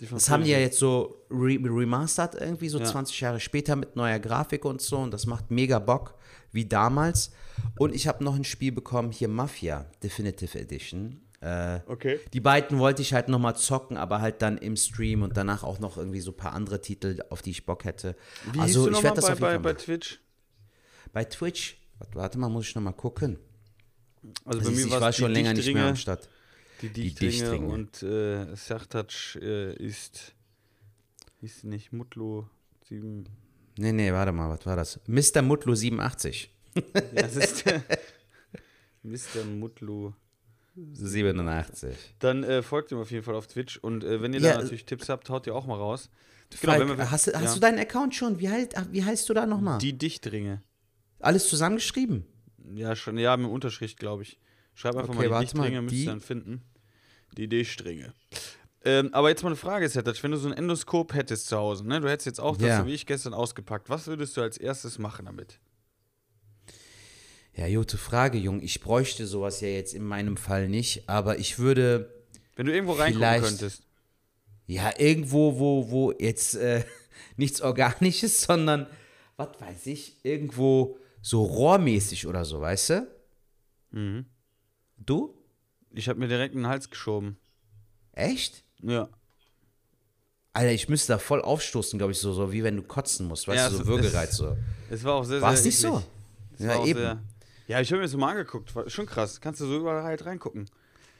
Die 0.00 0.06
Das 0.06 0.28
haben 0.28 0.44
die 0.44 0.50
ja 0.50 0.58
jetzt 0.58 0.78
so 0.78 1.24
re 1.30 1.58
remastered 1.62 2.34
irgendwie, 2.34 2.68
so 2.68 2.78
Ja. 2.78 2.84
20 2.84 3.18
Jahre 3.20 3.40
später 3.40 3.76
mit 3.76 3.96
neuer 3.96 4.18
Grafik 4.18 4.64
und 4.64 4.82
so. 4.82 4.98
Und 4.98 5.12
das 5.12 5.26
macht 5.26 5.50
mega 5.50 5.78
Bock, 5.78 6.14
wie 6.52 6.66
damals. 6.66 7.30
Und 7.78 7.94
ich 7.94 8.06
habe 8.06 8.22
noch 8.22 8.34
ein 8.34 8.44
Spiel 8.44 8.72
bekommen, 8.72 9.12
hier 9.12 9.28
Mafia 9.28 9.86
Definitive 10.02 10.58
Edition. 10.58 11.22
Äh, 11.46 11.80
Okay. 11.86 12.18
die 12.32 12.40
beiden 12.40 12.78
wollte 12.78 13.02
ich 13.02 13.12
halt 13.14 13.28
nochmal 13.28 13.54
zocken, 13.56 13.96
aber 13.96 14.20
halt 14.20 14.42
dann 14.42 14.58
im 14.58 14.76
Stream 14.76 15.22
und 15.22 15.36
danach 15.36 15.62
auch 15.62 15.78
noch 15.78 15.96
irgendwie 15.96 16.20
so 16.20 16.32
ein 16.32 16.36
paar 16.36 16.52
andere 16.52 16.80
Titel, 16.80 17.22
auf 17.30 17.40
die 17.42 17.50
ich 17.50 17.64
Bock 17.66 17.84
hätte. 17.84 18.16
Wie 18.52 18.58
also 18.58 18.90
ich 18.90 19.02
werde 19.02 19.16
das 19.16 19.26
bei, 19.26 19.32
auf 19.32 19.38
jeden 19.38 19.40
bei, 19.40 19.50
Fall 19.52 19.60
bei 19.60 19.72
machen. 19.72 19.84
Twitch? 19.84 20.20
Bei 21.12 21.24
Twitch, 21.24 21.80
warte, 22.12 22.38
mal, 22.38 22.48
muss 22.48 22.66
ich 22.68 22.74
nochmal 22.74 22.94
gucken. 22.94 23.38
Also 24.44 24.58
Also 24.58 24.72
ich 24.72 24.90
war 24.90 25.00
war's 25.00 25.16
schon 25.16 25.30
länger 25.30 25.54
nicht 25.54 25.72
mehr 25.72 25.86
am 25.86 25.96
Start. 25.96 26.28
Die 26.82 26.88
Die 26.90 27.14
Dichtringe, 27.14 27.68
und 27.68 28.02
äh, 28.02 28.54
Sertac 28.56 29.36
äh, 29.40 29.72
ist, 29.76 30.34
ist 31.40 31.64
nicht 31.64 31.92
Mutlu 31.92 32.44
7. 32.88 33.28
Nee, 33.78 33.92
nee, 33.92 34.12
warte 34.12 34.32
mal, 34.32 34.50
was 34.50 34.66
war 34.66 34.76
das? 34.76 35.00
Mr. 35.06 35.42
Mutlu 35.42 35.74
87. 35.74 36.52
Ja, 36.74 36.82
das 37.14 37.36
ist 37.36 37.64
der 37.64 37.82
Mr. 39.02 39.44
Mutlu. 39.44 40.12
87. 40.76 41.96
Dann 42.18 42.44
äh, 42.44 42.62
folgt 42.62 42.92
ihm 42.92 42.98
auf 42.98 43.10
jeden 43.10 43.24
Fall 43.24 43.34
auf 43.34 43.46
Twitch 43.46 43.76
und 43.78 44.04
äh, 44.04 44.20
wenn 44.22 44.32
ihr 44.32 44.40
Ja, 44.40 44.54
da 44.54 44.62
natürlich 44.62 44.84
Tipps 44.84 45.08
habt, 45.08 45.28
haut 45.30 45.46
ihr 45.46 45.54
auch 45.54 45.66
mal 45.66 45.76
raus. 45.76 46.10
Falk, 46.54 46.80
wenn 46.80 46.96
wir- 46.96 47.10
hast, 47.10 47.26
du- 47.26 47.32
hast 47.34 47.42
ja. 47.44 47.54
du 47.54 47.60
deinen 47.60 47.78
Account 47.78 48.14
schon? 48.14 48.38
Wie, 48.38 48.48
halt, 48.48 48.74
wie 48.92 49.04
heißt 49.04 49.28
du 49.28 49.34
da 49.34 49.46
nochmal? 49.46 49.78
Die 49.78 49.96
Dichtringe. 49.96 50.62
Alles 51.18 51.48
zusammengeschrieben? 51.48 52.24
Ja, 52.74 52.94
schon, 52.94 53.18
ja, 53.18 53.36
mit 53.36 53.50
Unterschrift, 53.50 53.98
glaube 53.98 54.22
ich. 54.22 54.38
Schreib 54.74 54.96
einfach 54.96 55.08
Okay, 55.14 55.16
mal 55.16 55.24
die 55.24 55.30
mal, 55.30 55.40
Dichtringe, 55.40 55.82
müsst 55.82 55.94
ihr 55.96 56.06
dann 56.06 56.20
finden. 56.20 56.62
Die 57.36 57.48
Dichtringe. 57.48 58.12
Ähm, 58.84 59.12
aber 59.12 59.30
jetzt 59.30 59.42
mal 59.42 59.48
eine 59.48 59.56
Frage, 59.56 59.88
Setac, 59.88 60.22
wenn 60.22 60.30
du 60.30 60.36
so 60.36 60.48
ein 60.48 60.54
Endoskop 60.54 61.14
hättest 61.14 61.48
zu 61.48 61.56
Hause, 61.56 61.86
ne? 61.88 62.00
Du 62.00 62.08
hättest 62.08 62.26
jetzt 62.26 62.40
auch 62.40 62.56
das, 62.56 62.68
Ja. 62.68 62.80
so 62.80 62.86
wie 62.86 62.94
ich 62.94 63.06
gestern 63.06 63.34
ausgepackt. 63.34 63.88
Was 63.90 64.06
würdest 64.06 64.36
du 64.36 64.42
als 64.42 64.56
erstes 64.58 64.98
machen 64.98 65.26
damit? 65.26 65.58
Ja, 67.56 67.68
gute 67.74 67.96
Frage, 67.98 68.38
Jung. 68.38 68.62
Ich 68.62 68.80
bräuchte 68.80 69.26
sowas 69.26 69.60
ja 69.60 69.68
jetzt 69.68 69.94
in 69.94 70.04
meinem 70.04 70.36
Fall 70.36 70.68
nicht, 70.68 71.08
aber 71.08 71.38
ich 71.38 71.58
würde 71.58 72.12
Wenn 72.54 72.66
du 72.66 72.72
irgendwo 72.74 72.92
reingucken 72.92 73.18
Vielleicht- 73.18 73.44
könntest. 73.44 73.82
ja 74.66 74.92
irgendwo, 74.98 75.58
wo, 75.58 75.90
wo 75.90 76.12
jetzt 76.12 76.54
äh, 76.56 76.84
nichts 77.36 77.60
Organisches, 77.62 78.42
sondern, 78.42 78.86
was 79.36 79.48
weiß 79.60 79.86
ich, 79.86 80.22
irgendwo 80.24 80.98
so 81.22 81.42
rohrmäßig 81.44 82.26
oder 82.26 82.44
so, 82.44 82.60
weißt 82.60 82.90
du? 82.90 83.06
Mhm. 83.90 84.26
Du? 84.98 85.34
Ich 85.94 86.08
habe 86.08 86.18
mir 86.18 86.28
direkt 86.28 86.54
in 86.54 86.60
den 86.62 86.68
Hals 86.68 86.90
geschoben. 86.90 87.38
Echt? 88.12 88.64
Ja. 88.82 89.08
Alter, 90.52 90.72
ich 90.72 90.88
müsste 90.88 91.14
da 91.14 91.18
voll 91.18 91.40
aufstoßen, 91.42 91.98
glaube 91.98 92.12
ich, 92.12 92.18
so, 92.18 92.32
so 92.32 92.52
wie 92.52 92.62
wenn 92.62 92.76
du 92.76 92.82
kotzen 92.82 93.26
musst, 93.28 93.46
weißt 93.48 93.56
Ja, 93.58 93.70
du, 93.70 93.76
so 93.76 93.86
Würgereiz 93.86 94.36
so. 94.36 94.56
Es 94.90 95.04
war 95.04 95.14
auch 95.14 95.24
sehr, 95.24 95.40
War 95.40 95.50
sehr 95.52 95.58
es 95.60 95.64
nicht 95.66 95.78
so? 95.78 96.02
Es 96.58 96.60
Ja, 96.64 96.78
war 96.78 96.86
eben. 96.86 97.20
Ja, 97.68 97.80
ich 97.80 97.90
habe 97.90 97.98
mir 97.98 98.04
das 98.04 98.12
so 98.12 98.18
mal 98.18 98.30
angeguckt. 98.30 98.74
War 98.74 98.88
schon 98.88 99.06
krass. 99.06 99.40
Kannst 99.40 99.60
du 99.60 99.66
so 99.66 99.76
überall 99.76 100.02
halt 100.02 100.24
reingucken. 100.24 100.66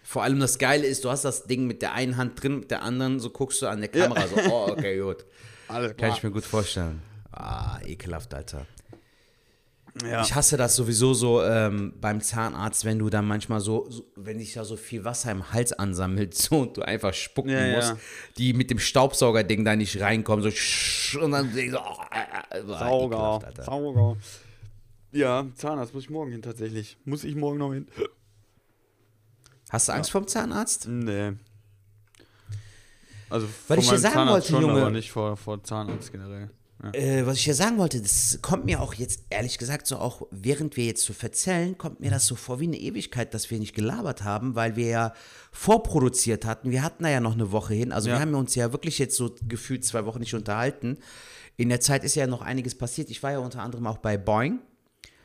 Vor 0.02 0.22
allem 0.22 0.38
das 0.38 0.58
Geile 0.58 0.86
ist, 0.86 1.04
du 1.04 1.10
hast 1.10 1.24
das 1.24 1.44
Ding 1.44 1.66
mit 1.66 1.82
der 1.82 1.92
einen 1.92 2.16
Hand 2.16 2.40
drin, 2.40 2.60
mit 2.60 2.70
der 2.70 2.82
anderen 2.82 3.18
so 3.18 3.30
guckst 3.30 3.60
du 3.62 3.66
an 3.66 3.80
der 3.80 3.88
Kamera 3.88 4.26
so, 4.28 4.36
oh, 4.50 4.68
okay, 4.70 4.98
gut. 5.02 5.26
Alles 5.66 5.96
Kann 5.96 6.12
ich 6.12 6.22
mir 6.22 6.30
gut 6.30 6.44
vorstellen. 6.44 7.02
Ah, 7.32 7.80
ekelhaft, 7.84 8.32
Alter. 8.32 8.66
Ja. 10.04 10.22
Ich 10.22 10.34
hasse 10.34 10.56
das 10.56 10.76
sowieso 10.76 11.14
so 11.14 11.42
ähm, 11.42 11.94
beim 12.00 12.20
Zahnarzt, 12.20 12.84
wenn 12.84 12.98
du 12.98 13.08
dann 13.08 13.26
manchmal 13.26 13.60
so, 13.60 13.86
so, 13.88 14.04
wenn 14.14 14.38
sich 14.38 14.52
da 14.52 14.64
so 14.64 14.76
viel 14.76 15.04
Wasser 15.04 15.32
im 15.32 15.52
Hals 15.52 15.72
ansammelt 15.72 16.34
so, 16.38 16.60
und 16.60 16.76
du 16.76 16.82
einfach 16.82 17.14
spucken 17.14 17.50
Ja, 17.50 17.66
ja. 17.66 17.76
musst, 17.76 17.94
die 18.36 18.52
mit 18.52 18.70
dem 18.70 18.78
Staubsaugerding 18.78 19.64
da 19.64 19.74
nicht 19.74 20.00
reinkommen, 20.00 20.42
so 20.48 21.20
und 21.20 21.32
dann 21.32 21.52
du, 21.52 21.78
oh, 21.78 21.96
Sauger. 22.66 23.16
ekelhaft, 23.16 23.44
Alter. 23.46 23.62
Sauger. 23.64 24.16
Ja, 25.16 25.46
Zahnarzt 25.54 25.94
muss 25.94 26.04
ich 26.04 26.10
morgen 26.10 26.30
hin 26.32 26.42
tatsächlich. 26.42 26.96
Muss 27.04 27.24
ich 27.24 27.34
morgen 27.34 27.58
noch 27.58 27.72
hin? 27.72 27.86
Hast 29.70 29.88
du 29.88 29.92
Angst 29.92 30.10
vorm 30.10 30.26
Zahnarzt? 30.28 30.86
Nee. 30.88 31.32
Also 33.28 33.46
Was 33.48 33.54
vor 33.66 33.78
ich 33.78 33.88
dir 33.88 33.98
sagen 33.98 34.14
Zahnarzt 34.14 34.32
wollte, 34.32 34.48
schon, 34.48 34.62
Junge. 34.62 34.80
aber 34.82 34.90
nicht 34.90 35.10
vor, 35.10 35.36
vor 35.36 35.62
Zahnarzt 35.64 36.12
generell. 36.12 36.50
Ja. 36.84 36.90
Äh, 36.92 37.26
was 37.26 37.38
ich 37.38 37.46
ja 37.46 37.54
sagen 37.54 37.78
wollte, 37.78 38.00
das 38.02 38.38
kommt 38.42 38.66
mir 38.66 38.80
auch 38.82 38.92
jetzt, 38.94 39.22
ehrlich 39.30 39.56
gesagt, 39.56 39.86
so 39.86 39.96
auch 39.96 40.22
während 40.30 40.76
wir 40.76 40.84
jetzt 40.84 41.02
so 41.04 41.14
verzählen, 41.14 41.76
kommt 41.78 42.00
mir 42.00 42.10
das 42.10 42.26
so 42.26 42.36
vor 42.36 42.60
wie 42.60 42.66
eine 42.66 42.76
Ewigkeit, 42.78 43.32
dass 43.32 43.50
wir 43.50 43.58
nicht 43.58 43.74
gelabert 43.74 44.22
haben, 44.22 44.54
weil 44.54 44.76
wir 44.76 44.86
ja 44.86 45.12
vorproduziert 45.50 46.44
hatten. 46.44 46.70
Wir 46.70 46.82
hatten 46.82 47.02
da 47.04 47.08
ja 47.08 47.20
noch 47.20 47.32
eine 47.32 47.50
Woche 47.50 47.72
hin. 47.72 47.92
Also 47.92 48.10
Ja. 48.10 48.16
wir 48.16 48.20
haben 48.20 48.34
uns 48.34 48.54
ja 48.54 48.72
wirklich 48.72 48.98
jetzt 48.98 49.16
so 49.16 49.34
gefühlt 49.48 49.84
zwei 49.84 50.04
Wochen 50.04 50.20
nicht 50.20 50.34
unterhalten. 50.34 50.98
In 51.56 51.70
der 51.70 51.80
Zeit 51.80 52.04
ist 52.04 52.14
ja 52.14 52.26
noch 52.26 52.42
einiges 52.42 52.76
passiert. 52.76 53.10
Ich 53.10 53.22
war 53.22 53.32
ja 53.32 53.38
unter 53.38 53.62
anderem 53.62 53.86
auch 53.86 53.96
bei 53.98 54.18
Boing. 54.18 54.60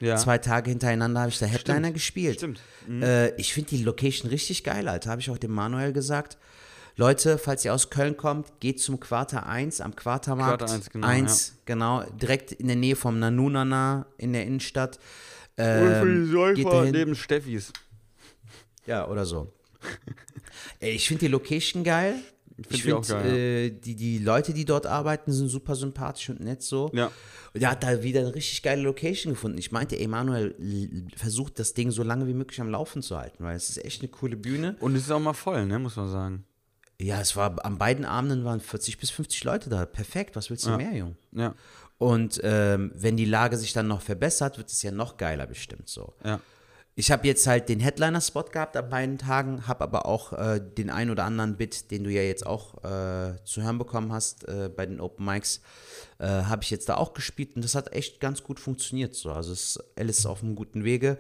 Ja. 0.02 0.18
Zwei 0.18 0.38
Tage 0.40 0.70
hintereinander 0.72 1.22
habe 1.22 1.30
ich 1.32 1.40
da 1.40 1.46
Headliner 1.46 1.92
gespielt. 1.92 2.38
Stimmt. 2.38 2.60
Äh, 2.90 3.34
ich 3.36 3.54
finde 3.54 3.70
die 3.70 3.84
Location 3.84 4.30
richtig 4.30 4.64
geil, 4.64 4.88
Alter. 4.88 5.12
Habe 5.12 5.22
ich 5.22 5.30
auch 5.30 5.38
dem 5.38 5.52
Manuel 5.52 5.94
gesagt. 5.94 6.38
Leute, 6.98 7.38
falls 7.38 7.64
ihr 7.64 7.74
aus 7.74 7.90
Köln 7.90 8.18
kommt, 8.18 8.60
geht 8.60 8.80
zum 8.82 9.00
Quarter 9.00 9.46
1 9.48 9.80
am 9.80 9.96
Quartermarkt. 9.96 10.60
Quarter 10.60 10.74
1, 10.74 10.90
genau, 10.90 11.08
1, 11.08 11.54
genau, 11.66 12.04
direkt 12.22 12.52
in 12.52 12.68
der 12.68 12.76
Nähe 12.76 12.96
vom 12.96 13.18
Nanunana 13.20 14.08
in 14.18 14.34
der 14.34 14.46
Innenstadt. 14.46 14.98
Und 15.58 15.64
für 15.64 16.02
Ähm, 16.02 16.26
die 16.26 16.32
Säufer 16.32 16.86
neben 16.92 17.16
Steffis. 17.16 17.72
Ja, 18.86 19.08
oder 19.08 19.26
so. 19.26 19.54
Ich 20.80 21.08
finde 21.08 21.22
die 21.22 21.28
Location 21.32 21.84
geil. 21.84 22.16
Find 22.68 22.74
Ich 22.74 22.84
finde, 22.84 23.38
äh, 23.38 23.70
die, 23.72 23.96
die 23.96 24.18
Leute, 24.20 24.54
die 24.54 24.66
dort 24.66 24.86
arbeiten, 24.86 25.32
sind 25.32 25.50
super 25.50 25.76
sympathisch 25.76 26.30
und 26.30 26.40
nett 26.40 26.62
so. 26.62 26.90
Ja. 26.94 27.08
Und 27.54 27.62
der 27.62 27.72
hat 27.72 27.84
da 27.84 28.02
wieder 28.04 28.22
eine 28.22 28.34
richtig 28.36 28.62
geile 28.64 28.82
Location 28.82 29.34
gefunden. 29.34 29.58
Ich 29.58 29.72
meinte, 29.72 30.00
ey, 30.00 30.08
Manuel, 30.08 30.56
l- 30.60 31.08
versucht 31.16 31.60
das 31.60 31.74
Ding 31.74 31.92
so 31.92 32.04
lange 32.04 32.28
wie 32.28 32.34
möglich 32.34 32.62
am 32.62 32.70
Laufen 32.70 33.02
zu 33.02 33.18
halten, 33.18 33.44
weil 33.44 33.56
es 33.56 33.70
ist 33.70 33.84
echt 33.84 34.02
eine 34.02 34.10
coole 34.10 34.38
Bühne. 34.38 34.76
Und 34.80 34.96
es 34.96 35.04
ist 35.04 35.12
auch 35.12 35.20
mal 35.20 35.34
voll, 35.34 35.66
ne, 35.66 35.78
muss 35.80 35.96
man 35.96 36.10
sagen. 36.10 36.46
Ja, 37.02 37.20
es 37.20 37.36
war, 37.36 37.66
an 37.66 37.78
beiden 37.78 38.06
Abenden 38.06 38.46
waren 38.46 38.60
40 38.62 38.98
bis 39.00 39.10
50 39.10 39.44
Leute 39.44 39.70
da. 39.70 39.86
Perfekt, 39.86 40.36
was 40.36 40.50
willst 40.50 40.66
du 40.66 40.70
Ja. 40.70 40.78
mehr, 40.78 40.94
Jung? 40.96 41.16
Ja. 41.32 41.56
Und 41.98 42.40
ähm, 42.44 42.92
wenn 42.96 43.18
die 43.18 43.26
Lage 43.26 43.58
sich 43.58 43.74
dann 43.74 43.88
noch 43.88 44.02
verbessert, 44.02 44.58
wird 44.58 44.70
es 44.72 44.82
ja 44.82 44.92
noch 44.92 45.18
geiler 45.18 45.46
bestimmt 45.48 45.90
so. 45.90 46.14
Ja. 46.24 46.40
Ich 47.02 47.10
habe 47.10 47.26
jetzt 47.26 47.48
halt 47.48 47.68
den 47.68 47.80
Headliner-Spot 47.80 48.44
gehabt 48.44 48.78
an 48.78 48.88
beiden 48.88 49.18
Tagen, 49.18 49.66
habe 49.68 49.84
aber 49.84 50.06
auch 50.06 50.34
äh, 50.34 50.60
den 50.62 50.92
ein 50.92 51.10
oder 51.10 51.24
anderen 51.24 51.58
Bit, 51.58 51.90
den 51.90 52.04
du 52.04 52.12
ja 52.12 52.22
jetzt 52.22 52.46
auch 52.46 52.76
äh, 52.84 53.44
zu 53.44 53.64
hören 53.64 53.80
bekommen 53.80 54.12
hast 54.14 54.48
äh, 54.48 54.70
bei 54.70 54.86
den 54.86 55.02
Open 55.02 55.26
Mics, 55.26 55.62
äh, 56.20 56.28
habe 56.28 56.62
ich 56.62 56.70
jetzt 56.70 56.90
da 56.90 56.98
auch 56.98 57.16
gespielt 57.16 57.56
und 57.56 57.64
das 57.64 57.74
hat 57.74 57.92
echt 57.92 58.20
ganz 58.20 58.44
gut 58.44 58.60
funktioniert. 58.60 59.16
So. 59.16 59.32
Also 59.32 59.52
es, 59.52 59.80
Alice 59.98 60.20
ist 60.20 60.26
auf 60.28 60.44
einem 60.44 60.54
guten 60.56 60.84
Wege. 60.84 61.18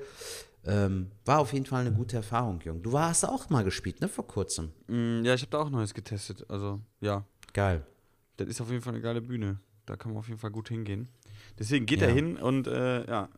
Ähm, 0.65 1.09
war 1.25 1.39
auf 1.39 1.51
jeden 1.51 1.65
Fall 1.65 1.81
eine 1.81 1.91
gute 1.93 2.15
Erfahrung, 2.17 2.61
Jung. 2.63 2.83
Du 2.83 2.91
warst 2.93 3.25
auch 3.27 3.49
mal 3.49 3.63
gespielt, 3.63 4.01
ne, 4.01 4.07
vor 4.07 4.27
kurzem. 4.27 4.71
Mm, 4.85 5.23
Ja, 5.25 5.33
ich 5.33 5.41
habe 5.41 5.49
da 5.49 5.57
auch 5.61 5.71
Neues 5.71 5.95
getestet. 5.95 6.45
Also, 6.47 6.79
ja. 6.99 7.25
Geil. 7.53 7.81
Das 8.37 8.47
ist 8.47 8.61
auf 8.61 8.69
jeden 8.69 8.83
Fall 8.83 8.93
eine 8.93 9.01
geile 9.01 9.21
Bühne. 9.21 9.59
Da 9.87 9.95
kann 9.95 10.11
man 10.11 10.19
auf 10.19 10.27
jeden 10.27 10.39
Fall 10.39 10.51
gut 10.51 10.69
hingehen. 10.69 11.07
Deswegen 11.57 11.87
geht 11.87 12.01
Ja. 12.01 12.07
da 12.07 12.13
hin 12.13 12.37
und 12.37 12.67
äh, 12.67 13.07
ja, 13.09 13.29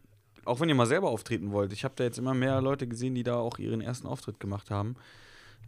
auch 0.45 0.59
wenn 0.59 0.69
ihr 0.69 0.75
mal 0.75 0.85
selber 0.85 1.09
auftreten 1.09 1.51
wollt. 1.51 1.73
Ich 1.73 1.83
habe 1.83 1.93
da 1.95 2.03
jetzt 2.03 2.17
immer 2.17 2.33
mehr 2.33 2.61
Leute 2.61 2.87
gesehen, 2.87 3.15
die 3.15 3.23
da 3.23 3.35
auch 3.35 3.57
ihren 3.59 3.81
ersten 3.81 4.07
Auftritt 4.07 4.39
gemacht 4.39 4.71
haben. 4.71 4.95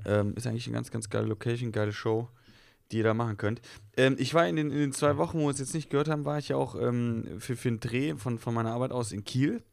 Ähm, 0.05 0.33
ist 0.35 0.45
eigentlich 0.47 0.67
eine 0.67 0.75
ganz, 0.75 0.91
ganz 0.91 1.09
geile 1.09 1.27
Location, 1.27 1.71
geile 1.71 1.93
Show, 1.93 2.27
die 2.91 2.97
ihr 2.97 3.03
da 3.03 3.13
machen 3.13 3.37
könnt. 3.37 3.61
Ähm, 3.97 4.15
ich 4.19 4.33
war 4.33 4.47
in 4.47 4.55
den, 4.55 4.71
in 4.71 4.77
den 4.77 4.93
zwei 4.93 5.17
Wochen, 5.17 5.39
wo 5.39 5.45
wir 5.45 5.51
es 5.51 5.59
jetzt 5.59 5.73
nicht 5.73 5.89
gehört 5.89 6.09
haben, 6.09 6.25
war 6.25 6.37
ich 6.37 6.49
ja 6.49 6.57
auch 6.57 6.75
ähm, 6.75 7.25
für, 7.39 7.55
für 7.55 7.69
einen 7.69 7.79
Dreh 7.79 8.15
von, 8.15 8.37
von 8.37 8.53
meiner 8.53 8.73
Arbeit 8.73 8.91
aus 8.91 9.11
in 9.11 9.23
Kiel. 9.23 9.63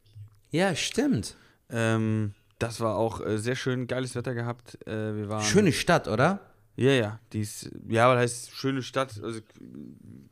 Ja, 0.51 0.75
stimmt. 0.75 1.35
Ähm, 1.69 2.33
das 2.59 2.79
war 2.79 2.95
auch 2.95 3.19
äh, 3.25 3.37
sehr 3.37 3.55
schön, 3.55 3.87
geiles 3.87 4.15
Wetter 4.15 4.33
gehabt. 4.33 4.77
Äh, 4.87 5.15
wir 5.15 5.29
waren 5.29 5.43
Schöne 5.43 5.73
Stadt, 5.73 6.07
oder? 6.07 6.39
ja, 6.75 6.91
ja, 6.91 7.19
die 7.31 7.41
ist, 7.41 7.69
ja, 7.87 8.09
weil 8.09 8.17
heißt 8.17 8.51
schöne 8.51 8.81
Stadt. 8.81 9.21
Also 9.21 9.41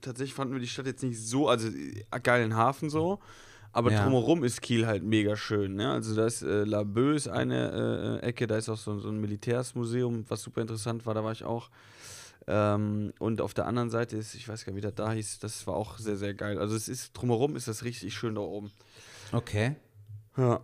tatsächlich 0.02 0.34
fanden 0.34 0.54
wir 0.54 0.60
die 0.60 0.68
Stadt 0.68 0.88
jetzt 0.88 1.04
nicht 1.04 1.20
so, 1.20 1.48
also 1.48 1.68
äh, 1.68 2.20
geilen 2.24 2.56
Hafen 2.56 2.90
so, 2.90 3.20
aber 3.74 3.92
Ja. 3.92 4.04
drumherum 4.04 4.44
ist 4.44 4.62
Kiel 4.62 4.86
halt 4.88 5.04
mega 5.04 5.36
schön. 5.36 5.76
Ne? 5.76 5.92
Also 5.92 6.16
da 6.16 6.26
ist 6.26 6.42
äh, 6.42 6.64
La 6.64 6.82
Bœuf 6.82 7.16
ist 7.16 7.28
eine 7.28 8.20
äh, 8.22 8.26
Ecke, 8.26 8.48
da 8.48 8.58
ist 8.58 8.70
auch 8.70 8.78
so, 8.78 9.00
so 9.00 9.10
ein 9.10 9.20
Militärsmuseum, 9.22 10.26
was 10.30 10.42
super 10.42 10.62
interessant 10.62 11.06
war, 11.06 11.14
da 11.14 11.24
war 11.24 11.32
ich 11.32 11.44
auch. 11.44 11.70
Ähm, 12.48 13.14
und 13.20 13.40
auf 13.40 13.54
der 13.54 13.68
anderen 13.68 13.90
Seite 13.90 14.18
ist, 14.18 14.34
ich 14.34 14.48
weiß 14.48 14.66
gar 14.66 14.74
nicht, 14.74 14.78
wie 14.84 14.88
das 14.88 14.96
da 14.96 15.12
hieß, 15.12 15.40
das 15.40 15.68
war 15.68 15.76
auch 15.76 15.98
sehr, 16.00 16.18
sehr 16.18 16.34
geil. 16.34 16.58
Also 16.58 16.76
es 16.76 16.88
ist, 16.88 17.14
drumherum 17.14 17.56
ist 17.56 17.68
das 17.68 17.84
richtig 17.84 18.14
schön 18.14 18.36
da 18.36 18.42
oben. 18.42 18.72
Okay. 19.32 19.76
Ja. 20.38 20.62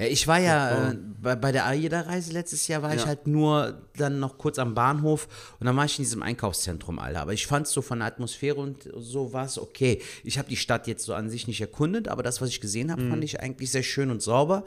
Ja, 0.00 0.06
ich 0.06 0.26
war 0.26 0.38
ja 0.38 0.90
äh, 0.92 0.96
bei, 1.20 1.36
bei 1.36 1.52
der 1.52 1.66
AIDA-Reise 1.66 2.32
letztes 2.32 2.66
Jahr, 2.68 2.80
war 2.80 2.94
ich 2.94 3.04
halt 3.04 3.26
nur 3.26 3.82
dann 3.96 4.18
noch 4.18 4.38
kurz 4.38 4.58
am 4.58 4.72
Bahnhof 4.74 5.28
und 5.60 5.66
dann 5.66 5.76
war 5.76 5.84
ich 5.84 5.98
in 5.98 6.04
diesem 6.04 6.22
Einkaufszentrum, 6.22 6.98
Alter. 6.98 7.20
Aber 7.20 7.34
ich 7.34 7.46
fand 7.46 7.66
es 7.66 7.72
so 7.74 7.82
von 7.82 7.98
der 7.98 8.08
Atmosphäre 8.08 8.56
und 8.58 8.88
so 8.96 9.34
war 9.34 9.44
es 9.44 9.58
okay. 9.58 10.00
Ich 10.24 10.38
habe 10.38 10.48
die 10.48 10.56
Stadt 10.56 10.86
jetzt 10.86 11.04
so 11.04 11.12
an 11.12 11.28
sich 11.28 11.46
nicht 11.46 11.60
erkundet, 11.60 12.08
aber 12.08 12.22
das, 12.22 12.40
was 12.40 12.48
ich 12.48 12.62
gesehen 12.62 12.90
habe, 12.90 13.02
Mhm. 13.02 13.10
fand 13.10 13.24
ich 13.24 13.40
eigentlich 13.40 13.70
sehr 13.70 13.82
schön 13.82 14.10
und 14.10 14.22
sauber. 14.22 14.64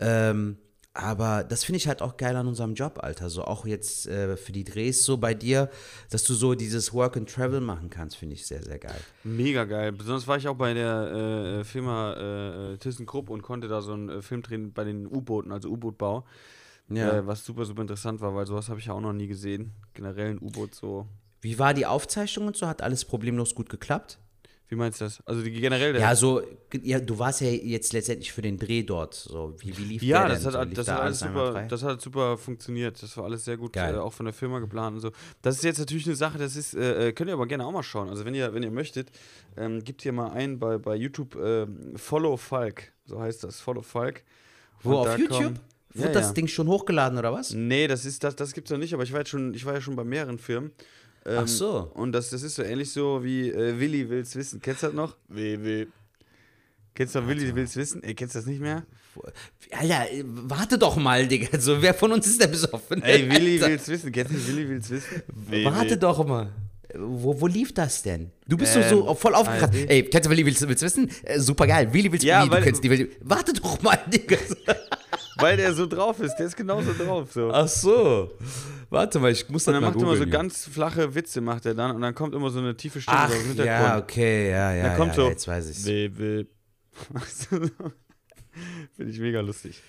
Ähm, 0.00 0.56
Aber 0.94 1.42
das 1.42 1.64
finde 1.64 1.78
ich 1.78 1.88
halt 1.88 2.02
auch 2.02 2.18
geil 2.18 2.36
an 2.36 2.46
unserem 2.46 2.74
Job, 2.74 2.98
Alter. 3.02 3.30
So 3.30 3.44
auch 3.44 3.64
jetzt 3.64 4.06
äh, 4.06 4.36
für 4.36 4.52
die 4.52 4.64
Drehs 4.64 5.04
so 5.04 5.16
bei 5.16 5.32
dir, 5.32 5.70
dass 6.10 6.22
du 6.24 6.34
so 6.34 6.54
dieses 6.54 6.92
Work 6.92 7.16
and 7.16 7.32
Travel 7.32 7.62
machen 7.62 7.88
kannst, 7.88 8.16
finde 8.16 8.34
ich 8.34 8.46
sehr, 8.46 8.62
sehr 8.62 8.78
geil. 8.78 9.00
Mega 9.24 9.64
geil. 9.64 9.92
Besonders 9.92 10.26
war 10.26 10.36
ich 10.36 10.46
auch 10.48 10.56
bei 10.56 10.74
der 10.74 11.60
äh, 11.60 11.64
Firma 11.64 12.72
äh, 12.72 12.76
ThyssenKrupp 12.76 13.30
und 13.30 13.40
konnte 13.40 13.68
da 13.68 13.80
so 13.80 13.94
einen 13.94 14.10
äh, 14.10 14.22
Film 14.22 14.42
drehen 14.42 14.72
bei 14.74 14.84
den 14.84 15.06
U-Booten, 15.06 15.50
also 15.50 15.70
U-Boot-Bau. 15.70 16.26
Ja. 16.90 17.18
Äh, 17.18 17.26
was 17.26 17.42
super, 17.42 17.64
super 17.64 17.80
interessant 17.80 18.20
war, 18.20 18.34
weil 18.34 18.46
sowas 18.46 18.68
habe 18.68 18.78
ich 18.78 18.86
ja 18.86 18.92
auch 18.92 19.00
noch 19.00 19.14
nie 19.14 19.28
gesehen. 19.28 19.72
Generell 19.94 20.32
ein 20.32 20.42
U-Boot 20.42 20.74
so. 20.74 21.06
Wie 21.40 21.58
war 21.58 21.72
die 21.72 21.86
Aufzeichnung 21.86 22.48
und 22.48 22.56
so? 22.56 22.66
Hat 22.68 22.82
alles 22.82 23.06
problemlos 23.06 23.54
gut 23.54 23.70
geklappt? 23.70 24.18
Wie 24.72 24.76
meinst 24.76 25.02
du 25.02 25.04
das? 25.04 25.22
Also 25.26 25.42
die 25.42 25.50
generell. 25.50 25.94
Ja, 26.00 26.16
so, 26.16 26.40
ja, 26.82 26.98
du 26.98 27.18
warst 27.18 27.42
ja 27.42 27.48
jetzt 27.48 27.92
letztendlich 27.92 28.32
für 28.32 28.40
den 28.40 28.58
Dreh 28.58 28.82
dort. 28.82 29.12
So, 29.12 29.52
wie, 29.58 29.76
wie 29.76 29.82
lief 29.82 30.02
Ja, 30.02 30.20
der 30.20 30.30
das 30.30 30.44
denn? 30.44 30.54
hat, 30.54 30.68
so, 30.70 30.74
das, 30.76 30.86
da 30.86 30.94
hat 30.94 31.00
alles 31.02 31.18
super, 31.18 31.66
das 31.68 31.82
hat 31.82 32.00
super 32.00 32.38
funktioniert. 32.38 33.02
Das 33.02 33.14
war 33.18 33.24
alles 33.24 33.44
sehr 33.44 33.58
gut, 33.58 33.76
äh, 33.76 33.92
auch 33.96 34.14
von 34.14 34.24
der 34.24 34.32
Firma 34.32 34.60
geplant 34.60 34.94
und 34.94 35.00
so. 35.02 35.10
Das 35.42 35.56
ist 35.56 35.64
jetzt 35.64 35.78
natürlich 35.78 36.06
eine 36.06 36.16
Sache, 36.16 36.38
das 36.38 36.56
ist, 36.56 36.72
äh, 36.74 37.08
äh, 37.08 37.12
könnt 37.12 37.28
ihr 37.28 37.34
aber 37.34 37.46
gerne 37.46 37.66
auch 37.66 37.70
mal 37.72 37.82
schauen. 37.82 38.08
Also 38.08 38.24
wenn 38.24 38.34
ihr, 38.34 38.54
wenn 38.54 38.62
ihr 38.62 38.70
möchtet, 38.70 39.10
ähm, 39.58 39.84
gebt 39.84 40.00
hier 40.00 40.12
mal 40.14 40.30
ein 40.30 40.58
bei, 40.58 40.78
bei 40.78 40.96
YouTube 40.96 41.36
ähm, 41.36 41.92
Follow 41.96 42.38
Falk, 42.38 42.94
so 43.04 43.20
heißt 43.20 43.44
das, 43.44 43.60
Follow 43.60 43.82
Falk. 43.82 44.22
Wo, 44.82 45.02
Und 45.02 45.08
auf 45.08 45.18
YouTube? 45.18 45.60
Wurde 45.92 46.06
Ja, 46.06 46.12
das 46.14 46.28
ja. 46.28 46.32
Ding 46.32 46.46
schon 46.48 46.66
hochgeladen 46.68 47.18
oder 47.18 47.30
was? 47.34 47.52
Nee, 47.52 47.88
das 47.88 48.06
ist 48.06 48.24
das, 48.24 48.36
das 48.36 48.54
gibt's 48.54 48.70
noch 48.70 48.78
nicht, 48.78 48.94
aber 48.94 49.02
ich 49.02 49.12
war 49.12 49.18
jetzt 49.18 49.28
schon, 49.28 49.52
ich 49.52 49.66
war 49.66 49.74
ja 49.74 49.82
schon 49.82 49.96
bei 49.96 50.04
mehreren 50.04 50.38
Firmen. 50.38 50.72
Ähm, 51.24 51.38
Ach 51.42 51.48
so. 51.48 51.90
Und 51.94 52.12
das, 52.12 52.30
das 52.30 52.42
ist 52.42 52.54
so 52.56 52.62
ähnlich 52.62 52.90
so 52.92 53.22
wie 53.22 53.50
äh, 53.50 53.78
Willi 53.78 54.08
will's 54.08 54.34
wissen. 54.34 54.60
Kennst 54.60 54.82
du 54.82 54.86
das 54.88 54.94
noch? 54.96 55.16
WW. 55.28 55.86
Kennst 56.94 57.14
du 57.14 57.20
noch 57.20 57.28
Willi 57.28 57.54
will's 57.54 57.76
wissen? 57.76 58.02
Ey, 58.02 58.14
kennst 58.14 58.34
du 58.34 58.38
das 58.40 58.46
nicht 58.46 58.60
mehr? 58.60 58.84
Alter, 59.72 60.10
äh, 60.10 60.24
warte 60.26 60.78
doch 60.78 60.96
mal, 60.96 61.26
Digga. 61.26 61.48
Also, 61.52 61.80
wer 61.80 61.94
von 61.94 62.12
uns 62.12 62.26
ist 62.26 62.40
der 62.40 62.48
besoffen? 62.48 63.02
Ey, 63.02 63.30
Willi 63.30 63.54
Alter, 63.56 63.68
will's 63.70 63.88
wissen. 63.88 64.10
Kennst 64.12 64.32
du 64.32 64.46
Willi 64.48 64.68
will's 64.68 64.90
wissen? 64.90 65.22
Warte 65.64 65.96
doch 65.96 66.26
mal. 66.26 66.50
Wo, 66.94 67.40
wo 67.40 67.46
lief 67.46 67.72
das 67.72 68.02
denn? 68.02 68.30
Du 68.46 68.56
bist 68.56 68.76
Ähm, 68.76 68.82
so, 68.90 69.06
so 69.06 69.14
voll 69.14 69.34
aufgekracht. 69.34 69.74
Ey, 69.74 70.02
kennst 70.02 70.26
du 70.26 70.30
Willi, 70.30 70.44
willst, 70.44 70.60
du- 70.60 70.68
willst 70.68 70.82
du 70.82 70.86
wissen? 70.86 71.10
Äh, 71.22 71.38
super 71.40 71.66
geil. 71.66 71.90
Willi, 71.92 72.10
willst 72.12 72.24
du 72.24 72.28
Ja, 72.28 72.40
weil- 72.50 72.58
du 72.60 72.66
kennst 72.66 72.84
die 72.84 72.90
Willi. 72.90 73.10
Warte 73.20 73.52
doch 73.54 73.80
mal, 73.80 73.98
Digga. 74.12 74.36
Weil 75.42 75.56
der 75.56 75.72
so 75.74 75.86
drauf 75.86 76.20
ist. 76.20 76.36
Der 76.36 76.46
ist 76.46 76.56
genauso 76.56 76.92
drauf. 76.92 77.32
So. 77.32 77.50
Ach 77.52 77.68
so. 77.68 78.30
Warte 78.90 79.18
mal, 79.18 79.30
ich 79.32 79.48
muss 79.48 79.66
Und 79.66 79.74
das 79.74 79.80
dann 79.80 79.82
mal 79.82 79.88
macht 79.90 79.96
er 79.96 80.02
immer 80.02 80.16
so 80.16 80.26
ganz 80.26 80.66
flache 80.66 81.14
Witze, 81.14 81.40
macht 81.40 81.66
er 81.66 81.74
dann. 81.74 81.96
Und 81.96 82.02
dann 82.02 82.14
kommt 82.14 82.34
immer 82.34 82.50
so 82.50 82.58
eine 82.58 82.76
tiefe 82.76 83.00
Stimme 83.00 83.18
Ach, 83.18 83.28
dem 83.30 83.38
Hintergrund. 83.38 83.66
ja, 83.66 83.98
okay, 83.98 84.50
ja, 84.50 84.74
ja. 84.74 84.82
Dann 84.88 84.96
kommt 84.96 85.16
ja, 85.16 85.22
so. 85.22 85.28
Jetzt 85.28 85.48
weiß 85.48 85.70
ich's. 85.70 85.84
Will, 85.86 86.16
will. 86.18 86.48
Finde 88.96 89.12
ich 89.12 89.18
mega 89.18 89.40
lustig. 89.40 89.80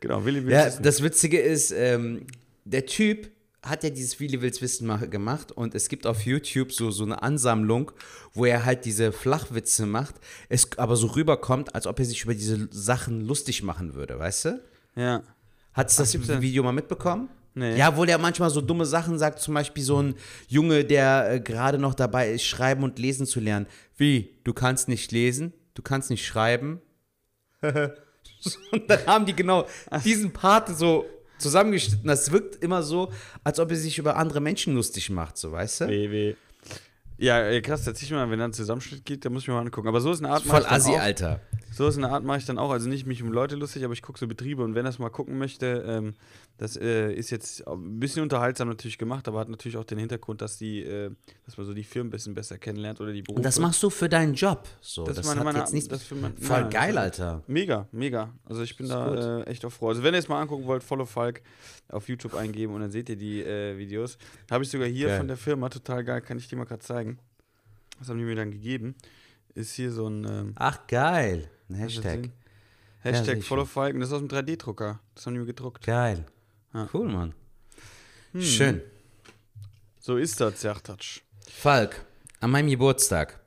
Genau, 0.00 0.24
Willi 0.24 0.44
will 0.44 0.52
Ja, 0.52 0.66
wissen. 0.66 0.82
das 0.82 1.02
Witzige 1.02 1.40
ist, 1.40 1.72
ähm, 1.72 2.26
der 2.64 2.86
Typ 2.86 3.30
hat 3.62 3.82
ja 3.84 3.90
dieses 3.90 4.18
Willi 4.20 4.40
Wills 4.40 4.60
Wissen 4.62 4.86
ma- 4.86 4.96
gemacht 5.06 5.52
und 5.52 5.74
es 5.74 5.88
gibt 5.88 6.06
auf 6.06 6.22
YouTube 6.22 6.72
so, 6.72 6.90
so 6.90 7.04
eine 7.04 7.22
Ansammlung, 7.22 7.90
wo 8.32 8.44
er 8.44 8.64
halt 8.64 8.84
diese 8.84 9.12
Flachwitze 9.12 9.86
macht, 9.86 10.14
es 10.48 10.76
aber 10.78 10.96
so 10.96 11.08
rüberkommt, 11.08 11.74
als 11.74 11.86
ob 11.86 11.98
er 11.98 12.04
sich 12.04 12.22
über 12.24 12.34
diese 12.34 12.68
Sachen 12.72 13.20
lustig 13.20 13.62
machen 13.62 13.94
würde, 13.94 14.18
weißt 14.18 14.44
du? 14.46 14.62
Ja. 14.96 15.22
Hat's 15.74 15.96
das 15.96 16.12
gibt's 16.12 16.28
denn? 16.28 16.42
Video 16.42 16.62
mal 16.62 16.72
mitbekommen? 16.72 17.28
Nee. 17.54 17.76
Ja, 17.76 17.96
wo 17.96 18.04
der 18.04 18.18
manchmal 18.18 18.50
so 18.50 18.60
dumme 18.60 18.86
Sachen 18.86 19.18
sagt, 19.18 19.40
zum 19.40 19.54
Beispiel 19.54 19.82
so 19.82 20.02
ein 20.02 20.14
Junge, 20.48 20.84
der 20.84 21.32
äh, 21.32 21.40
gerade 21.40 21.78
noch 21.78 21.94
dabei 21.94 22.32
ist, 22.32 22.44
schreiben 22.44 22.82
und 22.82 22.98
lesen 22.98 23.26
zu 23.26 23.40
lernen. 23.40 23.66
Wie? 23.96 24.38
Du 24.44 24.54
kannst 24.54 24.88
nicht 24.88 25.12
lesen? 25.12 25.52
Du 25.74 25.82
kannst 25.82 26.08
nicht 26.08 26.26
schreiben? 26.26 26.80
und 27.62 28.88
dann 28.88 29.06
haben 29.06 29.26
die 29.26 29.36
genau 29.36 29.66
diesen 30.04 30.32
Part 30.32 30.76
so 30.76 31.04
zusammengeschnitten. 31.38 32.06
Das 32.06 32.32
wirkt 32.32 32.62
immer 32.62 32.82
so, 32.82 33.12
als 33.44 33.58
ob 33.60 33.70
er 33.70 33.76
sich 33.76 33.98
über 33.98 34.16
andere 34.16 34.40
Menschen 34.40 34.74
lustig 34.74 35.10
macht, 35.10 35.36
so 35.36 35.52
weißt 35.52 35.82
du? 35.82 35.88
WW. 35.88 36.34
Ja, 37.18 37.38
ey, 37.40 37.62
krass, 37.62 37.86
erzähl 37.86 38.06
ich 38.06 38.12
mal, 38.12 38.28
wenn 38.30 38.38
da 38.38 38.46
ein 38.46 38.52
Zusammenschnitt 38.52 39.04
geht, 39.04 39.24
dann 39.24 39.32
muss 39.32 39.42
ich 39.42 39.48
mir 39.48 39.54
mal 39.54 39.60
angucken. 39.60 39.86
Aber 39.86 40.00
so 40.00 40.10
ist 40.10 40.24
eine 40.24 40.30
Art, 40.30 40.42
Voll 40.42 40.64
assi. 40.66 40.96
Alter. 40.96 41.40
So 41.74 41.86
ist 41.88 41.96
eine 41.96 42.10
Art 42.10 42.22
mache 42.24 42.38
ich 42.38 42.44
dann 42.44 42.58
auch. 42.58 42.70
Also 42.70 42.88
nicht 42.88 43.06
mich 43.06 43.22
um 43.22 43.32
Leute 43.32 43.56
lustig, 43.56 43.82
aber 43.84 43.92
ich 43.94 44.02
gucke 44.02 44.18
so 44.18 44.26
Betriebe 44.26 44.62
und 44.62 44.74
wenn 44.74 44.84
das 44.84 44.98
mal 44.98 45.08
gucken 45.08 45.38
möchte, 45.38 45.84
ähm, 45.86 46.14
das 46.58 46.76
äh, 46.76 47.12
ist 47.12 47.30
jetzt 47.30 47.66
auch 47.66 47.74
ein 47.76 47.98
bisschen 47.98 48.22
unterhaltsam 48.22 48.68
natürlich 48.68 48.98
gemacht, 48.98 49.26
aber 49.26 49.40
hat 49.40 49.48
natürlich 49.48 49.76
auch 49.78 49.84
den 49.84 49.98
Hintergrund, 49.98 50.42
dass 50.42 50.58
die, 50.58 50.82
äh, 50.82 51.10
dass 51.46 51.56
man 51.56 51.66
so 51.66 51.72
die 51.74 51.82
Firmen 51.84 52.08
ein 52.08 52.10
bisschen 52.10 52.34
besser 52.34 52.58
kennenlernt 52.58 53.00
oder 53.00 53.12
die 53.12 53.22
Berufe. 53.22 53.38
Und 53.38 53.44
das 53.44 53.58
machst 53.58 53.82
du 53.82 53.88
für 53.90 54.08
deinen 54.08 54.34
Job. 54.34 54.68
So, 54.80 55.04
Das 55.04 55.16
das, 55.16 55.24
ist 55.24 55.28
meine- 55.30 55.38
hat 55.40 55.44
meine- 55.46 55.58
jetzt 55.60 55.72
nichts. 55.72 55.88
das 55.88 56.02
für 56.02 56.14
mein- 56.14 56.36
voll 56.36 56.60
nein, 56.62 56.70
geil, 56.70 56.98
Alter. 56.98 57.42
Mega, 57.46 57.88
mega. 57.90 58.30
Also 58.44 58.62
ich 58.62 58.76
bin 58.76 58.88
da 58.88 59.40
äh, 59.40 59.44
echt 59.44 59.64
auf 59.64 59.74
froh. 59.74 59.88
Also 59.88 60.02
wenn 60.02 60.14
ihr 60.14 60.18
es 60.18 60.28
mal 60.28 60.40
angucken 60.40 60.66
wollt, 60.66 60.82
Follow 60.82 61.06
Falk 61.06 61.40
auf 61.88 62.08
YouTube 62.08 62.34
eingeben 62.34 62.74
und 62.74 62.80
dann 62.82 62.90
seht 62.90 63.08
ihr 63.08 63.16
die 63.16 63.42
äh, 63.42 63.78
Videos. 63.78 64.18
Habe 64.50 64.62
ich 64.64 64.70
sogar 64.70 64.86
hier 64.88 65.08
Geil. 65.08 65.18
von 65.18 65.28
der 65.28 65.36
Firma, 65.38 65.68
total 65.70 66.04
geil, 66.04 66.20
kann 66.20 66.36
ich 66.38 66.48
dir 66.48 66.56
mal 66.56 66.64
gerade 66.64 66.80
zeigen. 66.82 67.18
Was 67.98 68.08
haben 68.08 68.18
die 68.18 68.24
mir 68.24 68.34
dann 68.36 68.50
gegeben? 68.50 68.94
Ist 69.54 69.74
hier 69.74 69.92
so 69.92 70.08
ein 70.08 70.24
ähm, 70.24 70.52
Ach, 70.56 70.86
geil. 70.86 71.50
Ein 71.68 71.74
das 71.74 71.80
Hashtag. 71.80 72.30
Hashtag 73.00 73.36
sicher. 73.36 73.46
Follow 73.46 73.64
Falk 73.64 73.94
und 73.94 74.00
das 74.00 74.08
ist 74.10 74.14
aus 74.14 74.20
dem 74.20 74.28
3D-Drucker. 74.28 75.00
Das 75.14 75.26
haben 75.26 75.34
die 75.34 75.40
mir 75.40 75.46
gedruckt. 75.46 75.84
Geil. 75.84 76.24
Ja. 76.72 76.88
Cool, 76.92 77.08
Mann. 77.08 77.34
Hm. 78.32 78.42
Schön. 78.42 78.82
So 80.00 80.16
ist 80.16 80.40
das, 80.40 80.60
Sertatsch. 80.60 81.20
Falk, 81.48 82.04
an 82.40 82.50
meinem 82.50 82.68
Geburtstag 82.68 83.40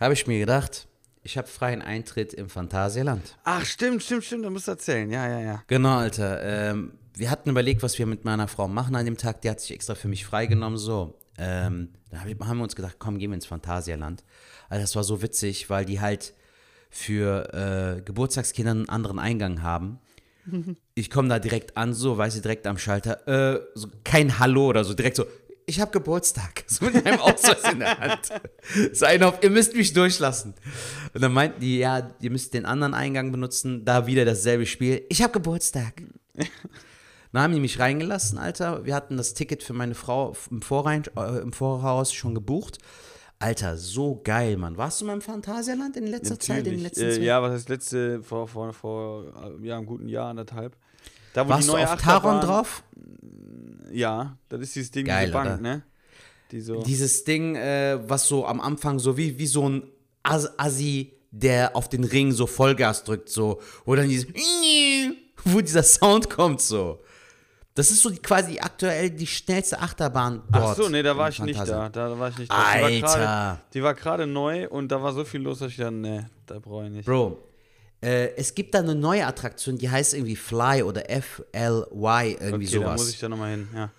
habe 0.00 0.14
ich 0.14 0.26
mir 0.26 0.38
gedacht, 0.38 0.86
ich 1.22 1.36
habe 1.36 1.48
freien 1.48 1.82
Eintritt 1.82 2.32
im 2.32 2.48
Phantasialand. 2.48 3.36
Ach, 3.44 3.64
stimmt, 3.64 4.02
stimmt, 4.02 4.24
stimmt, 4.24 4.44
da 4.44 4.50
musst 4.50 4.68
du 4.68 4.72
erzählen. 4.72 5.10
Ja, 5.10 5.28
ja, 5.28 5.40
ja. 5.40 5.62
Genau, 5.66 5.98
Alter. 5.98 6.42
Ähm, 6.42 6.92
wir 7.14 7.30
hatten 7.30 7.50
überlegt, 7.50 7.82
was 7.82 7.98
wir 7.98 8.06
mit 8.06 8.24
meiner 8.24 8.48
Frau 8.48 8.68
machen 8.68 8.94
an 8.94 9.04
dem 9.04 9.16
Tag. 9.16 9.42
Die 9.42 9.50
hat 9.50 9.60
sich 9.60 9.72
extra 9.72 9.94
für 9.94 10.08
mich 10.08 10.24
freigenommen. 10.24 10.78
So, 10.78 11.17
ähm, 11.38 11.90
da 12.10 12.20
hab 12.20 12.26
ich- 12.26 12.38
haben 12.40 12.58
wir 12.58 12.64
uns 12.64 12.76
gedacht, 12.76 12.96
komm, 12.98 13.18
gehen 13.18 13.30
wir 13.30 13.34
ins 13.36 13.46
Phantasialand. 13.46 14.24
Also 14.68 14.82
das 14.82 14.96
war 14.96 15.04
so 15.04 15.22
witzig, 15.22 15.70
weil 15.70 15.84
die 15.84 16.00
halt 16.00 16.34
für 16.90 17.52
äh, 17.98 18.02
Geburtstagskinder 18.02 18.70
einen 18.72 18.88
anderen 18.88 19.18
Eingang 19.18 19.62
haben. 19.62 19.98
Ich 20.94 21.10
komme 21.10 21.28
da 21.28 21.38
direkt 21.38 21.76
an, 21.76 21.94
so, 21.94 22.18
weiß 22.18 22.34
ich, 22.34 22.42
direkt 22.42 22.66
am 22.66 22.76
Schalter, 22.78 23.28
äh, 23.28 23.60
so, 23.74 23.86
kein 24.02 24.38
Hallo 24.40 24.66
oder 24.68 24.82
so, 24.82 24.94
direkt 24.94 25.14
so, 25.16 25.26
ich 25.66 25.78
habe 25.80 25.90
Geburtstag. 25.92 26.64
So 26.66 26.86
mit 26.86 27.06
einem 27.06 27.20
Ausweis 27.20 27.70
in 27.70 27.78
der 27.80 27.98
Hand. 27.98 28.28
So 28.94 29.04
ein 29.06 29.22
auf, 29.22 29.42
ihr 29.42 29.50
müsst 29.50 29.74
mich 29.76 29.92
durchlassen. 29.92 30.54
Und 31.14 31.20
dann 31.22 31.32
meinten 31.32 31.60
die, 31.60 31.78
ja, 31.78 32.10
ihr 32.20 32.30
müsst 32.30 32.52
den 32.54 32.64
anderen 32.64 32.94
Eingang 32.94 33.30
benutzen, 33.30 33.84
da 33.84 34.06
wieder 34.06 34.24
dasselbe 34.24 34.64
Spiel. 34.66 35.04
Ich 35.10 35.22
habe 35.22 35.32
Geburtstag. 35.34 36.02
Dann 37.32 37.42
haben 37.42 37.52
die 37.52 37.60
mich 37.60 37.78
reingelassen, 37.78 38.38
Alter. 38.38 38.84
Wir 38.84 38.94
hatten 38.94 39.16
das 39.16 39.34
Ticket 39.34 39.62
für 39.62 39.74
meine 39.74 39.94
Frau 39.94 40.34
im, 40.50 40.62
Vorrein, 40.62 41.02
äh, 41.16 41.38
im 41.40 41.52
Voraus 41.52 42.12
schon 42.12 42.34
gebucht. 42.34 42.78
Alter, 43.40 43.76
so 43.76 44.20
geil, 44.24 44.56
Mann. 44.56 44.76
Warst 44.76 45.00
du 45.00 45.04
mal 45.04 45.12
im 45.12 45.20
Phantasialand 45.20 45.96
in 45.96 46.06
letzter 46.06 46.40
Zeit? 46.40 46.66
In 46.66 46.72
den 46.74 46.82
Natürlich. 46.82 46.96
letzten 47.06 47.22
Äh, 47.22 47.26
ja, 47.26 47.40
was 47.42 47.52
heißt 47.52 47.68
letzte, 47.68 48.22
vor, 48.22 48.48
vor, 48.48 48.72
vor 48.72 49.24
äh, 49.62 49.66
ja, 49.66 49.76
einem 49.76 49.86
guten 49.86 50.08
Jahr, 50.08 50.30
anderthalb. 50.30 50.76
Da, 51.34 51.44
wo 51.44 51.50
Warst 51.50 51.62
die 51.64 51.66
du 51.66 51.72
neue 51.74 51.92
auf 51.92 52.00
Taron 52.00 52.36
Achterbahn- 52.38 52.44
drauf? 52.44 52.82
Ja, 53.92 54.36
das 54.48 54.60
ist 54.62 54.74
dieses 54.74 54.90
Ding, 54.90 55.06
Geil, 55.06 55.26
diese 55.26 55.32
Bank, 55.32 55.46
oder? 55.46 55.56
ne? 55.58 55.82
Die 56.50 56.60
so. 56.60 56.82
Dieses 56.82 57.24
Ding, 57.24 57.54
äh, 57.56 57.98
was 58.08 58.26
so 58.26 58.44
am 58.46 58.60
Anfang 58.60 58.98
so 58.98 59.16
wie, 59.16 59.38
wie 59.38 59.46
so 59.46 59.68
ein 59.68 59.82
As 60.22 60.58
Assi, 60.58 61.12
der 61.30 61.76
auf 61.76 61.88
den 61.88 62.04
Ring 62.04 62.32
so 62.32 62.46
Vollgas 62.46 63.04
drückt, 63.04 63.28
so. 63.28 63.60
Wo 63.84 63.94
dann 63.94 64.08
dieses, 64.08 64.26
wo 65.44 65.60
dieser 65.60 65.82
Sound 65.82 66.28
kommt, 66.30 66.60
so. 66.60 67.00
Das 67.78 67.92
ist 67.92 68.02
so 68.02 68.10
die, 68.10 68.18
quasi 68.18 68.58
aktuell 68.58 69.08
die 69.08 69.26
schnellste 69.28 69.78
Achterbahn 69.78 70.42
dort. 70.50 70.64
Ach 70.64 70.74
so, 70.74 70.88
nee, 70.88 71.00
da 71.00 71.16
war 71.16 71.28
ich 71.28 71.38
nicht 71.38 71.60
da. 71.60 71.88
Da 71.88 72.18
war 72.18 72.28
ich 72.28 72.38
nicht 72.38 72.50
da. 72.50 72.56
Alter. 72.56 73.60
Die 73.72 73.80
war 73.84 73.94
gerade 73.94 74.26
neu 74.26 74.68
und 74.68 74.88
da 74.88 75.00
war 75.00 75.12
so 75.12 75.24
viel 75.24 75.42
los, 75.42 75.60
dass 75.60 75.70
ich 75.70 75.76
dann, 75.76 76.00
nee, 76.00 76.24
da 76.46 76.58
brauche 76.58 76.86
ich 76.86 76.90
nicht. 76.90 77.06
Bro, 77.06 77.38
äh, 78.02 78.34
es 78.34 78.56
gibt 78.56 78.74
da 78.74 78.80
eine 78.80 78.96
neue 78.96 79.24
Attraktion, 79.24 79.78
die 79.78 79.88
heißt 79.88 80.14
irgendwie 80.14 80.34
Fly 80.34 80.82
oder 80.82 81.08
F-L-Y, 81.08 82.36
irgendwie 82.40 82.66
okay, 82.66 82.78
da 82.78 82.82
sowas. 82.82 83.00
muss 83.00 83.10
ich 83.10 83.20
da 83.20 83.28
nochmal 83.28 83.50
hin, 83.52 83.68
ja. 83.72 83.90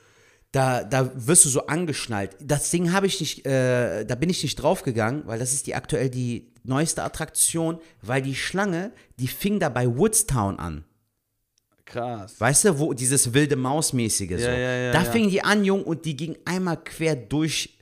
da, 0.52 0.84
da 0.84 1.12
wirst 1.16 1.46
du 1.46 1.50
so 1.50 1.68
angeschnallt. 1.68 2.36
Das 2.42 2.72
Ding 2.72 2.92
habe 2.92 3.08
ich 3.08 3.22
nicht, 3.22 3.46
äh, 3.46 4.04
da 4.04 4.16
bin 4.16 4.30
ich 4.30 4.44
nicht 4.44 4.58
draufgegangen, 4.58 5.24
weil 5.26 5.40
das 5.40 5.54
ist 5.54 5.68
die 5.68 5.76
aktuell 5.76 6.10
die 6.10 6.52
neueste 6.66 7.02
Attraktion, 7.02 7.80
weil 8.02 8.22
die 8.22 8.36
Schlange, 8.36 8.92
die 9.20 9.30
fing 9.30 9.62
da 9.62 9.70
bei 9.70 9.88
Woodstown 9.88 10.60
an. 10.60 10.84
Krass. 11.90 12.40
Weißt 12.40 12.66
du, 12.66 12.80
wo 12.80 12.94
dieses 12.94 13.34
wilde 13.34 13.56
Maus-mäßige 13.56 14.30
so. 14.30 14.38
Ja, 14.38 14.54
ja, 14.54 14.76
ja, 14.78 14.92
da 14.92 15.04
ja. 15.04 15.12
fing 15.12 15.30
die 15.30 15.42
an, 15.42 15.66
Jung, 15.66 15.84
und 15.84 16.06
die 16.06 16.16
ging 16.16 16.38
einmal 16.46 16.78
quer 16.84 17.16
durch 17.16 17.78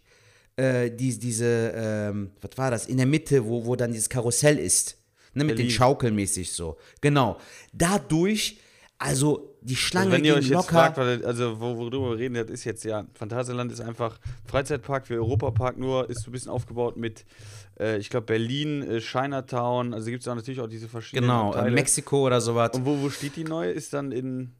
äh, 0.55 0.89
die, 0.89 1.17
diese, 1.19 1.73
ähm, 1.75 2.31
was 2.41 2.57
war 2.57 2.71
das, 2.71 2.87
in 2.87 2.97
der 2.97 3.05
Mitte, 3.05 3.45
wo, 3.45 3.65
wo 3.65 3.75
dann 3.75 3.91
dieses 3.91 4.09
Karussell 4.09 4.57
ist. 4.57 4.97
Ne, 5.33 5.43
mit 5.43 5.59
den. 5.59 5.69
Schaukeln 5.69 6.15
mäßig 6.15 6.51
so. 6.51 6.77
Genau. 6.99 7.37
Dadurch, 7.71 8.59
also 8.97 9.55
die 9.61 9.75
Schlange 9.75 10.07
Also 10.07 10.17
wenn 10.17 10.25
ihr 10.25 10.33
euch 10.33 10.45
jetzt 10.45 10.53
locker. 10.53 10.69
fragt, 10.69 10.97
weil, 10.97 11.23
also 11.23 11.59
wo, 11.59 11.77
worüber 11.77 12.11
wir 12.11 12.17
reden, 12.17 12.33
das 12.33 12.49
ist 12.49 12.63
jetzt 12.63 12.83
ja, 12.83 13.05
Phantasialand 13.13 13.71
ist 13.71 13.81
einfach 13.81 14.17
Freizeitpark 14.45 15.07
wie 15.09 15.15
Europapark, 15.15 15.77
nur 15.77 16.09
ist 16.09 16.23
so 16.23 16.29
ein 16.29 16.31
bisschen 16.31 16.49
aufgebaut 16.49 16.97
mit, 16.97 17.23
äh, 17.79 17.97
ich 17.97 18.09
glaube, 18.09 18.25
Berlin, 18.25 18.81
äh, 18.83 18.99
Chinatown, 18.99 19.93
also 19.93 20.09
gibt 20.09 20.21
es 20.21 20.27
auch 20.27 20.35
natürlich 20.35 20.59
auch 20.59 20.67
diese 20.67 20.87
verschiedenen 20.87 21.29
genau, 21.29 21.53
Teile. 21.53 21.71
Mexiko 21.71 22.25
oder 22.25 22.41
sowas. 22.41 22.71
Und 22.73 22.85
wo, 22.85 22.99
wo 22.99 23.09
steht 23.09 23.35
die 23.35 23.43
neue? 23.43 23.71
Ist 23.71 23.93
dann 23.93 24.11
in, 24.11 24.53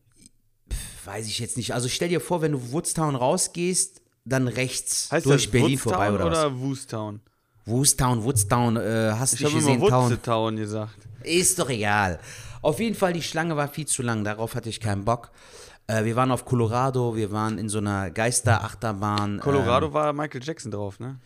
weiß 1.05 1.27
ich 1.27 1.39
jetzt 1.39 1.57
nicht. 1.57 1.73
Also 1.73 1.89
stell 1.89 2.09
dir 2.09 2.21
vor, 2.21 2.41
wenn 2.41 2.53
du 2.53 2.71
Woodstown 2.71 3.15
rausgehst, 3.15 4.01
dann 4.25 4.47
rechts 4.47 5.09
Heißt 5.11 5.25
durch 5.25 5.49
Berlin 5.51 5.71
Woodstown 5.71 5.93
vorbei 5.93 6.11
oder, 6.11 6.25
was? 6.25 6.39
oder 6.39 6.59
Woostown? 6.59 7.19
Woodstown, 7.65 8.23
Woodstown, 8.23 8.77
äh, 8.77 9.11
hast 9.13 9.33
Ich 9.33 9.39
du 9.39 9.45
nicht 9.45 9.55
habe 9.55 9.63
immer 9.63 9.73
gesehen, 9.75 9.89
Town. 9.89 10.11
Woodstown 10.11 10.55
gesagt. 10.55 10.97
Ist 11.23 11.59
doch 11.59 11.69
egal. 11.69 12.19
Auf 12.61 12.79
jeden 12.79 12.95
Fall, 12.95 13.13
die 13.13 13.21
Schlange 13.21 13.55
war 13.55 13.67
viel 13.67 13.85
zu 13.85 14.01
lang, 14.01 14.23
darauf 14.23 14.55
hatte 14.55 14.69
ich 14.69 14.79
keinen 14.79 15.05
Bock. 15.05 15.31
Äh, 15.87 16.05
wir 16.05 16.15
waren 16.15 16.31
auf 16.31 16.45
Colorado, 16.45 17.15
wir 17.15 17.31
waren 17.31 17.57
in 17.57 17.69
so 17.69 17.77
einer 17.79 18.09
Geisterachterbahn. 18.09 19.39
Colorado 19.39 19.93
war 19.93 20.13
Michael 20.13 20.41
Jackson 20.43 20.71
drauf, 20.71 20.99
ne? 20.99 21.19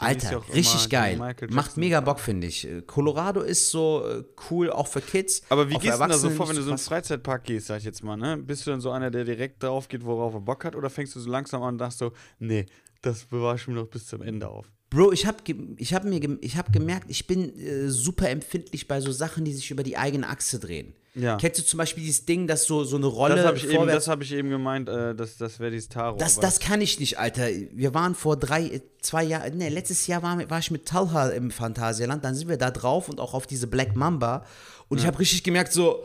Alter, 0.00 0.42
richtig 0.54 0.88
geil. 0.88 1.18
Macht 1.50 1.76
mega 1.76 2.00
Bock, 2.00 2.20
finde 2.20 2.46
ich. 2.46 2.66
Colorado 2.86 3.40
ist 3.40 3.70
so 3.70 4.06
äh, 4.06 4.24
cool, 4.50 4.70
auch 4.70 4.86
für 4.86 5.00
Kids. 5.00 5.42
Aber 5.48 5.68
wie 5.68 5.74
gehst 5.74 6.00
du 6.00 6.06
da 6.06 6.18
so 6.18 6.30
vor, 6.30 6.48
wenn 6.48 6.56
du 6.56 6.62
so 6.62 6.68
in 6.68 6.74
einen. 6.74 6.78
Freizeitpark 6.78 7.44
gehst, 7.44 7.66
sag 7.66 7.78
ich 7.78 7.84
jetzt 7.84 8.02
mal, 8.02 8.16
ne? 8.16 8.36
Bist 8.36 8.66
du 8.66 8.70
dann 8.70 8.80
so 8.80 8.90
einer, 8.90 9.10
der 9.10 9.24
direkt 9.24 9.62
drauf 9.62 9.88
geht, 9.88 10.04
worauf 10.04 10.34
er 10.34 10.40
Bock 10.40 10.64
hat? 10.64 10.76
Oder 10.76 10.90
fängst 10.90 11.14
du 11.16 11.20
so 11.20 11.30
langsam 11.30 11.62
an 11.62 11.74
und 11.74 11.78
sagst 11.78 11.98
so, 11.98 12.12
nee, 12.38 12.66
das 13.02 13.24
bewahre 13.24 13.56
ich 13.56 13.68
mir 13.68 13.74
noch 13.74 13.86
bis 13.86 14.06
zum 14.06 14.22
Ende 14.22 14.48
auf? 14.48 14.70
Bro, 14.90 15.12
ich 15.12 15.26
habe 15.26 15.38
ich 15.76 15.92
hab 15.94 16.04
mir 16.04 16.38
ich 16.40 16.56
hab 16.56 16.72
gemerkt, 16.72 17.06
ich 17.10 17.26
bin 17.26 17.58
äh, 17.58 17.88
super 17.90 18.30
empfindlich 18.30 18.86
bei 18.86 19.00
so 19.00 19.10
Sachen, 19.12 19.44
die 19.44 19.52
sich 19.52 19.70
über 19.70 19.82
die 19.82 19.96
eigene 19.96 20.28
Achse 20.28 20.58
drehen. 20.60 20.94
Ja. 21.16 21.36
Kennst 21.36 21.60
du 21.60 21.64
zum 21.64 21.78
Beispiel 21.78 22.02
dieses 22.02 22.26
Ding, 22.26 22.48
dass 22.48 22.64
so, 22.64 22.82
so 22.82 22.96
eine 22.96 23.06
Rolle 23.06 23.36
Das 23.36 23.46
habe 23.46 23.56
ich, 23.56 23.68
eben- 23.68 23.86
das 23.86 24.08
hab 24.08 24.20
ich 24.20 24.32
eben 24.32 24.50
gemeint, 24.50 24.88
äh, 24.88 25.14
das, 25.14 25.36
das 25.36 25.60
wäre 25.60 25.70
dieses 25.70 25.88
Taro. 25.88 26.16
Das, 26.16 26.40
das 26.40 26.58
kann 26.58 26.80
ich 26.80 26.98
nicht, 26.98 27.18
Alter. 27.20 27.46
Wir 27.72 27.94
waren 27.94 28.16
vor 28.16 28.36
drei, 28.36 28.64
äh, 28.66 28.80
zwei 29.00 29.22
Jahren, 29.22 29.56
ne, 29.58 29.68
letztes 29.68 30.08
Jahr 30.08 30.22
war, 30.24 30.50
war 30.50 30.58
ich 30.58 30.72
mit 30.72 30.86
Talha 30.86 31.28
im 31.28 31.52
Phantasialand, 31.52 32.24
dann 32.24 32.34
sind 32.34 32.48
wir 32.48 32.56
da 32.56 32.72
drauf 32.72 33.08
und 33.08 33.20
auch 33.20 33.32
auf 33.34 33.46
diese 33.46 33.68
Black 33.68 33.94
Mamba. 33.94 34.44
Und 34.88 34.98
ich 34.98 35.06
habe 35.06 35.18
richtig 35.20 35.44
gemerkt, 35.44 35.72
so, 35.72 36.02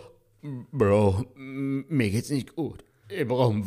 Bro, 0.71 1.25
mir 1.36 2.09
geht's 2.11 2.30
nicht 2.30 2.55
gut. 2.55 2.84
Ich 3.09 3.27
brauche 3.27 3.63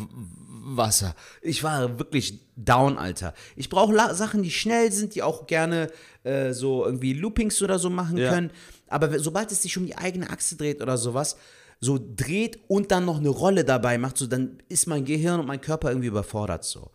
Wasser. 0.65 1.15
Ich 1.41 1.63
war 1.63 1.99
wirklich 1.99 2.41
down, 2.57 2.99
Alter. 2.99 3.35
Ich 3.57 3.69
brauche 3.69 3.95
Sachen, 4.15 4.43
die 4.43 4.51
schnell 4.51 4.93
sind, 4.93 5.15
die 5.15 5.23
auch 5.23 5.47
gerne 5.47 5.91
äh, 6.23 6.53
so 6.53 6.85
irgendwie 6.85 7.13
Loopings 7.13 7.61
oder 7.63 7.79
so 7.79 7.91
machen 7.91 8.17
Ja. 8.17 8.31
können. 8.31 8.51
Aber 8.89 9.19
sobald 9.19 9.51
es 9.53 9.63
sich 9.63 9.77
um 9.77 9.87
die 9.87 9.97
eigene 9.97 10.31
Achse 10.31 10.57
dreht 10.57 10.81
oder 10.83 10.97
sowas, 10.99 11.37
so 11.81 11.99
dreht 11.99 12.61
und 12.69 12.91
dann 12.93 13.05
noch 13.05 13.19
eine 13.19 13.29
Rolle 13.31 13.65
dabei 13.65 13.99
macht, 13.99 14.17
so 14.19 14.27
dann 14.27 14.59
ist 14.69 14.87
mein 14.87 15.05
Gehirn 15.05 15.41
und 15.41 15.47
mein 15.47 15.61
Körper 15.61 15.89
irgendwie 15.89 16.09
überfordert 16.09 16.65
so. 16.65 16.91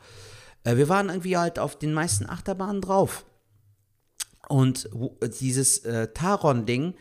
Äh, 0.63 0.77
wir 0.77 0.87
waren 0.89 1.09
irgendwie 1.09 1.37
halt 1.37 1.59
auf 1.59 1.77
den 1.77 1.93
meisten 1.93 2.29
Achterbahnen 2.29 2.81
drauf. 2.81 3.25
Und 4.47 4.89
dieses 5.41 5.79
äh, 5.79 6.07
Taron-Ding 6.13 6.93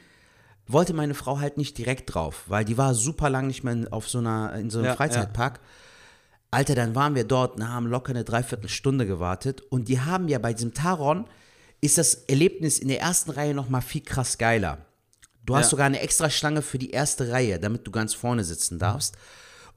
wollte 0.66 0.94
meine 0.94 1.14
Frau 1.14 1.38
halt 1.38 1.58
nicht 1.58 1.78
direkt 1.78 2.12
drauf, 2.12 2.42
weil 2.48 2.64
die 2.64 2.76
war 2.76 2.94
super 2.94 3.30
lang 3.30 3.46
nicht 3.46 3.62
mehr 3.62 3.72
in, 3.72 3.88
auf 3.92 4.08
so 4.08 4.18
einer, 4.18 4.52
in 4.54 4.68
so 4.68 4.78
einem 4.78 4.86
Ja, 4.86 4.94
ja. 4.94 4.96
Alter, 6.50 6.74
dann 6.74 6.94
waren 6.94 7.14
wir 7.14 7.24
dort 7.24 7.56
und 7.56 7.68
haben 7.68 7.86
locker 7.86 8.10
eine 8.10 8.24
Dreiviertelstunde 8.24 9.06
gewartet. 9.06 9.60
Und 9.62 9.88
die 9.88 10.00
haben 10.00 10.28
ja 10.28 10.38
bei 10.38 10.52
diesem 10.52 10.74
Taron, 10.74 11.26
ist 11.80 11.98
das 11.98 12.14
Erlebnis 12.14 12.78
in 12.78 12.88
der 12.88 13.00
ersten 13.00 13.30
Reihe 13.32 13.54
nochmal 13.54 13.82
viel 13.82 14.02
krass 14.02 14.38
geiler. 14.38 14.86
Du 15.44 15.54
hast 15.54 15.66
Ja. 15.66 15.70
sogar 15.70 15.86
eine 15.86 16.00
extra 16.00 16.30
Schlange 16.30 16.62
für 16.62 16.78
die 16.78 16.90
erste 16.90 17.30
Reihe, 17.30 17.60
damit 17.60 17.86
du 17.86 17.90
ganz 17.90 18.14
vorne 18.14 18.44
sitzen 18.44 18.78
darfst. 18.78 19.16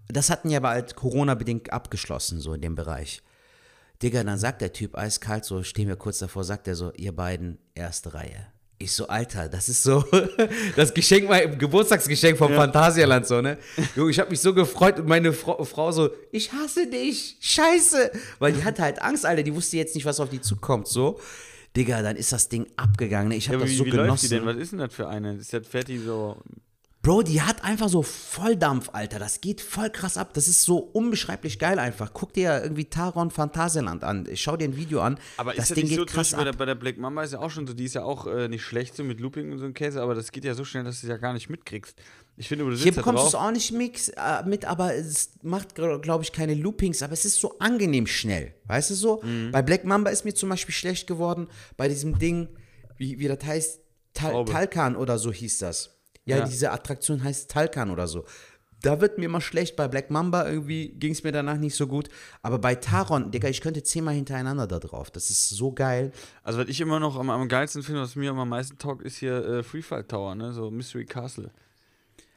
Das 0.07 0.29
hatten 0.29 0.49
ja 0.49 0.57
aber 0.57 0.69
halt 0.69 0.95
Corona-bedingt 0.95 1.71
abgeschlossen, 1.71 2.39
so 2.39 2.53
in 2.53 2.61
dem 2.61 2.75
Bereich. 2.75 3.21
Digga, 4.01 4.23
dann 4.23 4.39
sagt 4.39 4.61
der 4.61 4.73
Typ 4.73 4.95
eiskalt, 4.97 5.45
so 5.45 5.61
stehen 5.61 5.87
wir 5.87 5.97
kurz 5.97 6.19
davor, 6.19 6.43
sagt 6.43 6.67
er 6.67 6.75
so, 6.75 6.91
ihr 6.93 7.15
beiden, 7.15 7.59
erste 7.75 8.13
Reihe. 8.13 8.47
Ich 8.81 8.93
so, 8.93 9.07
Alter, 9.07 9.49
das 9.49 9.67
ist 9.67 9.83
so 9.83 10.05
das 10.77 10.93
Geschenk, 10.93 11.27
mein 11.27 11.57
Geburtstagsgeschenk 11.57 12.37
vom 12.37 12.53
Phantasialand, 12.53 13.27
so, 13.27 13.41
ne? 13.41 13.57
Junge, 13.93 14.09
ich 14.09 14.19
habe 14.19 14.29
mich 14.29 14.39
so 14.39 14.53
gefreut 14.53 14.99
und 14.99 15.07
meine 15.07 15.33
Frau, 15.33 15.61
Frau 15.65 15.91
so, 15.91 16.09
ich 16.31 16.53
hasse 16.53 16.87
dich, 16.87 17.35
scheiße. 17.41 18.09
Weil 18.39 18.53
die 18.53 18.63
hatte 18.63 18.81
halt 18.81 19.01
Angst, 19.01 19.25
Alter, 19.25 19.43
die 19.43 19.53
wusste 19.53 19.75
jetzt 19.75 19.95
nicht, 19.95 20.05
was 20.05 20.21
auf 20.21 20.29
die 20.29 20.39
zukommt, 20.39 20.87
so. 20.87 21.19
Digga, 21.75 22.01
dann 22.01 22.15
ist 22.15 22.31
das 22.31 22.47
Ding 22.47 22.67
abgegangen, 22.77 23.27
ne? 23.27 23.35
Ich 23.35 23.47
ja, 23.47 23.49
habe 23.49 23.57
aber 23.57 23.65
das 23.65 23.73
wie, 23.73 23.77
so 23.79 23.85
wie 23.85 23.89
läuft 23.89 24.23
die 24.23 24.29
genossen. 24.29 24.29
denn? 24.29 24.45
Was 24.45 24.55
ist 24.55 24.71
denn 24.71 24.79
das 24.79 24.93
für 24.93 25.09
eine? 25.09 25.35
Ist 25.35 25.51
das 25.51 25.67
fährt 25.67 25.89
die 25.89 25.97
so. 25.97 26.37
Bro, 27.01 27.23
die 27.23 27.41
hat 27.41 27.63
einfach 27.63 27.87
so 27.87 28.03
Volldampf, 28.03 28.89
Alter. 28.91 29.19
Das 29.19 29.39
geht 29.39 29.61
voll 29.61 29.89
krass 29.89 30.17
ab. 30.17 30.33
Das 30.33 30.49
ist 30.49 30.63
so 30.63 30.77
unbeschreiblich 30.77 31.57
geil 31.57 31.79
einfach. 31.79 32.11
Guck 32.13 32.33
dir 32.33 32.61
irgendwie 32.61 32.85
Taron 32.85 33.31
Phantasialand 33.31 34.03
an. 34.03 34.27
Schau 34.33 34.57
dir 34.57 34.65
ein 34.65 34.75
Video 34.75 34.99
an. 34.99 35.17
Aber 35.37 35.53
das 35.53 35.69
ist 35.69 35.77
Ding 35.77 35.85
nicht 35.85 35.95
so, 35.95 36.05
krass 36.05 36.33
bei 36.33 36.43
der, 36.43 36.53
ab. 36.53 36.59
bei 36.59 36.65
der 36.65 36.75
Black 36.75 36.97
Mamba 36.97 37.23
ist 37.23 37.31
ja 37.31 37.39
auch 37.39 37.51
schon 37.51 37.65
so, 37.65 37.73
die 37.73 37.85
ist 37.85 37.95
ja 37.95 38.03
auch 38.03 38.27
äh, 38.27 38.49
nicht 38.49 38.63
schlecht 38.63 38.97
so 38.97 39.05
mit 39.05 39.21
Looping 39.21 39.49
und 39.53 39.59
so 39.59 39.65
ein 39.65 39.73
Käse, 39.73 40.01
aber 40.01 40.13
das 40.13 40.33
geht 40.33 40.43
ja 40.43 40.53
so 40.53 40.65
schnell, 40.65 40.83
dass 40.83 40.99
du 40.99 41.07
es 41.07 41.09
ja 41.09 41.15
gar 41.15 41.31
nicht 41.31 41.49
mitkriegst. 41.49 41.95
Ich 42.35 42.49
finde, 42.49 42.65
du 42.65 42.71
Hier 42.71 42.79
sitzt 42.79 42.97
da 42.97 43.01
bekommst 43.01 43.23
du 43.23 43.27
es 43.27 43.35
auch 43.35 43.51
nicht 43.51 43.71
mix, 43.71 44.09
äh, 44.09 44.43
mit, 44.45 44.65
aber 44.65 44.93
es 44.93 45.31
macht, 45.41 45.75
glaube 45.75 46.23
ich, 46.23 46.33
keine 46.33 46.53
Loopings, 46.53 47.01
aber 47.01 47.13
es 47.13 47.23
ist 47.23 47.39
so 47.39 47.59
angenehm 47.59 48.07
schnell. 48.07 48.53
Weißt 48.65 48.89
du 48.89 48.95
so? 48.95 49.21
Mhm. 49.23 49.51
Bei 49.51 49.61
Black 49.61 49.85
Mamba 49.85 50.09
ist 50.09 50.25
mir 50.25 50.33
zum 50.33 50.49
Beispiel 50.49 50.75
schlecht 50.75 51.07
geworden, 51.07 51.47
bei 51.77 51.87
diesem 51.87 52.19
Ding, 52.19 52.49
wie, 52.97 53.19
wie 53.19 53.29
das 53.29 53.43
heißt, 53.45 53.79
Tal. 54.13 54.43
Talkan 54.43 54.97
oder 54.97 55.17
so 55.17 55.31
hieß 55.31 55.59
das. 55.59 55.98
Ja, 56.25 56.37
Ja. 56.37 56.45
diese 56.45 56.71
Attraktion 56.71 57.23
heißt 57.23 57.49
Talkan 57.51 57.89
oder 57.91 58.07
so. 58.07 58.25
Da 58.81 59.01
wird 59.01 59.17
mir 59.17 59.25
immer 59.25 59.41
schlecht. 59.41 59.75
Bei 59.75 59.89
Black 59.89 60.09
Mamba 60.09 60.47
irgendwie 60.49 60.87
ging 60.89 61.11
es 61.11 61.23
mir 61.23 61.33
danach 61.33 61.57
nicht 61.57 61.75
so 61.75 61.85
gut. 61.85 62.07
Aber 62.41 62.59
bei 62.59 62.75
Taron, 62.75 63.29
Digga, 63.29 63.49
ich 63.49 63.59
könnte 63.59 63.83
zehnmal 63.83 64.13
hintereinander 64.15 64.67
da 64.67 64.79
drauf. 64.79 65.11
Das 65.11 65.29
ist 65.29 65.49
so 65.49 65.73
geil. 65.73 66.13
Also, 66.43 66.59
was 66.59 66.69
ich 66.69 66.79
immer 66.79 66.97
noch 66.99 67.17
am, 67.19 67.29
am 67.29 67.49
geilsten 67.49 67.83
finde, 67.83 68.01
was 68.01 68.15
mir 68.15 68.31
am 68.31 68.47
meisten 68.47 68.77
taugt, 68.77 69.01
ist 69.03 69.17
hier 69.17 69.43
äh, 69.45 69.63
Freefall 69.63 70.05
Tower, 70.05 70.33
ne? 70.35 70.53
So 70.53 70.71
Mystery 70.71 71.05
Castle. 71.05 71.51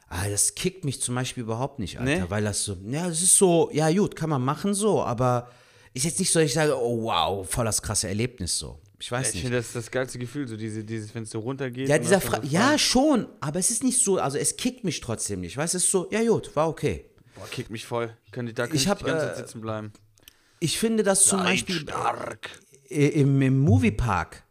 Ah, 0.09 0.27
das 0.29 0.53
kickt 0.53 0.83
mich 0.85 1.01
zum 1.01 1.15
Beispiel 1.15 1.43
überhaupt 1.43 1.79
nicht, 1.79 1.99
Alter, 1.99 2.23
Nee? 2.23 2.29
weil 2.29 2.43
das 2.43 2.63
so, 2.63 2.77
ja, 2.87 3.07
das 3.07 3.21
ist 3.23 3.35
so, 3.37 3.69
ja 3.71 3.89
gut, 3.91 4.15
kann 4.15 4.29
man 4.29 4.43
machen 4.43 4.73
so, 4.75 5.01
aber 5.01 5.49
ist 5.93 6.03
jetzt 6.05 6.19
nicht 6.19 6.31
so, 6.31 6.39
dass 6.39 6.47
ich 6.49 6.53
sage, 6.53 6.75
oh 6.77 7.03
wow, 7.03 7.49
voll 7.49 7.65
das 7.65 7.81
krasse 7.81 8.09
Erlebnis 8.09 8.59
so. 8.59 8.77
Ich 9.03 9.11
weiß 9.11 9.27
Ich 9.29 9.33
nicht. 9.33 9.41
finde, 9.43 9.57
das 9.57 9.65
ist 9.67 9.75
das 9.75 9.91
geilste 9.91 10.17
Gefühl, 10.17 10.47
so 10.47 10.55
diese, 10.55 10.81
dieses, 10.85 11.13
wenn 11.13 11.23
es 11.23 11.29
so 11.31 11.39
runtergeht. 11.39 11.89
Ja, 11.89 11.97
dieser 11.97 12.21
Fra 12.21 12.39
ja, 12.41 12.77
schon, 12.77 13.27
aber 13.41 13.59
es 13.59 13.69
ist 13.69 13.83
nicht 13.83 14.01
so, 14.01 14.17
also 14.17 14.37
es 14.37 14.55
kickt 14.55 14.85
mich 14.85 15.01
trotzdem 15.01 15.41
nicht, 15.41 15.57
weißt 15.57 15.73
du, 15.73 15.77
es 15.77 15.83
ist 15.83 15.91
so, 15.91 16.07
ja 16.09 16.23
gut, 16.23 16.55
war 16.55 16.69
okay. 16.69 17.09
Boah, 17.35 17.45
kickt 17.51 17.69
mich 17.69 17.85
voll. 17.85 18.15
Ich, 18.27 18.31
da 18.31 18.37
kann 18.41 18.47
Ich 18.73 18.83
ich, 18.83 18.87
hab, 18.87 18.99
die 18.99 19.03
ganze 19.03 19.25
Zeit 19.25 19.35
äh, 19.35 19.39
sitzen 19.39 19.59
bleiben. 19.59 19.91
Ich 20.61 20.79
finde 20.79 21.03
das 21.03 21.25
zum 21.25 21.39
Seid 21.39 21.47
Beispiel 21.49 21.75
stark. 21.81 22.49
im, 22.87 23.41
im 23.41 23.59
Moviepark 23.59 24.43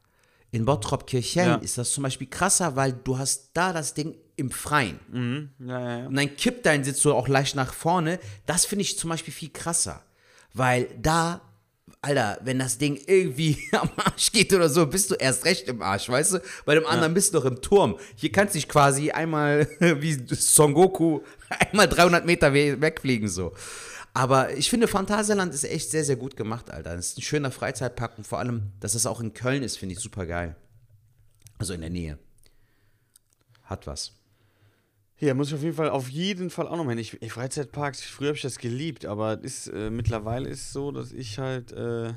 in 0.50 0.66
Bottrop-Kirchhellen 0.66 1.52
Ja. 1.52 1.56
ist 1.64 1.78
das 1.78 1.90
zum 1.92 2.02
Beispiel 2.02 2.26
krasser, 2.26 2.76
weil 2.76 2.92
du 2.92 3.16
hast 3.16 3.52
da 3.54 3.72
das 3.72 3.94
Ding 3.94 4.14
im 4.36 4.50
Freien. 4.50 5.00
Mhm. 5.10 5.48
Ja, 5.66 5.80
ja, 5.80 5.98
ja. 6.00 6.06
Und 6.08 6.14
dann 6.14 6.36
kippt 6.36 6.66
dein 6.66 6.84
Sitz 6.84 7.00
so 7.00 7.14
auch 7.14 7.26
leicht 7.26 7.56
nach 7.56 7.72
vorne. 7.72 8.18
Das 8.44 8.66
finde 8.66 8.82
ich 8.82 8.98
zum 8.98 9.08
Beispiel 9.08 9.32
viel 9.32 9.48
krasser. 9.48 10.02
Weil 10.52 10.88
da, 11.00 11.40
Alter, 12.04 12.38
wenn 12.42 12.58
das 12.58 12.78
Ding 12.78 13.00
irgendwie 13.06 13.56
am 13.72 13.88
Arsch 13.96 14.32
geht 14.32 14.52
oder 14.52 14.68
so, 14.68 14.86
bist 14.86 15.12
du 15.12 15.14
erst 15.14 15.44
recht 15.44 15.68
im 15.68 15.80
Arsch, 15.82 16.08
weißt 16.08 16.34
du? 16.34 16.42
Bei 16.64 16.74
dem 16.74 16.84
anderen 16.84 17.14
bist 17.14 17.32
du 17.32 17.38
doch 17.38 17.44
im 17.44 17.62
Turm. 17.62 17.96
Hier 18.16 18.32
kannst 18.32 18.54
du 18.54 18.58
dich 18.58 18.68
quasi 18.68 19.12
einmal, 19.12 19.68
wie 19.78 20.18
Son 20.34 20.74
Goku, 20.74 21.20
einmal 21.70 21.88
300 21.88 22.26
Meter 22.26 22.52
we 22.52 22.80
wegfliegen 22.80 23.28
so. 23.28 23.52
Aber 24.14 24.52
ich 24.54 24.68
finde, 24.68 24.88
Phantasialand 24.88 25.54
ist 25.54 25.64
echt 25.64 25.90
sehr, 25.90 26.04
sehr 26.04 26.16
gut 26.16 26.36
gemacht, 26.36 26.70
Alter. 26.70 26.96
Das 26.96 27.06
ist 27.06 27.18
ein 27.18 27.22
schöner 27.22 27.52
Freizeitpark 27.52 28.18
und 28.18 28.26
vor 28.26 28.40
allem, 28.40 28.72
dass 28.80 28.94
es 28.94 29.06
auch 29.06 29.20
in 29.20 29.32
Köln 29.32 29.62
ist, 29.62 29.78
finde 29.78 29.94
ich 29.94 30.00
super 30.00 30.26
geil. 30.26 30.56
Also 31.58 31.72
in 31.72 31.80
der 31.80 31.90
Nähe. 31.90 32.18
Hat 33.62 33.86
was. 33.86 34.12
Ja, 35.22 35.34
muss 35.34 35.48
ich 35.48 35.54
auf 35.54 35.62
jeden 35.62 35.76
Fall, 35.76 35.88
auf 35.88 36.08
jeden 36.08 36.50
Fall 36.50 36.66
auch 36.66 36.76
noch 36.76 36.82
mal 36.82 36.90
hin. 36.90 36.98
Ich, 36.98 37.22
ich 37.22 37.32
Freizeitparks, 37.32 38.02
früher 38.02 38.30
habe 38.30 38.36
ich 38.36 38.42
das 38.42 38.58
geliebt, 38.58 39.06
aber 39.06 39.40
ist, 39.40 39.68
äh, 39.68 39.88
mittlerweile 39.88 40.48
ist 40.48 40.62
es 40.62 40.72
so, 40.72 40.90
dass 40.90 41.12
ich 41.12 41.38
halt, 41.38 41.70
äh, 41.70 42.12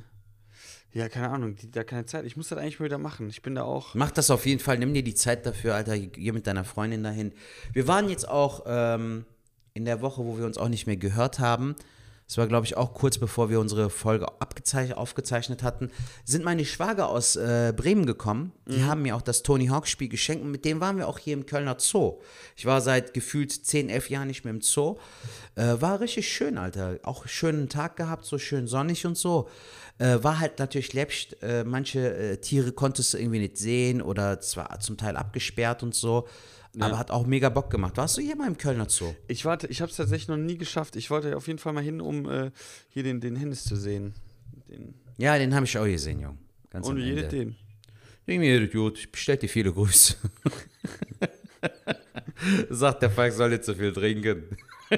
ja, 0.92 1.08
keine 1.10 1.30
Ahnung, 1.30 1.56
die, 1.56 1.70
da 1.70 1.84
keine 1.84 2.08
Zeit. 2.08 2.26
Ich 2.26 2.36
muss 2.36 2.50
das 2.50 2.58
eigentlich 2.58 2.80
mal 2.80 2.88
wieder 2.88 2.98
machen. 2.98 3.30
Ich 3.30 3.44
bin 3.44 3.54
da 3.54 3.62
auch. 3.62 3.94
Mach 3.94 4.10
das 4.10 4.32
auf 4.32 4.48
jeden 4.48 4.60
Fall, 4.60 4.80
nimm 4.80 4.92
dir 4.96 5.04
die 5.04 5.14
Zeit 5.14 5.46
dafür, 5.46 5.76
Alter, 5.76 6.00
geh 6.00 6.32
mit 6.32 6.48
deiner 6.48 6.64
Freundin 6.64 7.04
dahin. 7.04 7.32
Wir 7.74 7.88
waren 7.88 8.10
jetzt 8.10 8.28
auch 8.28 8.64
ähm, 8.66 9.26
in 9.76 9.86
der 9.86 10.02
Woche, 10.02 10.26
wo 10.26 10.40
wir 10.40 10.46
uns 10.48 10.58
auch 10.58 10.70
nicht 10.70 10.88
mehr 10.88 10.98
gehört 10.98 11.38
haben. 11.38 11.76
Es 12.28 12.38
war, 12.40 12.48
glaube 12.48 12.66
ich, 12.66 12.76
auch 12.76 12.94
kurz 12.94 13.20
bevor 13.20 13.50
wir 13.50 13.60
unsere 13.60 13.90
Folge 13.90 14.28
aufgezeichnet 14.40 15.62
hatten, 15.62 15.92
sind 16.24 16.44
meine 16.44 16.66
Schwager 16.66 17.10
aus 17.10 17.36
äh, 17.36 17.72
Bremen 17.76 18.08
gekommen. 18.08 18.52
Die 18.68 18.84
haben 18.84 19.04
mir 19.04 19.16
auch 19.16 19.22
das 19.22 19.44
Tony 19.44 19.68
Hawk 19.68 19.88
Spiel 19.88 20.10
geschenkt 20.10 20.44
und 20.44 20.50
mit 20.50 20.66
dem 20.66 20.80
waren 20.80 20.98
wir 20.98 21.08
auch 21.08 21.20
hier 21.20 21.34
im 21.34 21.46
Kölner 21.46 21.76
Zoo. 21.80 22.20
Ich 22.56 22.66
war 22.66 22.82
seit 22.82 23.14
gefühlt 23.14 23.52
10, 23.52 23.90
11 23.90 24.10
Jahren 24.10 24.28
nicht 24.28 24.44
mehr 24.44 24.54
im 24.54 24.62
Zoo. 24.62 24.98
Äh, 25.56 25.76
war 25.80 26.00
richtig 26.00 26.28
schön, 26.28 26.58
Alter. 26.58 27.00
Auch 27.04 27.22
einen 27.22 27.30
schönen 27.30 27.70
Tag 27.70 27.96
gehabt, 27.96 28.26
so 28.26 28.40
schön 28.40 28.66
sonnig 28.66 29.06
und 29.06 29.18
so. 29.18 29.48
Äh, 30.00 30.24
war 30.24 30.40
halt 30.40 30.58
natürlich 30.58 30.94
läppisch. 30.94 31.28
Äh, 31.44 31.64
manche 31.64 32.16
äh, 32.16 32.38
Tiere 32.38 32.72
konntest 32.72 33.14
du 33.14 33.18
irgendwie 33.20 33.40
nicht 33.40 33.58
sehen 33.58 34.02
oder 34.02 34.40
zwar 34.40 34.80
zum 34.80 34.98
Teil 34.98 35.16
abgesperrt 35.16 35.84
und 35.84 35.94
so. 35.94 36.28
Aber 36.84 36.98
hat 36.98 37.12
auch 37.12 37.26
mega 37.26 37.50
Bock 37.50 37.70
gemacht. 37.70 37.98
Warst 37.98 38.18
du 38.18 38.22
hier 38.22 38.36
mal 38.36 38.48
im 38.48 38.58
Kölner 38.58 38.90
Zoo? 38.90 39.14
Ich 39.28 39.46
warte, 39.46 39.68
ich 39.68 39.82
habe 39.82 39.90
es 39.90 39.98
tatsächlich 39.98 40.28
noch 40.28 40.38
nie 40.38 40.58
geschafft. 40.58 40.96
Ich 40.96 41.10
wollte 41.10 41.36
auf 41.38 41.48
jeden 41.48 41.60
Fall 41.60 41.74
mal 41.74 41.84
hin, 41.84 42.02
um 42.02 42.30
äh, 42.30 42.52
hier 42.90 43.04
den, 43.04 43.22
den 43.22 43.36
Hennis 43.36 43.64
zu 43.64 43.76
sehen. 43.76 44.14
Den, 44.70 44.96
Ja, 45.18 45.38
den 45.38 45.54
habe 45.56 45.66
ich 45.66 45.78
auch 45.78 45.86
gesehen, 45.86 46.20
Jung. 46.20 46.38
Ganz 46.70 46.88
und 46.88 46.98
jedet 46.98 47.32
den? 47.32 47.56
Denk 48.28 48.40
mir, 48.40 48.60
jedes 48.60 48.72
gut. 48.72 48.98
Ich 48.98 49.12
bestell 49.12 49.38
dir 49.38 49.50
viele 49.50 49.72
Grüße. 49.72 50.16
Sagt 52.70 53.02
der 53.02 53.10
Falk, 53.10 53.34
soll 53.34 53.52
nicht 53.52 53.64
so 53.64 53.74
viel 53.74 53.94
trinken. 53.94 54.44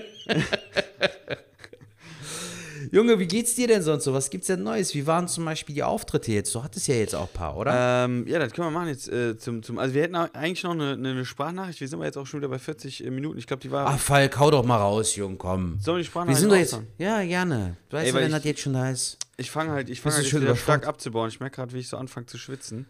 Junge, 2.91 3.19
wie 3.19 3.27
geht's 3.27 3.55
dir 3.55 3.67
denn 3.67 3.81
sonst 3.81 4.03
so? 4.05 4.13
Was 4.13 4.29
gibt's 4.29 4.47
denn 4.47 4.63
Neues? 4.63 4.93
Wie 4.93 5.05
waren 5.07 5.27
zum 5.27 5.45
Beispiel 5.45 5.75
die 5.75 5.83
Auftritte 5.83 6.31
jetzt? 6.31 6.53
Du 6.55 6.63
hattest 6.63 6.87
ja 6.87 6.95
jetzt 6.95 7.15
auch 7.15 7.27
ein 7.27 7.33
paar, 7.33 7.57
oder? 7.57 8.05
Ähm, 8.05 8.25
ja, 8.27 8.39
das 8.39 8.53
können 8.53 8.67
wir 8.67 8.71
machen 8.71 8.87
jetzt 8.89 9.09
äh, 9.09 9.37
zum, 9.37 9.63
zum. 9.63 9.77
Also, 9.77 9.93
wir 9.93 10.03
hätten 10.03 10.15
eigentlich 10.15 10.63
noch 10.63 10.71
eine, 10.71 10.91
eine 10.93 11.25
Sprachnachricht. 11.25 11.79
Wir 11.81 11.87
sind 11.87 12.01
jetzt 12.03 12.17
auch 12.17 12.25
schon 12.25 12.39
wieder 12.39 12.49
bei 12.49 12.59
40 12.59 13.05
äh, 13.05 13.09
Minuten. 13.11 13.37
Ich 13.37 13.47
glaube, 13.47 13.61
die 13.61 13.71
war. 13.71 13.87
Ach, 13.87 13.99
Falk, 13.99 14.39
hau 14.39 14.51
doch 14.51 14.63
mal 14.63 14.77
raus, 14.77 15.15
Jung, 15.15 15.37
komm. 15.37 15.79
Sollen 15.79 15.97
wir 15.97 16.03
die 16.03 16.05
Wir 16.05 16.05
Sprachnachricht 16.05 16.39
sind 16.39 16.49
doch 16.49 16.55
jetzt. 16.57 16.73
raushauen? 16.73 16.87
Ja, 16.97 17.23
gerne. 17.23 17.77
Weißt 17.91 18.05
Ey, 18.05 18.11
du, 18.11 18.15
weil 18.15 18.21
wenn 18.23 18.29
ich- 18.29 18.35
das 18.37 18.43
jetzt 18.45 18.61
schon 18.61 18.73
da 18.73 18.89
ist? 18.89 19.17
Ich 19.37 19.51
fange 19.51 19.71
halt, 19.71 19.89
ich 19.89 20.01
fange 20.01 20.15
halt 20.15 20.25
schon 20.27 20.41
jetzt 20.41 20.49
wieder 20.49 20.55
stark 20.57 20.87
abzubauen. 20.87 21.29
Ich 21.29 21.39
merke 21.39 21.57
gerade, 21.57 21.73
wie 21.73 21.79
ich 21.79 21.87
so 21.89 21.97
anfange 21.97 22.25
zu 22.25 22.37
schwitzen. 22.37 22.85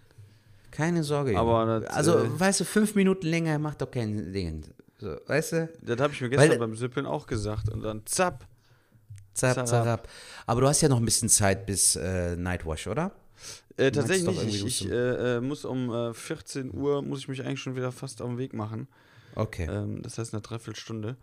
Keine 0.71 1.03
Sorge. 1.03 1.31
Junge. 1.31 1.41
Aber 1.41 1.79
das, 1.81 1.89
also, 1.93 2.19
äh, 2.19 2.39
weißt 2.39 2.59
du, 2.59 2.65
fünf 2.65 2.95
Minuten 2.95 3.25
länger 3.25 3.57
macht 3.59 3.81
doch 3.81 3.89
kein 3.89 4.31
Ding. 4.31 4.63
So, 4.99 5.15
weißt 5.25 5.51
du? 5.53 5.69
Das 5.81 5.99
habe 5.99 6.13
ich 6.13 6.21
mir 6.21 6.29
Weil- 6.31 6.37
gestern 6.49 6.59
beim 6.59 6.75
Sippeln 6.75 7.05
auch 7.05 7.25
gesagt. 7.27 7.69
Und 7.69 7.81
dann 7.81 8.01
zapp. 8.05 8.45
Zarab. 9.37 9.67
zarab. 9.67 10.07
Aber 10.45 10.61
du 10.61 10.67
hast 10.67 10.81
ja 10.81 10.89
noch 10.89 10.97
ein 10.97 11.05
bisschen 11.05 11.29
Zeit 11.29 11.65
bis 11.65 11.95
äh, 11.95 12.35
Nightwash, 12.35 12.87
oder? 12.87 13.11
Äh, 13.77 13.91
tatsächlich 13.91 14.43
nicht. 14.43 14.65
Ich, 14.65 14.89
äh, 14.89 15.37
äh, 15.37 15.41
muss 15.41 15.63
um 15.63 15.93
äh, 15.93 16.13
14 16.13 16.73
Uhr, 16.73 17.01
muss 17.01 17.19
ich 17.19 17.27
mich 17.27 17.43
eigentlich 17.43 17.61
schon 17.61 17.75
wieder 17.75 17.91
fast 17.91 18.21
auf 18.21 18.27
den 18.27 18.37
Weg 18.37 18.53
machen. 18.53 18.87
Okay. 19.35 19.67
Ähm, 19.69 20.01
das 20.01 20.17
heißt 20.17 20.33
eine 20.33 20.41
Dreiviertelstunde. 20.41 21.15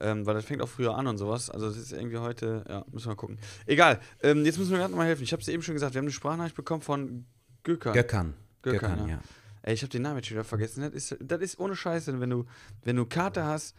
Ähm, 0.00 0.26
weil 0.26 0.34
das 0.34 0.44
fängt 0.44 0.60
auch 0.62 0.68
früher 0.68 0.96
an 0.96 1.06
und 1.06 1.16
sowas. 1.16 1.48
Also 1.48 1.68
das 1.68 1.76
ist 1.76 1.92
irgendwie 1.92 2.18
heute, 2.18 2.64
ja, 2.68 2.84
müssen 2.90 3.06
wir 3.06 3.10
mal 3.10 3.16
gucken. 3.16 3.38
Egal, 3.66 4.00
ähm, 4.22 4.44
jetzt 4.44 4.58
müssen 4.58 4.72
wir 4.72 4.78
gerade 4.78 4.90
nochmal 4.90 5.06
helfen. 5.06 5.22
Ich 5.22 5.32
habe 5.32 5.40
es 5.40 5.48
eben 5.48 5.62
schon 5.62 5.74
gesagt, 5.74 5.94
wir 5.94 6.00
haben 6.00 6.06
eine 6.06 6.12
Sprachnachricht 6.12 6.56
bekommen 6.56 6.82
von. 6.82 7.24
Gökhan. 7.62 7.94
Gökhan, 7.94 8.34
Gökhan, 8.62 8.98
ja. 9.00 9.14
ja. 9.14 9.20
Ey, 9.62 9.74
ich 9.74 9.82
habe 9.82 9.90
den 9.90 10.02
Namen 10.02 10.16
jetzt 10.16 10.26
schon 10.26 10.34
wieder 10.34 10.44
vergessen. 10.44 10.82
Das 10.82 10.92
ist, 10.92 11.16
das 11.20 11.40
ist 11.40 11.60
ohne 11.60 11.76
Scheiße. 11.76 12.20
Wenn 12.20 12.30
du, 12.30 12.46
wenn 12.82 12.96
du 12.96 13.06
Karte 13.06 13.44
hast, 13.44 13.76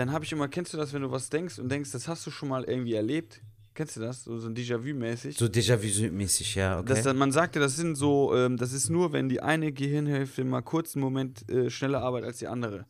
dann 0.00 0.12
habe 0.12 0.24
ich 0.24 0.32
immer, 0.32 0.48
kennst 0.48 0.72
du 0.72 0.78
das, 0.78 0.94
wenn 0.94 1.02
du 1.02 1.10
was 1.10 1.28
denkst 1.28 1.58
und 1.58 1.68
denkst, 1.68 1.92
das 1.92 2.08
hast 2.08 2.26
du 2.26 2.30
schon 2.30 2.48
mal 2.48 2.64
irgendwie 2.64 2.94
erlebt? 2.94 3.42
Kennst 3.74 3.96
du 3.96 4.00
das? 4.00 4.24
So, 4.24 4.38
so 4.38 4.48
ein 4.48 4.54
Déjà-vu-mäßig? 4.54 5.36
So 5.36 5.44
Déjà-vu-mäßig, 5.44 6.54
ja, 6.54 6.78
okay. 6.78 6.88
Das, 6.88 7.02
dann, 7.02 7.18
man 7.18 7.32
sagte, 7.32 7.60
das 7.60 7.76
sind 7.76 7.96
so, 7.96 8.34
ähm, 8.34 8.56
das 8.56 8.72
ist 8.72 8.88
nur, 8.88 9.12
wenn 9.12 9.28
die 9.28 9.42
eine 9.42 9.72
Gehirnhälfte 9.72 10.42
mal 10.44 10.62
kurz 10.62 10.96
einen 10.96 11.02
Moment 11.02 11.46
äh, 11.50 11.68
schneller 11.68 12.00
arbeitet 12.00 12.28
als 12.28 12.38
die 12.38 12.48
andere. 12.48 12.86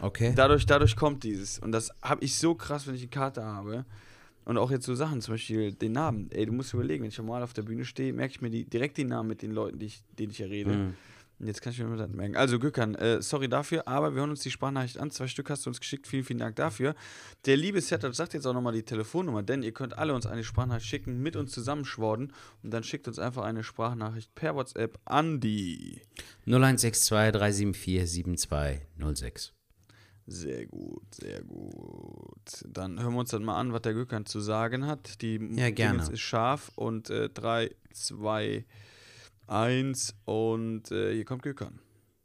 okay. 0.00 0.32
Dadurch, 0.36 0.64
dadurch 0.64 0.94
kommt 0.94 1.24
dieses. 1.24 1.58
Und 1.58 1.72
das 1.72 1.90
habe 2.02 2.24
ich 2.24 2.36
so 2.36 2.54
krass, 2.54 2.86
wenn 2.86 2.94
ich 2.94 3.02
eine 3.02 3.10
Karte 3.10 3.44
habe. 3.44 3.84
Und 4.44 4.56
auch 4.56 4.70
jetzt 4.70 4.86
so 4.86 4.94
Sachen, 4.94 5.20
zum 5.22 5.34
Beispiel 5.34 5.72
den 5.72 5.90
Namen. 5.90 6.30
Ey, 6.30 6.46
du 6.46 6.52
musst 6.52 6.72
überlegen, 6.72 7.02
wenn 7.02 7.08
ich 7.08 7.18
normal 7.18 7.42
auf 7.42 7.52
der 7.52 7.62
Bühne 7.62 7.84
stehe, 7.84 8.12
merke 8.12 8.30
ich 8.30 8.40
mir 8.40 8.50
die, 8.50 8.64
direkt 8.64 8.96
den 8.96 9.08
Namen 9.08 9.28
mit 9.28 9.42
den 9.42 9.50
Leuten, 9.50 9.80
die 9.80 9.86
ich, 9.86 10.04
denen 10.18 10.30
ich 10.30 10.38
ja 10.38 10.46
rede. 10.46 10.70
Mhm. 10.70 10.94
Jetzt 11.40 11.62
kann 11.62 11.72
ich 11.72 11.78
mir 11.80 11.96
das 11.96 12.10
merken. 12.10 12.36
Also, 12.36 12.58
Gökhan, 12.58 12.94
äh, 12.94 13.20
sorry 13.20 13.48
dafür, 13.48 13.88
aber 13.88 14.14
wir 14.14 14.20
hören 14.20 14.30
uns 14.30 14.40
die 14.40 14.50
Sprachnachricht 14.50 14.98
an. 14.98 15.10
Zwei 15.10 15.26
Stück 15.26 15.50
hast 15.50 15.66
du 15.66 15.70
uns 15.70 15.80
geschickt. 15.80 16.06
Vielen, 16.06 16.24
vielen 16.24 16.38
Dank 16.38 16.56
dafür. 16.56 16.94
Der 17.46 17.56
liebe 17.56 17.80
Setup 17.80 18.14
sagt 18.14 18.34
jetzt 18.34 18.46
auch 18.46 18.54
nochmal 18.54 18.72
die 18.72 18.84
Telefonnummer, 18.84 19.42
denn 19.42 19.62
ihr 19.62 19.72
könnt 19.72 19.98
alle 19.98 20.14
uns 20.14 20.26
eine 20.26 20.44
Sprachnachricht 20.44 20.86
schicken, 20.86 21.22
mit 21.22 21.36
uns 21.36 21.52
zusammenschworden. 21.52 22.32
Und 22.62 22.70
dann 22.70 22.84
schickt 22.84 23.08
uns 23.08 23.18
einfach 23.18 23.42
eine 23.42 23.64
Sprachnachricht 23.64 24.34
per 24.34 24.54
WhatsApp 24.54 24.98
an 25.04 25.40
die. 25.40 26.00
0162 26.46 27.32
374 27.32 28.08
7206. 28.10 29.52
Sehr 30.26 30.66
gut, 30.66 31.14
sehr 31.14 31.42
gut. 31.42 32.64
Dann 32.66 33.02
hören 33.02 33.12
wir 33.12 33.20
uns 33.20 33.30
dann 33.30 33.44
mal 33.44 33.58
an, 33.58 33.72
was 33.72 33.82
der 33.82 33.92
Gökhan 33.92 34.24
zu 34.24 34.40
sagen 34.40 34.86
hat. 34.86 35.20
Die 35.20 35.38
Ja, 35.52 35.70
gerne. 35.70 36.02
Ist 36.10 36.20
scharf 36.20 36.70
und 36.76 37.10
3, 37.10 37.70
2, 37.92 38.64
1 39.46 40.16
und 40.24 40.90
äh, 40.90 41.12
hier 41.14 41.24
kommt 41.24 41.42
Gökhan 41.42 41.78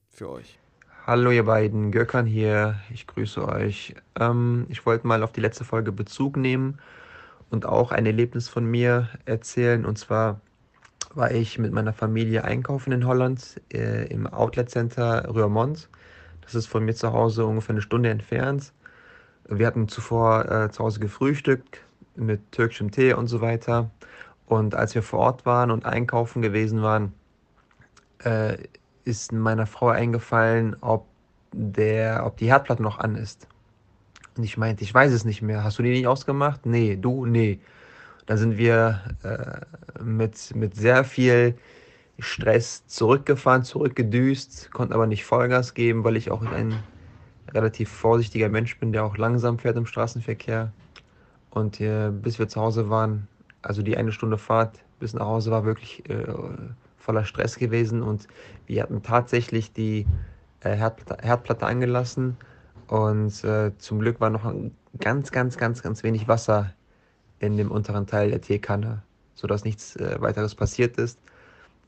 für 0.10 0.30
euch. 0.30 0.60
Hallo 1.06 1.32
ihr 1.32 1.46
beiden, 1.46 1.92
Gökhan 1.92 2.26
hier, 2.26 2.80
ich 2.92 3.08
grüße 3.08 3.48
euch. 3.48 3.96
Ähm, 4.20 4.66
ich 4.70 4.86
wollte 4.86 5.08
mal 5.08 5.24
auf 5.24 5.32
die 5.32 5.42
letzte 5.42 5.64
Folge 5.64 5.92
Bezug 5.92 6.38
nehmen 6.38 6.80
und 7.50 7.66
auch 7.66 7.92
ein 7.92 8.06
Erlebnis 8.06 8.48
von 8.48 8.66
mir 8.66 9.10
erzählen. 9.26 9.86
Und 9.86 9.98
zwar 9.98 10.40
war 11.14 11.32
ich 11.32 11.58
mit 11.58 11.74
meiner 11.74 11.94
Familie 11.94 12.44
einkaufen 12.44 12.92
in 12.92 13.06
Holland 13.06 13.60
äh, 13.74 14.08
im 14.08 14.28
Outlet 14.28 14.70
Center 14.70 15.26
Ruhrmond. 15.28 15.90
Das 16.42 16.56
ist 16.56 16.68
von 16.68 16.86
mir 16.86 16.94
zu 16.94 17.12
Hause 17.12 17.46
ungefähr 17.46 17.74
eine 17.74 17.82
Stunde 17.82 18.10
entfernt. 18.10 18.72
Wir 19.48 19.66
hatten 19.68 19.88
zuvor 19.88 20.50
äh, 20.50 20.72
zu 20.72 20.84
Hause 20.84 21.00
gefrühstückt 21.00 21.82
mit 22.16 22.52
türkischem 22.52 22.92
Tee 22.92 23.14
und 23.14 23.28
so 23.28 23.42
weiter. 23.42 23.90
Und 24.50 24.74
als 24.74 24.96
wir 24.96 25.04
vor 25.04 25.20
Ort 25.20 25.46
waren 25.46 25.70
und 25.70 25.86
einkaufen 25.86 26.42
gewesen 26.42 26.82
waren, 26.82 27.14
äh, 28.24 28.58
ist 29.06 29.32
meiner 29.32 29.68
Frau 29.68 29.90
eingefallen, 29.90 30.76
ob, 30.82 31.06
der, 31.54 32.26
ob 32.26 32.38
die 32.38 32.48
Herdplatte 32.48 32.82
noch 32.82 32.98
an 32.98 33.16
ist. 33.16 33.48
Und 34.36 34.44
ich 34.44 34.58
meinte, 34.58 34.84
ich 34.84 34.92
weiß 34.92 35.14
es 35.14 35.24
nicht 35.24 35.44
mehr. 35.44 35.64
Hast 35.64 35.78
du 35.78 35.84
die 35.84 35.92
nicht 35.92 36.08
ausgemacht? 36.08 36.66
Nee, 36.66 36.98
du? 37.00 37.28
Nee. 37.28 37.60
Da 38.26 38.38
sind 38.38 38.58
wir 38.58 39.02
äh, 39.24 40.04
mit, 40.04 40.56
mit 40.56 40.76
sehr 40.76 41.04
viel 41.04 41.56
Stress 42.18 42.88
zurückgefahren, 42.88 43.64
zurückgedüst, 43.64 44.72
konnten 44.72 44.94
aber 44.94 45.06
nicht 45.06 45.26
Vollgas 45.26 45.76
geben, 45.76 46.04
weil 46.04 46.18
ich 46.18 46.32
auch 46.32 46.42
ein 46.42 46.74
relativ 47.52 47.90
vorsichtiger 47.90 48.50
Mensch 48.50 48.80
bin, 48.80 48.94
der 48.94 49.06
auch 49.06 49.18
langsam 49.18 49.60
fährt 49.60 49.78
im 49.78 49.86
Straßenverkehr. 49.86 50.72
Und 51.52 51.80
äh, 51.82 52.10
bis 52.10 52.40
wir 52.40 52.48
zu 52.48 52.60
Hause 52.60 52.90
waren, 52.90 53.28
also 53.62 53.82
die 53.82 53.98
eine 53.98 54.12
Stunde 54.12 54.38
Fahrt 54.38 54.80
bis 55.00 55.14
nach 55.14 55.26
Hause 55.26 55.52
war 55.52 55.66
wirklich 55.66 56.10
äh, 56.10 56.26
voller 56.98 57.26
Stress 57.26 57.58
gewesen 57.58 58.02
und 58.02 58.28
wir 58.68 58.84
hatten 58.84 59.02
tatsächlich 59.02 59.72
die 59.74 60.06
äh, 60.62 60.76
Herdplatte, 60.76 61.26
Herdplatte 61.26 61.66
angelassen 61.66 62.38
und 62.88 63.44
äh, 63.44 63.72
zum 63.78 64.00
Glück 64.00 64.20
war 64.20 64.30
noch 64.30 64.46
ein 64.46 64.76
ganz, 65.00 65.32
ganz, 65.32 65.58
ganz, 65.58 65.82
ganz 65.82 66.04
wenig 66.04 66.28
Wasser 66.28 66.74
in 67.40 67.58
dem 67.58 67.72
unteren 67.72 68.08
Teil 68.08 68.32
der 68.32 68.42
Teekanne, 68.42 69.02
sodass 69.36 69.64
nichts 69.64 69.96
äh, 69.96 70.20
weiteres 70.20 70.56
passiert 70.56 70.98
ist. 70.98 71.20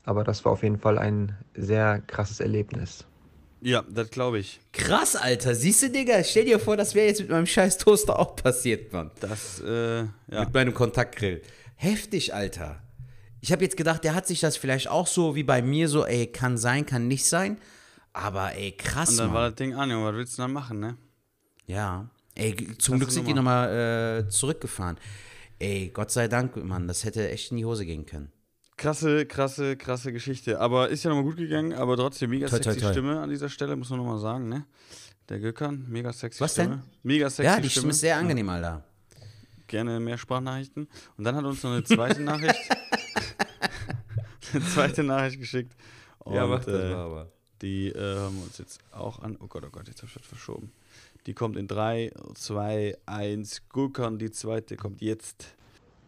Aber 0.04 0.24
das 0.24 0.44
war 0.44 0.52
auf 0.52 0.62
jeden 0.62 0.78
Fall 0.78 0.98
ein 0.98 1.36
sehr 1.54 2.02
krasses 2.06 2.40
Erlebnis. 2.40 3.04
Ja, 3.60 3.84
das 3.88 4.10
glaube 4.10 4.40
ich. 4.40 4.60
Krass, 4.72 5.14
Alter. 5.14 5.54
Siehst 5.54 5.82
du, 5.82 5.90
Digga? 5.90 6.24
Stell 6.24 6.46
dir 6.46 6.58
vor, 6.58 6.76
das 6.76 6.96
wäre 6.96 7.06
jetzt 7.06 7.20
mit 7.20 7.30
meinem 7.30 7.46
scheiß 7.46 7.78
Toaster 7.78 8.18
auch 8.18 8.34
passiert, 8.34 8.92
Mann. 8.92 9.12
Das, 9.20 9.60
äh, 9.60 9.98
ja. 9.98 10.08
Mit 10.40 10.52
meinem 10.52 10.74
Kontaktgrill. 10.74 11.42
Heftig, 11.76 12.34
Alter. 12.34 12.82
Ich 13.40 13.50
habe 13.52 13.64
jetzt 13.64 13.76
gedacht, 13.76 14.04
der 14.04 14.14
hat 14.14 14.26
sich 14.26 14.40
das 14.40 14.56
vielleicht 14.56 14.88
auch 14.88 15.06
so 15.06 15.34
wie 15.34 15.42
bei 15.42 15.62
mir 15.62 15.88
so, 15.88 16.06
ey, 16.06 16.26
kann 16.28 16.56
sein, 16.58 16.86
kann 16.86 17.08
nicht 17.08 17.26
sein. 17.26 17.58
Aber 18.12 18.54
ey, 18.54 18.72
krass, 18.72 19.10
Und 19.10 19.16
dann 19.18 19.26
Mann. 19.28 19.34
war 19.34 19.48
das 19.50 19.56
Ding 19.56 19.74
an, 19.74 19.90
Junge, 19.90 20.06
was 20.06 20.14
willst 20.14 20.38
du 20.38 20.42
dann 20.42 20.52
machen, 20.52 20.78
ne? 20.80 20.96
Ja. 21.66 22.08
Ey, 22.34 22.54
zum 22.78 22.98
Glück 22.98 23.10
sind 23.10 23.26
die 23.26 23.34
nochmal 23.34 24.24
äh, 24.26 24.28
zurückgefahren. 24.28 24.96
Ey, 25.58 25.90
Gott 25.92 26.10
sei 26.10 26.28
Dank, 26.28 26.56
Mann, 26.56 26.88
das 26.88 27.04
hätte 27.04 27.28
echt 27.30 27.50
in 27.50 27.56
die 27.56 27.64
Hose 27.64 27.84
gehen 27.84 28.06
können. 28.06 28.30
Krasse, 28.76 29.26
krasse, 29.26 29.76
krasse 29.76 30.12
Geschichte. 30.12 30.58
Aber 30.60 30.88
ist 30.88 31.02
ja 31.04 31.10
nochmal 31.10 31.24
gut 31.24 31.36
gegangen, 31.36 31.72
aber 31.72 31.96
trotzdem 31.96 32.30
mega 32.30 32.48
Toi, 32.48 32.58
toi, 32.58 32.72
sexy 32.72 32.80
toi. 32.80 32.92
Stimme 32.92 33.20
an 33.20 33.30
dieser 33.30 33.48
Stelle, 33.48 33.76
muss 33.76 33.90
man 33.90 33.98
nochmal 33.98 34.18
sagen, 34.18 34.48
ne? 34.48 34.64
Der 35.28 35.38
Gökhan, 35.38 35.84
mega 35.88 36.12
sexy 36.12 36.40
Was 36.40 36.52
Stimme. 36.52 36.68
denn? 36.68 36.82
Mega 37.02 37.30
sexy 37.30 37.44
ja, 37.54 37.60
die 37.60 37.70
Stimme 37.70 37.90
ist 37.90 38.00
sehr 38.00 38.16
angenehm, 38.16 38.48
Alter. 38.48 38.84
Gerne 39.72 40.00
mehr 40.00 40.18
Sprachnachrichten. 40.18 40.86
Und 41.16 41.24
dann 41.24 41.34
hat 41.34 41.46
uns 41.46 41.62
noch 41.62 41.70
eine 41.70 41.82
zweite 41.82 42.20
Nachricht. 42.30 42.54
eine 44.52 44.64
zweite 44.66 45.02
Nachricht 45.02 45.40
geschickt. 45.40 45.74
Und, 46.18 46.34
äh, 46.34 46.92
aber. 46.92 47.32
Die 47.62 47.88
äh, 47.88 47.94
hören 47.94 48.36
wir 48.36 48.42
uns 48.42 48.58
jetzt 48.58 48.80
auch 48.90 49.22
an. 49.22 49.38
Oh 49.40 49.46
Gott, 49.46 49.64
oh 49.66 49.70
Gott, 49.72 49.88
jetzt 49.88 50.02
habe 50.02 50.08
ich 50.08 50.14
das 50.14 50.26
verschoben. 50.26 50.72
Die 51.24 51.32
kommt 51.32 51.56
in 51.56 51.68
3, 51.68 52.12
2, 52.34 52.98
1. 53.06 53.62
Gurkan, 53.70 54.18
die 54.18 54.30
zweite 54.30 54.76
kommt 54.76 55.00
jetzt. 55.00 55.54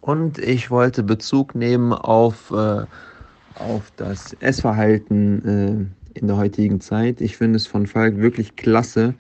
Und 0.03 0.39
ich 0.39 0.71
wollte 0.71 1.03
Bezug 1.03 1.55
nehmen 1.55 1.95
auf, 1.95 2.51
äh, 2.51 2.85
auf 3.55 3.91
das 3.97 4.35
Essverhalten 4.41 5.91
äh, 6.13 6.19
in 6.19 6.27
der 6.27 6.37
heutigen 6.37 6.83
Zeit. 6.83 7.23
Ich 7.23 7.39
finde 7.39 7.57
es 7.57 7.67
von 7.67 7.87
Falk 7.87 8.19
wirklich 8.19 8.57
klasse, 8.57 9.15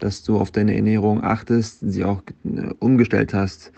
dass 0.00 0.22
du 0.22 0.38
auf 0.38 0.50
deine 0.50 0.74
Ernährung 0.74 1.22
achtest, 1.22 1.78
sie 1.80 2.04
auch 2.04 2.22
äh, 2.44 2.72
umgestellt 2.78 3.34
hast. 3.34 3.72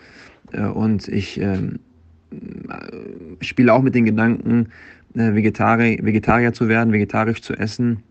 Äh, 0.51 0.65
und 0.65 1.07
ich 1.07 1.39
ähm, 1.39 1.79
äh, 2.31 3.43
spiele 3.43 3.73
auch 3.73 3.81
mit 3.81 3.95
den 3.95 4.05
Gedanken, 4.05 4.69
Vegetari 5.15 5.99
Vegetarier 6.01 6.53
zu 6.53 6.67
werden, 6.67 6.91
vegetarisch 6.91 7.43
zu 7.43 7.53
essen. 7.53 8.01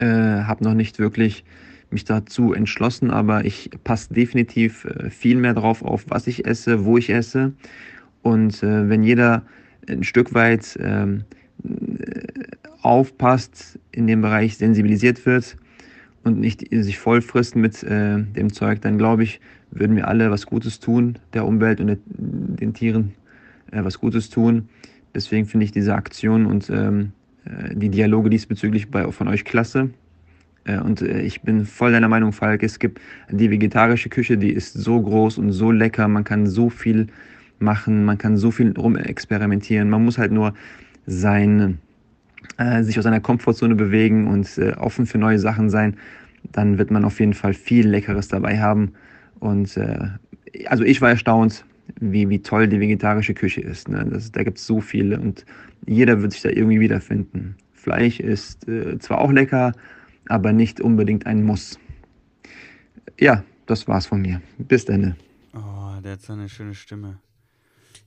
Habe 0.00 0.62
noch 0.62 0.74
nicht 0.74 1.00
wirklich 1.00 1.44
mich 1.90 2.04
dazu 2.04 2.52
entschlossen, 2.52 3.10
aber 3.10 3.44
ich 3.44 3.70
passe 3.82 4.14
definitiv 4.14 4.86
viel 5.10 5.36
mehr 5.36 5.54
drauf 5.54 5.82
auf, 5.82 6.04
was 6.08 6.28
ich 6.28 6.46
esse, 6.46 6.84
wo 6.84 6.96
ich 6.96 7.10
esse. 7.10 7.52
Und 8.22 8.62
wenn 8.62 9.02
jeder 9.02 9.42
ein 9.88 10.04
Stück 10.04 10.32
weit 10.32 10.78
ähm, 10.80 11.24
äh, 11.64 12.22
aufpasst, 12.82 13.78
in 13.92 14.06
dem 14.06 14.22
Bereich 14.22 14.56
sensibilisiert 14.56 15.24
wird 15.24 15.56
und 16.24 16.38
nicht 16.38 16.66
sich 16.70 16.98
voll 16.98 17.20
frisst 17.20 17.56
mit 17.56 17.82
äh, 17.82 18.22
dem 18.22 18.52
Zeug, 18.52 18.80
dann 18.80 18.98
glaube 18.98 19.22
ich, 19.22 19.40
würden 19.70 19.96
wir 19.96 20.08
alle 20.08 20.30
was 20.30 20.46
Gutes 20.46 20.80
tun, 20.80 21.18
der 21.32 21.46
Umwelt 21.46 21.80
und 21.80 21.98
den 22.06 22.74
Tieren 22.74 23.12
äh, 23.70 23.82
was 23.84 23.98
Gutes 23.98 24.30
tun. 24.30 24.68
Deswegen 25.14 25.46
finde 25.46 25.64
ich 25.64 25.72
diese 25.72 25.94
Aktion 25.94 26.46
und 26.46 26.70
ähm, 26.70 27.12
äh, 27.44 27.74
die 27.74 27.88
Dialoge 27.88 28.30
diesbezüglich 28.30 28.90
bei, 28.90 29.10
von 29.10 29.28
euch 29.28 29.44
klasse. 29.44 29.90
Äh, 30.64 30.78
Und 30.78 31.02
äh, 31.02 31.22
ich 31.22 31.42
bin 31.42 31.64
voll 31.64 31.92
deiner 31.92 32.08
Meinung, 32.08 32.32
Falk. 32.32 32.62
Es 32.62 32.78
gibt 32.78 33.00
die 33.30 33.50
vegetarische 33.50 34.08
Küche, 34.08 34.38
die 34.38 34.52
ist 34.52 34.74
so 34.74 35.00
groß 35.00 35.38
und 35.38 35.52
so 35.52 35.70
lecker. 35.70 36.08
Man 36.08 36.24
kann 36.24 36.46
so 36.46 36.70
viel 36.70 37.08
machen, 37.58 38.04
man 38.04 38.18
kann 38.18 38.36
so 38.36 38.50
viel 38.50 38.72
rumexperimentieren. 38.72 39.90
Man 39.90 40.04
muss 40.04 40.18
halt 40.18 40.32
nur 40.32 40.54
sein, 41.06 41.78
äh, 42.58 42.82
sich 42.82 42.98
aus 42.98 43.04
seiner 43.04 43.20
Komfortzone 43.20 43.74
bewegen 43.74 44.26
und 44.26 44.58
äh, 44.58 44.72
offen 44.72 45.06
für 45.06 45.18
neue 45.18 45.38
Sachen 45.38 45.70
sein. 45.70 45.96
Dann 46.50 46.78
wird 46.78 46.90
man 46.90 47.04
auf 47.04 47.20
jeden 47.20 47.34
Fall 47.34 47.54
viel 47.54 47.88
Leckeres 47.88 48.28
dabei 48.28 48.60
haben. 48.60 48.92
Und 49.40 49.76
äh, 49.76 50.08
also 50.66 50.84
ich 50.84 51.00
war 51.00 51.10
erstaunt, 51.10 51.64
wie, 52.00 52.28
wie 52.28 52.40
toll 52.40 52.68
die 52.68 52.80
vegetarische 52.80 53.34
Küche 53.34 53.60
ist. 53.60 53.88
Ne? 53.88 54.06
Das, 54.10 54.32
da 54.32 54.42
gibt 54.42 54.58
es 54.58 54.66
so 54.66 54.80
viele 54.80 55.20
und 55.20 55.44
jeder 55.86 56.22
wird 56.22 56.32
sich 56.32 56.42
da 56.42 56.48
irgendwie 56.48 56.80
wiederfinden. 56.80 57.56
Fleisch 57.72 58.20
ist 58.20 58.68
äh, 58.68 58.98
zwar 58.98 59.18
auch 59.18 59.32
lecker, 59.32 59.72
aber 60.28 60.52
nicht 60.52 60.80
unbedingt 60.80 61.26
ein 61.26 61.42
Muss. 61.42 61.78
Ja, 63.18 63.44
das 63.66 63.88
war's 63.88 64.06
von 64.06 64.22
mir. 64.22 64.40
Bis 64.58 64.84
dann. 64.84 65.16
Oh, 65.54 66.00
der 66.02 66.12
hat 66.12 66.22
so 66.22 66.32
eine 66.32 66.48
schöne 66.48 66.74
Stimme. 66.74 67.18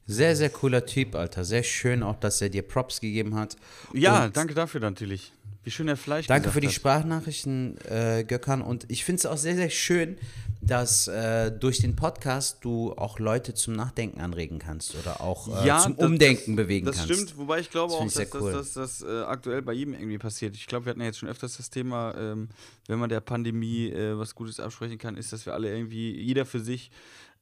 Sehr, 0.07 0.35
sehr 0.35 0.49
cooler 0.49 0.85
Typ, 0.85 1.15
Alter. 1.15 1.43
Sehr 1.43 1.63
schön 1.63 2.03
auch, 2.03 2.19
dass 2.19 2.41
er 2.41 2.49
dir 2.49 2.61
Props 2.61 2.99
gegeben 3.01 3.35
hat. 3.35 3.55
Ja, 3.93 4.25
Und 4.25 4.37
danke 4.37 4.53
dafür 4.53 4.79
natürlich. 4.81 5.31
Wie 5.63 5.71
schön 5.71 5.87
der 5.87 5.97
Fleisch 5.97 6.27
Danke 6.27 6.51
für 6.51 6.61
die 6.61 6.67
gesagt 6.67 6.75
Sprachnachrichten, 6.81 7.77
äh, 7.89 8.23
Gökhan. 8.23 8.61
Und 8.61 8.85
ich 8.87 9.03
finde 9.03 9.17
es 9.21 9.25
auch 9.25 9.37
sehr, 9.37 9.55
sehr 9.55 9.71
schön, 9.71 10.15
dass 10.61 11.07
äh, 11.07 11.51
durch 11.51 11.79
den 11.79 11.95
Podcast 11.95 12.59
du 12.61 12.93
auch 12.93 13.17
Leute 13.17 13.55
zum 13.55 13.73
Nachdenken 13.73 14.21
anregen 14.21 14.59
kannst 14.59 14.93
oder 14.95 15.21
auch 15.21 15.47
äh, 15.63 15.65
Ja, 15.67 15.79
zum 15.79 15.95
das- 15.97 16.05
Umdenken 16.05 16.55
das, 16.55 16.63
bewegen 16.65 16.85
Das 16.85 16.97
kannst. 16.97 17.11
stimmt, 17.13 17.37
wobei 17.39 17.61
ich 17.61 17.71
glaube 17.71 17.93
Das 17.93 17.99
auch, 17.99 18.05
dass 18.21 18.33
cool. 18.41 18.51
das, 18.53 18.73
das, 18.73 18.99
das 18.99 19.09
äh, 19.09 19.23
aktuell 19.23 19.63
bei 19.63 19.73
jedem 19.73 19.95
irgendwie 19.95 20.19
passiert. 20.19 20.55
Ich 20.55 20.67
glaube, 20.67 20.85
wir 20.85 20.91
hatten 20.91 20.99
ja 21.01 21.07
jetzt 21.07 21.17
schon 21.17 21.29
öfters 21.29 21.57
das 21.57 21.71
Thema, 21.71 22.13
ähm, 22.15 22.49
wenn 22.85 22.99
man 22.99 23.09
der 23.09 23.21
Pandemie 23.21 23.89
äh, 23.89 24.15
was 24.19 24.35
Gutes 24.35 24.59
absprechen 24.59 24.99
kann, 24.99 25.17
ist, 25.17 25.33
dass 25.33 25.47
wir 25.47 25.53
alle 25.55 25.75
irgendwie, 25.75 26.11
jeder 26.21 26.45
für 26.45 26.59
sich 26.59 26.91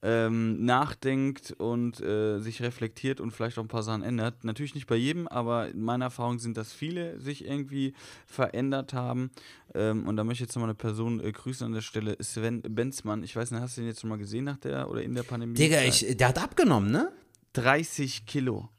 ähm, 0.04 0.66
nachdenkt 0.66 1.56
und 1.58 2.02
äh, 2.02 2.40
sich 2.40 2.62
reflektiert 2.62 3.22
und 3.22 3.32
vielleicht 3.32 3.58
auch 3.58 3.64
ein 3.64 3.70
paar 3.70 3.84
Sachen 3.84 4.04
ändert. 4.04 4.44
Natürlich 4.44 4.76
nicht 4.76 4.86
bei 4.86 4.98
jedem, 4.98 5.28
aber 5.30 5.70
in 5.70 5.82
meiner 5.82 6.06
Erfahrung 6.06 6.40
sind, 6.40 6.58
dass 6.58 6.74
viele 6.74 7.20
sich 7.22 7.46
irgendwie 7.46 7.94
verändert 8.26 8.94
haben. 8.94 9.32
Ähm, 9.74 10.06
und 10.06 10.18
da 10.18 10.26
möchte 10.26 10.44
ich 10.44 10.48
jetzt 10.48 10.56
nochmal 10.56 10.70
eine 10.70 10.76
Person 10.76 11.24
äh, 11.24 11.32
grüßen 11.32 11.66
an 11.66 11.72
der 11.72 11.82
Stelle, 11.82 12.18
Sven 12.20 12.62
Benzmann. 12.62 13.24
Ich 13.24 13.36
weiß 13.36 13.52
nicht, 13.52 13.62
hast 13.62 13.78
du 13.78 13.82
den 13.82 13.88
jetzt 13.88 14.02
schon 14.02 14.10
mal 14.10 14.18
gesehen 14.18 14.44
nach 14.44 14.58
der 14.58 14.90
oder 14.90 15.02
in 15.02 15.16
der 15.16 15.24
Pandemie? 15.24 15.56
Digga, 15.56 15.82
ich, 15.82 16.06
der 16.18 16.28
hat 16.28 16.38
abgenommen, 16.38 16.92
ne? 16.92 17.10
30 17.54 18.26
Kilo. 18.26 18.70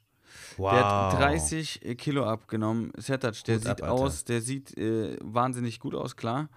Wow. 0.56 0.72
Der 0.72 0.84
hat 0.84 1.20
30 1.20 1.96
Kilo 1.98 2.24
abgenommen. 2.24 2.92
Sertac, 2.96 3.42
der 3.44 3.56
ab, 3.56 3.62
sieht 3.62 3.82
Alter. 3.82 3.92
aus, 3.92 4.24
der 4.24 4.40
sieht 4.40 4.76
äh, 4.76 5.16
wahnsinnig 5.20 5.80
gut 5.80 5.94
aus, 5.94 6.16
klar. 6.16 6.48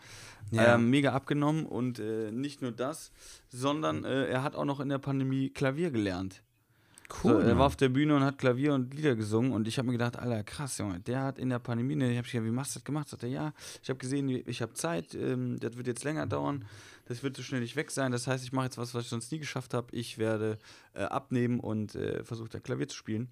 Ja. 0.51 0.75
Ähm, 0.75 0.89
mega 0.89 1.11
abgenommen 1.11 1.65
und 1.65 1.99
äh, 1.99 2.31
nicht 2.31 2.61
nur 2.61 2.71
das, 2.71 3.11
sondern 3.49 4.05
äh, 4.05 4.27
er 4.27 4.43
hat 4.43 4.55
auch 4.55 4.63
noch 4.63 4.79
in 4.79 4.87
der 4.87 4.97
Pandemie 4.97 5.49
Klavier 5.49 5.91
gelernt. 5.91 6.41
Cool. 7.23 7.33
so, 7.33 7.39
er 7.39 7.57
war 7.57 7.67
auf 7.67 7.77
der 7.77 7.89
Bühne 7.89 8.15
und 8.15 8.23
hat 8.23 8.37
Klavier 8.37 8.73
und 8.73 8.93
Lieder 8.93 9.15
gesungen 9.15 9.53
und 9.53 9.67
ich 9.67 9.77
habe 9.77 9.85
mir 9.85 9.93
gedacht, 9.93 10.17
Alter, 10.19 10.43
krass, 10.43 10.77
Junge, 10.77 10.99
der 10.99 11.23
hat 11.23 11.39
in 11.39 11.49
der 11.49 11.59
Pandemie, 11.59 11.95
ne, 11.95 12.11
ich 12.11 12.17
habe 12.17 12.27
gesagt, 12.27 12.45
wie 12.45 12.51
machst 12.51 12.75
du 12.75 12.79
das 12.79 12.83
gemacht? 12.83 13.07
Sagt 13.07 13.23
er, 13.23 13.29
ja, 13.29 13.53
ich 13.81 13.89
habe 13.89 13.97
gesehen, 13.97 14.29
ich 14.29 14.61
habe 14.61 14.73
Zeit, 14.73 15.15
ähm, 15.15 15.57
das 15.59 15.77
wird 15.77 15.87
jetzt 15.87 16.03
länger 16.03 16.27
dauern, 16.27 16.65
das 17.05 17.23
wird 17.23 17.37
so 17.37 17.43
schnell 17.43 17.61
nicht 17.61 17.77
weg 17.77 17.91
sein, 17.91 18.11
das 18.11 18.27
heißt, 18.27 18.43
ich 18.43 18.51
mache 18.51 18.65
jetzt 18.65 18.77
was, 18.77 18.93
was 18.93 19.03
ich 19.05 19.09
sonst 19.09 19.31
nie 19.31 19.39
geschafft 19.39 19.73
habe, 19.73 19.87
ich 19.95 20.17
werde 20.17 20.57
äh, 20.93 21.03
abnehmen 21.03 21.61
und 21.61 21.95
äh, 21.95 22.23
versuche 22.25 22.49
da 22.49 22.59
Klavier 22.59 22.89
zu 22.89 22.97
spielen. 22.97 23.29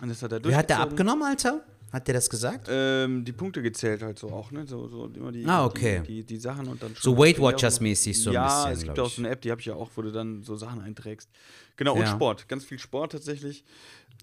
Und 0.00 0.08
das 0.08 0.22
hat 0.22 0.32
er 0.32 0.44
Wer 0.44 0.56
hat 0.56 0.68
der 0.70 0.80
abgenommen, 0.80 1.22
Alter? 1.22 1.64
Hat 1.92 2.08
der 2.08 2.14
das 2.14 2.28
gesagt? 2.28 2.66
Ähm, 2.68 3.24
die 3.24 3.30
Punkte 3.32 3.62
gezählt 3.62 4.02
halt 4.02 4.18
so 4.18 4.28
auch, 4.30 4.50
ne? 4.50 4.66
So, 4.66 4.88
so 4.88 5.06
immer 5.06 5.30
die, 5.30 5.46
Ah, 5.46 5.64
okay. 5.64 6.00
die, 6.04 6.22
die, 6.22 6.24
die 6.24 6.36
Sachen 6.38 6.66
und 6.66 6.82
dann 6.82 6.92
So 7.00 7.16
Weight 7.16 7.38
Watchers 7.40 7.80
mäßig 7.80 8.20
so 8.20 8.30
ein 8.30 8.34
ja, 8.34 8.64
bisschen, 8.64 8.72
es 8.72 8.82
gibt 8.82 8.98
auch 8.98 9.08
so 9.10 9.22
eine 9.22 9.30
App, 9.30 9.40
die 9.42 9.52
habe 9.52 9.60
ich 9.60 9.66
ja 9.68 9.74
auch, 9.74 9.90
wo 9.94 10.02
du 10.02 10.10
dann 10.10 10.42
so 10.42 10.56
Sachen 10.56 10.80
einträgst. 10.80 11.28
Genau, 11.76 11.94
und 11.94 12.00
Ja. 12.00 12.08
Sport, 12.08 12.48
ganz 12.48 12.64
viel 12.64 12.80
Sport 12.80 13.12
tatsächlich 13.12 13.64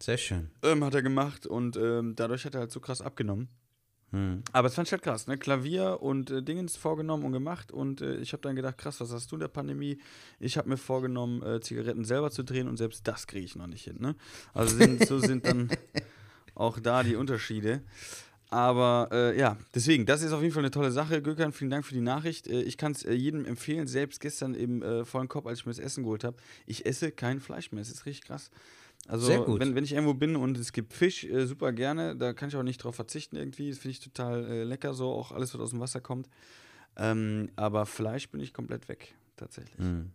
Sehr 0.02 0.18
schön. 0.18 0.50
ähm, 0.64 0.84
hat 0.84 0.96
er 0.96 1.02
gemacht 1.02 1.46
und 1.48 1.78
ähm, 1.78 2.14
dadurch 2.18 2.44
hat 2.44 2.56
er 2.56 2.62
halt 2.62 2.72
so 2.72 2.82
krass 2.82 3.02
abgenommen. 3.02 3.48
Hm. 4.12 4.44
Aber 4.52 4.68
es 4.68 4.76
fand 4.76 4.88
ich 4.88 4.92
halt 4.92 5.04
krass, 5.04 5.28
ne? 5.28 5.38
Klavier 5.38 6.02
und 6.02 6.30
äh, 6.32 6.44
Dingens 6.44 6.76
vorgenommen 6.76 7.24
und 7.24 7.32
gemacht 7.32 7.72
und 7.72 8.02
äh, 8.02 8.18
ich 8.18 8.34
habe 8.34 8.42
dann 8.42 8.56
gedacht, 8.58 8.78
krass, 8.78 9.00
was 9.00 9.12
hast 9.12 9.32
du 9.32 9.38
in 9.38 9.40
der 9.40 9.48
Pandemie? 9.48 10.00
Ich 10.40 10.58
habe 10.58 10.68
mir 10.68 10.78
vorgenommen, 10.78 11.42
äh, 11.44 11.62
Zigaretten 11.62 12.04
selber 12.04 12.30
zu 12.30 12.44
drehen 12.44 12.68
und 12.68 12.76
selbst 12.76 13.08
das 13.08 13.26
kriege 13.26 13.46
ich 13.46 13.56
noch 13.56 13.68
nicht 13.68 13.86
hin, 13.86 13.98
ne? 14.00 14.16
Also 14.54 14.76
sind, 14.76 15.08
so 15.08 15.20
sind 15.20 15.46
dann 15.46 15.70
auch 16.56 16.80
da 16.80 17.04
die 17.04 17.16
Unterschiede. 17.16 17.82
Aber 18.50 19.08
äh, 19.14 19.40
ja, 19.40 19.58
deswegen, 19.74 20.06
das 20.06 20.22
ist 20.22 20.34
auf 20.34 20.42
jeden 20.42 20.54
Fall 20.54 20.64
eine 20.64 20.72
tolle 20.72 20.92
Sache. 20.92 21.22
Gökhan, 21.22 21.54
vielen 21.54 21.72
Dank 21.72 21.86
für 21.86 21.94
die 21.94 22.02
Nachricht. 22.02 22.48
Äh, 22.48 22.64
ich 22.64 22.78
kann 22.78 22.92
es 22.92 23.06
äh, 23.06 23.14
jedem 23.14 23.46
empfehlen, 23.46 23.88
selbst 23.88 24.20
gestern 24.20 24.56
im 24.56 24.84
äh, 24.84 25.06
vollen 25.06 25.30
Kopf, 25.30 25.46
als 25.46 25.60
ich 25.60 25.66
mir 25.66 25.72
das 25.72 25.80
Essen 25.80 26.04
geholt 26.04 26.26
habe, 26.26 26.36
ich 26.66 26.86
esse 26.86 27.14
kein 27.14 27.40
Fleisch 27.40 27.72
mehr. 27.72 27.82
Es 27.82 27.90
ist 27.90 28.06
richtig 28.06 28.26
krass. 28.26 28.52
Also. 29.08 29.60
Wenn, 29.60 29.76
wenn 29.76 29.84
ich 29.84 29.94
irgendwo 29.94 30.14
bin 30.14 30.36
und 30.36 30.58
es 30.58 30.74
gibt 30.74 30.94
Fisch, 30.94 31.24
äh, 31.24 31.46
super 31.46 31.74
gerne. 31.74 32.16
Da 32.16 32.34
kann 32.34 32.50
ich 32.50 32.56
auch 32.56 32.64
nicht 32.64 32.84
drauf 32.84 32.96
verzichten 32.96 33.36
irgendwie. 33.36 33.70
Das 33.70 33.80
finde 33.80 33.92
ich 33.92 34.00
total 34.00 34.46
äh, 34.46 34.64
lecker, 34.64 34.94
so 34.94 35.12
auch 35.12 35.32
alles, 35.32 35.54
was 35.54 35.62
aus 35.62 35.70
dem 35.72 35.80
Wasser 35.80 36.02
kommt. 36.02 36.30
Ähm, 36.98 37.50
aber 37.56 37.86
Fleisch 37.86 38.30
bin 38.30 38.42
ich 38.42 38.54
komplett 38.54 38.90
weg, 38.90 39.16
tatsächlich. 39.38 39.78
Hm. 39.78 40.12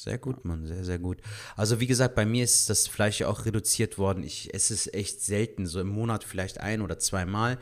Sehr 0.00 0.16
gut, 0.16 0.44
Mann, 0.44 0.64
sehr, 0.64 0.84
sehr 0.84 1.00
gut. 1.00 1.18
Also 1.56 1.80
wie 1.80 1.88
gesagt, 1.88 2.14
bei 2.14 2.24
mir 2.24 2.44
ist 2.44 2.70
das 2.70 2.86
Fleisch 2.86 3.18
ja 3.18 3.26
auch 3.26 3.46
reduziert 3.46 3.98
worden. 3.98 4.22
Ich 4.22 4.54
esse 4.54 4.72
es 4.72 4.86
echt 4.94 5.20
selten, 5.20 5.66
so 5.66 5.80
im 5.80 5.88
Monat 5.88 6.22
vielleicht 6.22 6.60
ein 6.60 6.82
oder 6.82 7.00
zweimal. 7.00 7.58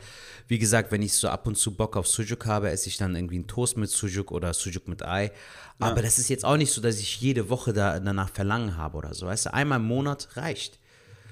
Wie 0.47 0.59
gesagt, 0.59 0.91
wenn 0.91 1.01
ich 1.01 1.13
so 1.13 1.29
ab 1.29 1.47
und 1.47 1.57
zu 1.57 1.75
Bock 1.75 1.97
auf 1.97 2.07
Sujuk 2.07 2.45
habe, 2.45 2.69
esse 2.69 2.89
ich 2.89 2.97
dann 2.97 3.15
irgendwie 3.15 3.37
einen 3.37 3.47
Toast 3.47 3.75
mit 3.75 3.89
Sujuk 3.89 4.31
oder 4.31 4.53
Sujuk 4.53 4.87
mit 4.87 5.03
Ei. 5.03 5.31
Aber 5.79 6.03
das 6.03 6.19
ist 6.19 6.29
jetzt 6.29 6.45
auch 6.45 6.57
nicht 6.57 6.71
so, 6.71 6.79
dass 6.79 6.99
ich 6.99 7.19
jede 7.19 7.49
Woche 7.49 7.73
da, 7.73 7.99
danach 7.99 8.29
Verlangen 8.29 8.77
habe 8.77 8.97
oder 8.97 9.15
so. 9.15 9.25
Weißt 9.25 9.47
du, 9.47 9.53
einmal 9.55 9.79
im 9.79 9.85
Monat 9.87 10.37
reicht. 10.37 10.77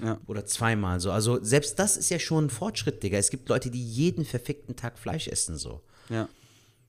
Ja. 0.03 0.19
Oder 0.25 0.47
zweimal 0.47 0.99
so. 0.99 1.11
Also 1.11 1.41
selbst 1.43 1.77
das 1.77 1.97
ist 1.97 2.09
ja 2.09 2.17
schon 2.17 2.45
ein 2.45 2.49
Fortschritt, 2.49 3.03
Digga. 3.03 3.19
Es 3.19 3.29
gibt 3.29 3.47
Leute, 3.47 3.69
die 3.69 3.85
jeden 3.85 4.25
verfickten 4.25 4.75
Tag 4.75 4.97
Fleisch 4.97 5.27
essen 5.27 5.55
so. 5.55 5.83
Ja, 6.09 6.27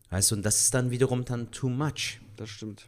Weißt 0.08 0.30
du, 0.30 0.36
und 0.36 0.42
das 0.42 0.60
ist 0.60 0.74
dann 0.74 0.90
wiederum 0.90 1.24
dann 1.24 1.50
too 1.50 1.68
much. 1.68 2.20
das 2.36 2.48
stimmt. 2.48 2.86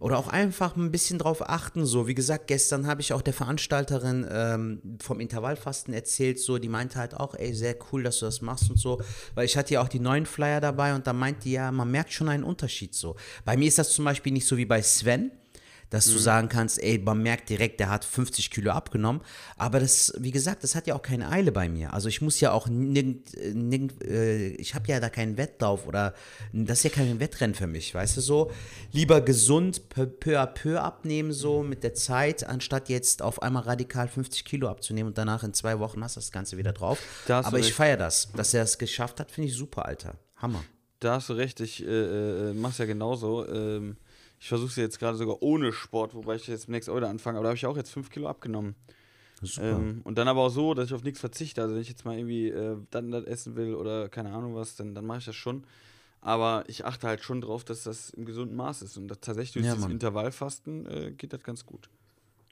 Oder 0.00 0.18
auch 0.18 0.28
einfach 0.28 0.76
ein 0.76 0.90
bisschen 0.90 1.18
drauf 1.18 1.48
achten. 1.48 1.86
So, 1.86 2.06
wie 2.06 2.14
gesagt, 2.14 2.46
gestern 2.46 2.86
habe 2.86 3.00
ich 3.00 3.12
auch 3.12 3.22
der 3.22 3.34
Veranstalterin 3.34 4.26
ähm, 4.30 4.98
vom 5.00 5.20
Intervallfasten 5.20 5.94
erzählt. 5.94 6.38
So, 6.38 6.58
die 6.58 6.68
meinte 6.68 6.98
halt 6.98 7.14
auch, 7.14 7.34
ey, 7.34 7.54
sehr 7.54 7.76
cool, 7.92 8.02
dass 8.02 8.18
du 8.18 8.26
das 8.26 8.40
machst 8.42 8.70
und 8.70 8.78
so. 8.78 9.00
Weil 9.34 9.46
ich 9.46 9.56
hatte 9.56 9.74
ja 9.74 9.82
auch 9.82 9.88
die 9.88 10.00
neuen 10.00 10.26
Flyer 10.26 10.60
dabei 10.60 10.94
und 10.94 11.06
da 11.06 11.12
meinte 11.12 11.42
die 11.44 11.52
ja, 11.52 11.70
man 11.72 11.90
merkt 11.90 12.12
schon 12.12 12.28
einen 12.28 12.44
Unterschied 12.44 12.94
so. 12.94 13.16
Bei 13.44 13.56
mir 13.56 13.68
ist 13.68 13.78
das 13.78 13.92
zum 13.92 14.04
Beispiel 14.04 14.32
nicht 14.32 14.46
so 14.46 14.56
wie 14.56 14.66
bei 14.66 14.82
Sven, 14.82 15.30
dass 15.90 16.06
du 16.06 16.18
sagen 16.18 16.48
kannst, 16.48 16.82
ey, 16.82 16.98
man 16.98 17.22
merkt 17.22 17.48
direkt, 17.48 17.80
der 17.80 17.90
hat 17.90 18.04
50 18.04 18.50
Kilo 18.50 18.72
abgenommen. 18.72 19.22
Aber 19.56 19.80
das, 19.80 20.12
wie 20.18 20.30
gesagt, 20.30 20.64
das 20.64 20.74
hat 20.74 20.86
ja 20.86 20.94
auch 20.94 21.02
keine 21.02 21.30
Eile 21.30 21.52
bei 21.52 21.68
mir. 21.68 21.92
Also 21.92 22.08
ich 22.08 22.20
muss 22.20 22.40
ja 22.40 22.52
auch 22.52 22.66
nirgend, 22.68 23.34
äh, 23.36 23.52
nirgend 23.54 24.02
äh, 24.02 24.48
ich 24.48 24.74
habe 24.74 24.88
ja 24.88 25.00
da 25.00 25.08
keinen 25.08 25.36
Wettlauf 25.36 25.86
oder 25.86 26.14
das 26.52 26.78
ist 26.78 26.84
ja 26.84 26.90
kein 26.90 27.20
Wettrennen 27.20 27.54
für 27.54 27.66
mich, 27.66 27.94
weißt 27.94 28.16
du 28.16 28.20
so. 28.20 28.50
Lieber 28.92 29.20
gesund 29.20 29.88
peu, 29.88 30.06
peu 30.06 30.40
à 30.40 30.46
peu 30.46 30.80
abnehmen 30.80 31.32
so 31.32 31.62
mit 31.62 31.82
der 31.82 31.94
Zeit, 31.94 32.44
anstatt 32.46 32.88
jetzt 32.88 33.22
auf 33.22 33.42
einmal 33.42 33.62
radikal 33.62 34.08
50 34.08 34.44
Kilo 34.44 34.68
abzunehmen 34.68 35.08
und 35.08 35.18
danach 35.18 35.44
in 35.44 35.54
zwei 35.54 35.78
Wochen 35.78 36.02
hast 36.02 36.16
du 36.16 36.20
das 36.20 36.32
Ganze 36.32 36.56
wieder 36.56 36.72
drauf. 36.72 36.98
Aber 37.28 37.58
ich 37.58 37.72
feiere 37.72 37.96
das, 37.96 38.30
dass 38.32 38.54
er 38.54 38.62
es 38.62 38.78
geschafft 38.78 39.20
hat, 39.20 39.30
finde 39.30 39.48
ich 39.48 39.56
super, 39.56 39.86
Alter. 39.86 40.14
Hammer. 40.36 40.64
Da 41.00 41.16
hast 41.16 41.28
du 41.28 41.34
recht, 41.34 41.60
ich 41.60 41.84
äh, 41.84 42.50
äh, 42.50 42.54
mach's 42.54 42.78
ja 42.78 42.86
genauso. 42.86 43.46
Ähm, 43.48 43.96
ich 44.44 44.48
versuche 44.48 44.68
es 44.68 44.76
jetzt 44.76 44.98
gerade 44.98 45.16
sogar 45.16 45.42
ohne 45.42 45.72
Sport, 45.72 46.12
wobei 46.12 46.34
ich 46.34 46.46
jetzt 46.48 46.68
nächstes 46.68 46.92
Heute 46.92 47.08
anfange, 47.08 47.38
aber 47.38 47.44
da 47.44 47.48
habe 47.48 47.56
ich 47.56 47.64
auch 47.64 47.78
jetzt 47.78 47.90
5 47.90 48.10
Kilo 48.10 48.28
abgenommen. 48.28 48.74
Ähm, 49.58 50.02
und 50.04 50.18
dann 50.18 50.28
aber 50.28 50.42
auch 50.42 50.50
so, 50.50 50.74
dass 50.74 50.88
ich 50.88 50.92
auf 50.92 51.02
nichts 51.02 51.18
verzichte. 51.18 51.62
Also 51.62 51.74
wenn 51.74 51.80
ich 51.80 51.88
jetzt 51.88 52.04
mal 52.04 52.18
irgendwie 52.18 52.48
äh, 52.48 52.76
dann 52.90 53.10
das 53.10 53.24
essen 53.24 53.56
will 53.56 53.74
oder 53.74 54.10
keine 54.10 54.32
Ahnung 54.32 54.54
was, 54.54 54.76
dann, 54.76 54.94
dann 54.94 55.06
mache 55.06 55.20
ich 55.20 55.24
das 55.24 55.34
schon. 55.34 55.64
Aber 56.20 56.64
ich 56.66 56.84
achte 56.84 57.06
halt 57.06 57.22
schon 57.22 57.40
drauf, 57.40 57.64
dass 57.64 57.84
das 57.84 58.10
im 58.10 58.26
gesunden 58.26 58.54
Maß 58.54 58.82
ist. 58.82 58.98
Und 58.98 59.08
tatsächlich 59.08 59.52
durch 59.52 59.64
Ja, 59.64 59.72
dieses 59.72 59.84
Mann. 59.84 59.92
Intervallfasten 59.92 60.86
äh, 60.90 61.12
geht 61.12 61.32
das 61.32 61.42
ganz 61.42 61.64
gut. 61.64 61.88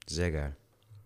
Sehr 0.07 0.33
geil. 0.33 0.57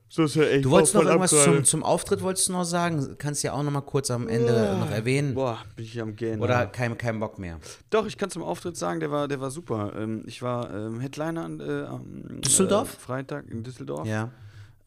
So 0.09 0.25
ist 0.25 0.37
ja 0.37 0.45
echt 0.45 0.65
Du 0.65 0.71
wolltest 0.71 0.95
noch 0.95 1.05
irgendwas 1.05 1.31
zum, 1.31 1.65
zum 1.65 1.83
Auftritt 1.83 2.23
wolltest 2.23 2.49
du 2.49 2.53
noch 2.53 2.65
sagen? 2.65 3.17
Kannst 3.19 3.43
ja 3.43 3.53
auch 3.53 3.63
noch 3.63 3.73
mal 3.73 3.81
kurz 3.81 4.11
am 4.11 4.29
Ende 4.29 4.77
noch 4.79 4.91
erwähnen. 4.91 5.35
Boah, 5.35 5.59
bin 5.75 5.85
ich 5.85 6.01
am 6.01 6.15
Gähnen. 6.15 6.41
Oder 6.41 6.67
kein, 6.67 6.97
kein 6.97 7.19
Bock 7.19 7.39
mehr. 7.39 7.59
Doch, 7.91 8.07
ich 8.07 8.17
kann 8.17 8.31
zum 8.31 8.43
Auftritt 8.43 8.77
sagen, 8.77 9.01
der 9.01 9.11
war, 9.11 9.27
der 9.27 9.41
war 9.41 9.51
super. 9.51 9.93
Ähm, 9.97 10.23
ich 10.27 10.43
war 10.43 10.73
ähm, 10.73 11.01
Headliner 11.01 11.45
an, 11.45 11.61
äh, 11.61 11.85
am 11.87 12.41
Düsseldorf? 12.41 12.95
Äh, 12.95 13.01
Freitag 13.01 13.51
in 13.51 13.65
Düsseldorf. 13.65 14.07
Ja. 14.07 14.31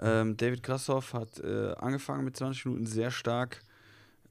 Ähm, 0.01 0.37
David 0.37 0.63
Krassoff 0.63 1.13
hat 1.13 1.39
äh, 1.39 1.73
angefangen 1.77 2.23
mit 2.23 2.37
20 2.37 2.65
Minuten 2.65 2.85
sehr 2.85 3.11
stark. 3.11 3.61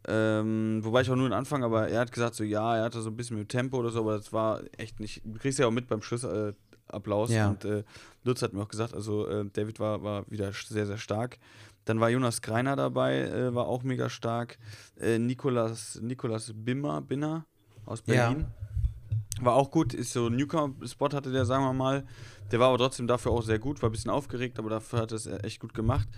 Ähm, 0.07 0.81
wobei 0.83 1.03
ich 1.03 1.11
auch 1.11 1.17
nur 1.17 1.29
den 1.29 1.35
Anfang, 1.35 1.63
aber 1.65 1.89
er 1.89 2.01
hat 2.01 2.13
gesagt, 2.13 2.35
so 2.35 2.45
ja, 2.45 2.77
er 2.77 2.85
hatte 2.85 3.03
so 3.03 3.11
ein 3.11 3.17
bisschen 3.17 3.39
mit 3.39 3.51
Tempo 3.51 3.77
oder 3.79 3.91
so, 3.91 4.01
aber 4.01 4.17
das 4.17 4.33
war 4.33 4.63
echt 4.79 5.01
nicht. 5.01 5.21
Du 5.25 5.39
kriegst 5.39 5.59
ja 5.59 5.67
auch 5.67 5.71
mit 5.71 5.89
beim 5.89 6.01
Schlussapplaus. 6.01 6.55
Äh, 6.55 6.68
Applaus. 6.93 7.31
Ja. 7.31 7.49
Und 7.49 7.65
äh, 7.65 7.85
Lutz 8.25 8.43
hat 8.43 8.53
mir 8.53 8.63
auch 8.63 8.69
gesagt, 8.69 8.95
also 8.95 9.27
äh, 9.29 9.45
David 9.53 9.81
war, 9.81 10.03
war 10.03 10.25
wieder 10.31 10.53
sehr, 10.53 10.87
sehr 10.87 10.99
stark. 10.99 11.39
Dann 11.85 12.01
war 12.01 12.11
Jonas 12.11 12.43
Greiner 12.43 12.77
dabei, 12.77 13.21
äh, 13.21 13.55
war 13.55 13.67
auch 13.67 13.83
mega 13.83 14.11
stark. 14.11 14.59
Äh, 15.01 15.19
Nikolas, 15.19 15.99
Nikolas 16.03 16.53
Bimmer, 16.55 17.01
Binner 17.01 17.47
aus 17.87 18.03
Ja. 18.07 18.29
Berlin. 18.29 18.47
War 19.41 19.55
auch 19.55 19.71
gut, 19.71 19.95
ist 19.95 20.13
so 20.13 20.27
ein 20.27 20.35
Newcomer-Spot 20.37 21.11
hatte 21.13 21.31
der, 21.31 21.45
sagen 21.45 21.65
wir 21.65 21.73
mal. 21.73 22.05
Der 22.51 22.59
war 22.59 22.69
aber 22.69 22.79
trotzdem 22.79 23.07
dafür 23.07 23.31
auch 23.33 23.43
sehr 23.43 23.59
gut, 23.61 23.81
war 23.83 23.89
ein 23.89 23.93
bisschen 23.93 24.11
aufgeregt, 24.11 24.59
aber 24.59 24.69
dafür 24.69 25.01
hat 25.01 25.13
er 25.13 25.17
es 25.17 25.27
echt 25.27 25.61
gut 25.61 25.75
gemacht. 25.75 26.09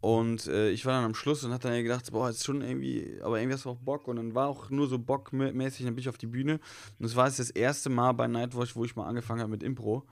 Und 0.00 0.46
äh, 0.48 0.70
ich 0.70 0.84
war 0.84 0.92
dann 0.94 1.04
am 1.04 1.14
Schluss 1.14 1.44
und 1.44 1.52
hatte 1.52 1.68
dann 1.68 1.82
gedacht, 1.82 2.10
boah, 2.12 2.28
ist 2.28 2.44
schon 2.44 2.60
irgendwie, 2.60 3.18
aber 3.22 3.38
irgendwie 3.38 3.54
hast 3.54 3.64
du 3.64 3.70
auch 3.70 3.76
Bock. 3.78 4.06
Und 4.06 4.16
dann 4.16 4.34
war 4.34 4.48
auch 4.48 4.68
nur 4.68 4.86
so 4.86 4.98
bockmäßig, 4.98 5.86
dann 5.86 5.94
bin 5.94 6.02
ich 6.02 6.08
auf 6.10 6.18
die 6.18 6.26
Bühne. 6.26 6.60
Und 6.98 7.06
es 7.06 7.16
war 7.16 7.26
jetzt 7.26 7.38
das 7.38 7.50
erste 7.50 7.88
Mal 7.88 8.12
bei 8.12 8.26
Nightwatch, 8.26 8.76
wo 8.76 8.84
ich 8.84 8.96
mal 8.96 9.06
angefangen 9.06 9.40
habe 9.40 9.50
mit 9.50 9.62
Impro. 9.62 10.04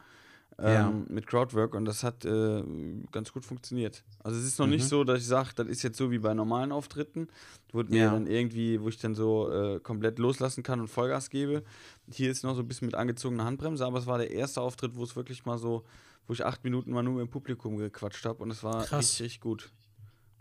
Ähm, 0.59 0.73
Ja. 0.75 0.93
Mit 1.09 1.27
Crowdwork 1.27 1.75
und 1.75 1.87
das 1.87 2.05
hat 2.05 2.27
äh, 2.27 2.63
ganz 3.11 3.33
gut 3.33 3.45
funktioniert. 3.45 4.05
Also 4.23 4.39
es 4.39 4.47
ist 4.47 4.59
noch 4.59 4.67
nicht 4.67 4.85
so, 4.87 5.03
dass 5.03 5.21
ich 5.21 5.27
sage, 5.27 5.49
das 5.57 5.67
ist 5.67 5.83
jetzt 5.83 5.97
so 5.97 6.11
wie 6.11 6.19
bei 6.19 6.35
normalen 6.35 6.73
Auftritten, 6.73 7.29
wo 7.73 7.83
mir 7.83 7.97
Ja. 7.97 8.13
dann 8.13 8.27
irgendwie, 8.27 8.79
wo 8.81 8.89
ich 8.89 8.99
dann 8.99 9.15
so 9.15 9.51
äh, 9.51 9.81
komplett 9.81 10.19
loslassen 10.19 10.63
kann 10.63 10.79
und 10.81 10.89
Vollgas 10.89 11.31
gebe. 11.31 11.63
Hier 12.11 12.31
ist 12.31 12.45
noch 12.45 12.55
so 12.55 12.61
ein 12.61 12.69
bisschen 12.69 12.85
mit 12.87 12.95
angezogener 12.95 13.45
Handbremse, 13.47 13.85
aber 13.87 13.99
es 13.99 14.07
war 14.07 14.19
der 14.19 14.31
erste 14.31 14.61
Auftritt, 14.61 14.95
wo 14.95 15.03
es 15.05 15.17
wirklich 15.17 15.47
mal 15.47 15.57
so, 15.57 15.85
wo 16.27 16.33
ich 16.33 16.45
acht 16.45 16.65
Minuten 16.65 16.93
mal 16.93 17.03
nur 17.03 17.15
mit 17.15 17.23
dem 17.27 17.31
Publikum 17.31 17.77
gequatscht 17.77 18.25
habe 18.25 18.43
und 18.43 18.51
es 18.51 18.63
war 18.63 18.85
Krass. 18.85 19.21
richtig, 19.21 19.41
gut. 19.41 19.71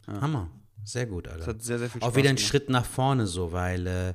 Hammer. 0.07 0.49
Sehr 0.83 1.05
gut, 1.05 1.27
Alter. 1.27 1.41
Es 1.41 1.47
hat 1.47 1.61
sehr, 1.61 1.77
sehr 1.79 1.89
viel 1.89 2.01
auch 2.01 2.07
Spaß 2.07 2.15
wieder 2.15 2.29
ein. 2.31 2.37
Schritt 2.37 2.69
nach 2.69 2.85
vorne 2.85 3.27
so, 3.27 3.51
weil 3.51 3.85
äh, 3.87 4.13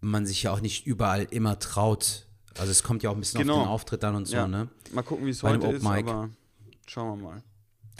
man 0.00 0.26
sich 0.26 0.42
ja 0.42 0.52
auch 0.52 0.60
nicht 0.60 0.86
überall 0.86 1.24
immer 1.30 1.58
traut. 1.58 2.26
Also 2.58 2.70
es 2.72 2.82
kommt 2.82 3.02
ja 3.02 3.10
auch 3.10 3.14
ein 3.14 3.20
bisschen 3.20 3.40
Genau. 3.40 3.54
auf 3.58 3.62
den 3.62 3.68
Auftritt 3.68 4.04
an 4.04 4.14
und 4.16 4.26
so, 4.26 4.36
Ja. 4.36 4.48
ne? 4.48 4.68
Mal 4.92 5.02
gucken, 5.02 5.24
wie 5.26 5.30
es 5.30 5.42
heute 5.42 5.68
ist, 5.68 5.82
Mic. 5.84 6.06
aber 6.08 6.30
schauen 6.86 7.20
wir 7.20 7.28
mal. 7.30 7.42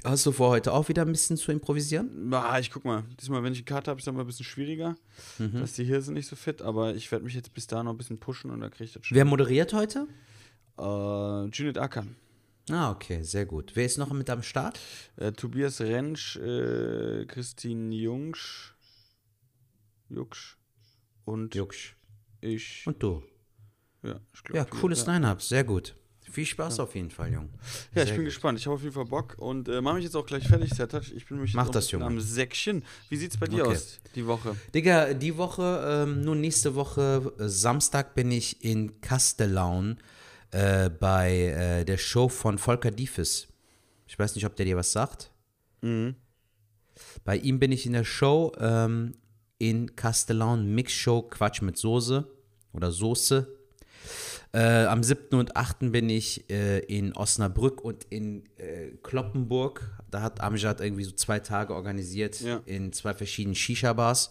Hast 0.05 0.27
du 0.27 0.33
vor, 0.33 0.51
heute 0.51 0.73
auch 0.73 0.89
wieder 0.89 1.03
ein 1.03 1.13
bisschen 1.13 1.37
zu 1.37 1.53
improvisieren? 1.53 2.35
Ah, 2.35 2.59
ich 2.59 2.73
guck 2.73 2.85
mal. 2.85 3.05
Diesmal, 3.21 3.45
wenn 3.45 3.53
ich 3.53 3.61
eine 3.61 3.65
Karte 3.67 3.91
habe, 3.93 4.01
ist 4.01 4.07
es 4.09 4.13
mal 4.13 4.21
ein 4.23 4.27
bisschen 4.27 4.45
schwieriger. 4.45 4.97
Mhm. 5.39 5.61
Dass 5.61 5.75
die 5.75 5.85
hier 5.85 6.03
sind 6.03 6.15
nicht 6.15 6.27
so 6.27 6.35
fit, 6.35 6.61
aber 6.61 6.97
ich 6.97 7.13
werde 7.13 7.25
mich 7.25 7.35
jetzt 7.35 7.55
bis 7.55 7.69
da 7.69 7.85
noch 7.85 7.93
ein 7.93 7.99
bisschen 7.99 8.19
pushen 8.19 8.51
und 8.51 8.61
dann 8.61 8.71
kriege 8.73 8.85
ich 8.85 8.93
das 8.95 9.07
schon. 9.07 9.15
Wer 9.15 9.25
moderiert 9.25 9.73
heute? 9.73 10.09
Äh, 10.79 11.45
Junit 11.51 11.79
Akan. 11.79 12.17
Ah, 12.71 12.91
okay, 12.93 13.23
sehr 13.23 13.45
gut. 13.47 13.73
Wer 13.75 13.87
ist 13.87 13.99
noch 13.99 14.13
mit 14.13 14.31
am 14.31 14.43
Start? 14.43 14.79
Äh, 15.17 15.33
Tobias 15.33 15.81
Rentsch, 15.81 16.37
äh, 16.37 17.25
Christine 17.27 17.95
Jungsch, 17.95 18.75
Jucksch 20.09 20.57
und 21.25 21.55
Jucksch. 21.55 21.97
ich. 22.41 22.85
Und 22.87 23.03
du? 23.03 23.23
ja, 24.03 24.21
ich 24.35 24.45
glaub, 24.45 24.57
Ja, 24.57 24.65
cooles 24.65 25.05
ja. 25.07 25.13
Line-Up, 25.15 25.43
sehr 25.43 25.65
gut. 25.65 25.97
Viel 26.31 26.47
Spaß 26.47 26.81
auf 26.81 26.95
jeden 26.95 27.11
Fall, 27.11 27.31
Jung. 27.33 27.51
Ja, 27.95 28.03
ich 28.03 28.09
Sehr 28.09 28.15
bin 28.15 28.17
gut. 28.17 28.25
gespannt. 28.27 28.59
Ich 28.59 28.65
habe 28.67 28.77
auf 28.77 28.83
jeden 28.83 28.95
Fall 28.95 29.05
Bock 29.05 29.35
und 29.39 29.69
äh, 29.69 29.83
mache 29.83 29.97
mich 29.97 30.05
jetzt 30.05 30.15
auch 30.17 30.25
gleich 30.25 30.49
fertig, 30.49 30.71
Sertac. 30.73 31.03
Ich 31.13 31.27
bin 31.27 31.37
nämlich 31.37 31.53
Mach 31.53 31.69
das, 31.69 31.91
Junge. 31.91 32.07
am 32.07 32.21
Säckchen. 32.21 32.85
Wie 33.11 33.17
sieht's 33.17 33.37
bei 33.37 33.49
dir 33.49 33.65
Okay. 33.67 33.75
aus, 33.77 34.01
die 34.15 34.25
Woche? 34.27 34.57
Digga, 34.75 35.13
die 35.13 35.37
Woche, 35.37 36.05
ähm, 36.09 36.23
nur 36.23 36.35
nächste 36.37 36.75
Woche, 36.75 37.35
äh, 37.39 37.49
Samstag 37.49 38.15
bin 38.15 38.31
ich 38.31 38.65
in 38.65 39.01
Castellaun 39.03 39.99
äh, 40.53 40.89
bei 40.91 41.33
äh, 41.81 41.85
der 41.85 41.99
Show 41.99 42.29
von 42.29 42.59
Volker 42.59 42.91
Diefes. 42.91 43.49
Ich 44.07 44.19
weiß 44.19 44.35
nicht, 44.35 44.47
ob 44.47 44.55
der 44.57 44.67
dir 44.67 44.77
was 44.77 44.93
sagt. 44.93 45.31
Mhm. 45.81 46.15
Bei 47.25 47.37
ihm 47.37 47.59
bin 47.59 47.73
ich 47.73 47.87
in 47.87 47.93
der 47.95 48.05
Show 48.05 48.53
ähm, 48.59 49.15
in 49.59 49.97
Castellaun, 49.97 50.75
Mix-Show, 50.75 51.23
Quatsch 51.23 51.63
mit 51.63 51.77
Soße 51.79 52.27
oder 52.73 52.93
Soße. 52.93 53.49
Äh, 54.55 54.85
am 54.85 55.03
7. 55.03 55.39
und 55.39 55.57
8. 55.57 55.91
bin 55.93 56.11
ich 56.11 56.51
äh, 56.51 56.81
in 56.81 57.15
Osnabrück 57.17 57.81
und 57.83 58.05
in 58.11 58.45
äh, 58.59 58.91
Kloppenburg. 59.03 59.91
Da 60.11 60.21
hat 60.21 60.41
Amjad 60.43 60.81
irgendwie 60.83 61.05
so 61.05 61.13
zwei 61.13 61.39
Tage 61.41 61.75
organisiert 61.75 62.39
Ja. 62.41 62.61
in 62.67 62.93
zwei 62.93 63.15
verschiedenen 63.15 63.55
Shisha-Bars. 63.55 64.31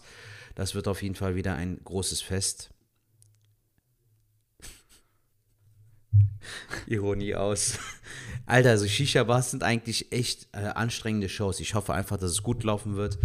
Das 0.54 0.74
wird 0.76 0.86
auf 0.86 1.02
jeden 1.02 1.16
Fall 1.16 1.34
wieder 1.34 1.54
ein 1.56 1.80
großes 1.82 2.20
Fest. 2.20 2.70
Ironie 6.86 7.34
aus. 7.34 7.78
Alter, 8.46 8.76
so 8.76 8.86
Shisha-Bars 8.86 9.52
sind 9.52 9.62
eigentlich 9.62 10.10
echt 10.12 10.48
äh, 10.52 10.58
anstrengende 10.58 11.28
Shows. 11.28 11.60
Ich 11.60 11.74
hoffe 11.74 11.94
einfach, 11.94 12.16
dass 12.16 12.30
es 12.30 12.42
gut 12.42 12.64
laufen 12.64 12.96
wird. 12.96 13.18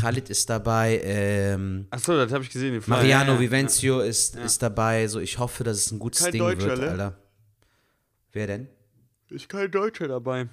Khalid 0.00 0.30
ist 0.30 0.48
dabei, 0.48 1.00
ähm, 1.04 1.86
Achso, 1.90 2.16
das 2.16 2.32
habe 2.32 2.42
ich 2.42 2.50
gesehen. 2.50 2.82
Mariano 2.86 3.32
Ja, 3.32 3.34
ja, 3.34 3.40
Vivenzio 3.40 4.00
ist, 4.00 4.36
ist 4.36 4.62
dabei. 4.62 5.06
So, 5.08 5.20
ich 5.20 5.38
hoffe, 5.38 5.62
dass 5.62 5.76
es 5.76 5.92
ein 5.92 5.98
gutes 5.98 6.22
Kein 6.22 6.32
Ding 6.32 6.40
Deutscher, 6.40 6.66
wird, 6.68 6.80
ne? 6.80 6.90
Alter. 6.90 7.18
Wer 8.32 8.46
denn? 8.46 8.68
Ja. 9.28 9.36
Ist 9.36 9.48
kein 9.48 9.70
Deutscher 9.70 10.08
dabei. 10.08 10.48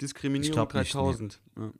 Diskriminierung 0.00 0.50
Ich 0.50 0.52
glaub 0.52 0.74
nicht, 0.74 0.94
3000. 0.94 1.38
Ja. 1.56 1.72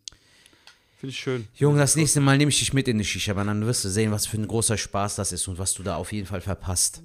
Finde 0.99 1.13
ich 1.13 1.19
schön. 1.19 1.49
Junge, 1.55 1.79
das 1.79 1.97
nächste 1.97 2.21
Mal 2.21 2.37
nehme 2.37 2.51
ich 2.51 2.59
dich 2.59 2.73
mit 2.73 2.87
in 2.87 2.99
die 2.99 3.05
Shisha, 3.05 3.33
aber 3.33 3.45
dann 3.45 3.65
wirst 3.65 3.85
du 3.85 3.89
sehen, 3.89 4.13
was 4.13 4.27
für 4.27 4.37
ein 4.37 4.47
großer 4.47 4.77
Spaß 4.77 5.17
das 5.17 5.33
ist 5.33 5.49
und 5.49 5.59
was 5.59 5.73
du 5.75 5.83
da 5.83 5.97
auf 5.97 6.13
jeden 6.13 6.27
Fall 6.27 6.41
verpasst. 6.43 7.03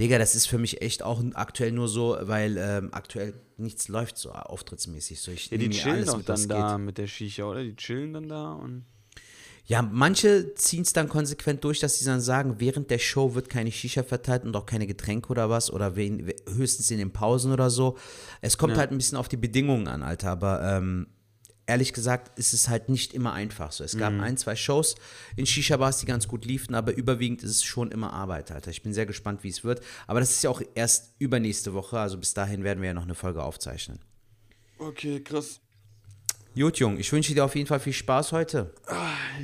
Digga, 0.00 0.18
das 0.18 0.34
ist 0.34 0.46
für 0.46 0.58
mich 0.58 0.82
echt 0.82 1.02
auch 1.02 1.22
aktuell 1.34 1.72
nur 1.72 1.88
so, 1.88 2.16
weil 2.20 2.56
ähm, 2.58 2.88
aktuell 2.92 3.34
nichts 3.56 3.88
läuft 3.88 4.18
so 4.18 4.32
auftrittsmäßig. 4.32 5.20
So, 5.20 5.30
ich 5.30 5.50
Ja, 5.50 5.58
die 5.58 5.70
chillen 5.70 5.96
alles 5.96 6.06
doch 6.06 6.18
mit, 6.18 6.28
dann 6.28 6.48
da 6.48 6.76
geht. 6.76 6.84
mit 6.84 6.98
der 6.98 7.06
Shisha, 7.06 7.44
oder? 7.44 7.62
Die 7.62 7.76
chillen 7.76 8.12
dann 8.12 8.28
da 8.28 8.52
und. 8.52 8.84
Ja, 9.66 9.80
manche 9.80 10.54
ziehen 10.56 10.82
es 10.82 10.92
dann 10.92 11.08
konsequent 11.08 11.64
durch, 11.64 11.80
dass 11.80 11.98
sie 11.98 12.04
dann 12.04 12.20
sagen, 12.20 12.56
während 12.58 12.90
der 12.90 12.98
Show 12.98 13.34
wird 13.34 13.48
keine 13.48 13.72
Shisha 13.72 14.02
verteilt 14.02 14.44
und 14.44 14.54
auch 14.56 14.66
keine 14.66 14.86
Getränke 14.86 15.30
oder 15.30 15.48
was 15.48 15.72
oder 15.72 15.96
wen, 15.96 16.30
höchstens 16.54 16.90
in 16.90 16.98
den 16.98 17.12
Pausen 17.12 17.50
oder 17.50 17.70
so. 17.70 17.96
Es 18.42 18.58
kommt 18.58 18.76
halt 18.76 18.90
ein 18.90 18.98
bisschen 18.98 19.16
auf 19.16 19.28
die 19.28 19.38
Bedingungen 19.38 19.88
an, 19.88 20.02
Alter, 20.02 20.32
aber 20.32 20.62
ähm, 20.62 21.06
ehrlich 21.66 21.92
gesagt 21.92 22.38
ist 22.38 22.52
es 22.52 22.68
halt 22.68 22.88
nicht 22.88 23.14
immer 23.14 23.32
einfach 23.32 23.72
so. 23.72 23.84
Es 23.84 23.96
gab 23.96 24.12
ein, 24.20 24.36
zwei 24.36 24.54
Shows 24.56 24.94
in 25.36 25.46
Shisha-Bars, 25.46 25.98
die 25.98 26.06
ganz 26.06 26.28
gut 26.28 26.44
liefen, 26.44 26.74
aber 26.74 26.94
überwiegend 26.94 27.42
ist 27.42 27.50
es 27.50 27.64
schon 27.64 27.90
immer 27.90 28.12
Arbeit, 28.12 28.50
Alter. 28.50 28.70
Ich 28.70 28.82
bin 28.82 28.92
sehr 28.92 29.06
gespannt, 29.06 29.42
wie 29.44 29.48
es 29.48 29.64
wird. 29.64 29.80
Aber 30.06 30.20
das 30.20 30.30
ist 30.30 30.42
ja 30.44 30.50
auch 30.50 30.62
erst 30.74 31.14
übernächste 31.18 31.72
Woche, 31.74 31.98
also 31.98 32.18
bis 32.18 32.34
dahin 32.34 32.64
werden 32.64 32.80
wir 32.80 32.88
ja 32.88 32.94
noch 32.94 33.04
eine 33.04 33.14
Folge 33.14 33.42
aufzeichnen. 33.42 33.98
Okay, 34.78 35.20
krass. 35.22 35.60
Gut, 36.56 36.78
Jung, 36.78 36.98
ich 36.98 37.10
wünsche 37.10 37.34
dir 37.34 37.44
auf 37.44 37.56
jeden 37.56 37.66
Fall 37.66 37.80
viel 37.80 37.92
Spaß 37.92 38.30
heute. 38.30 38.72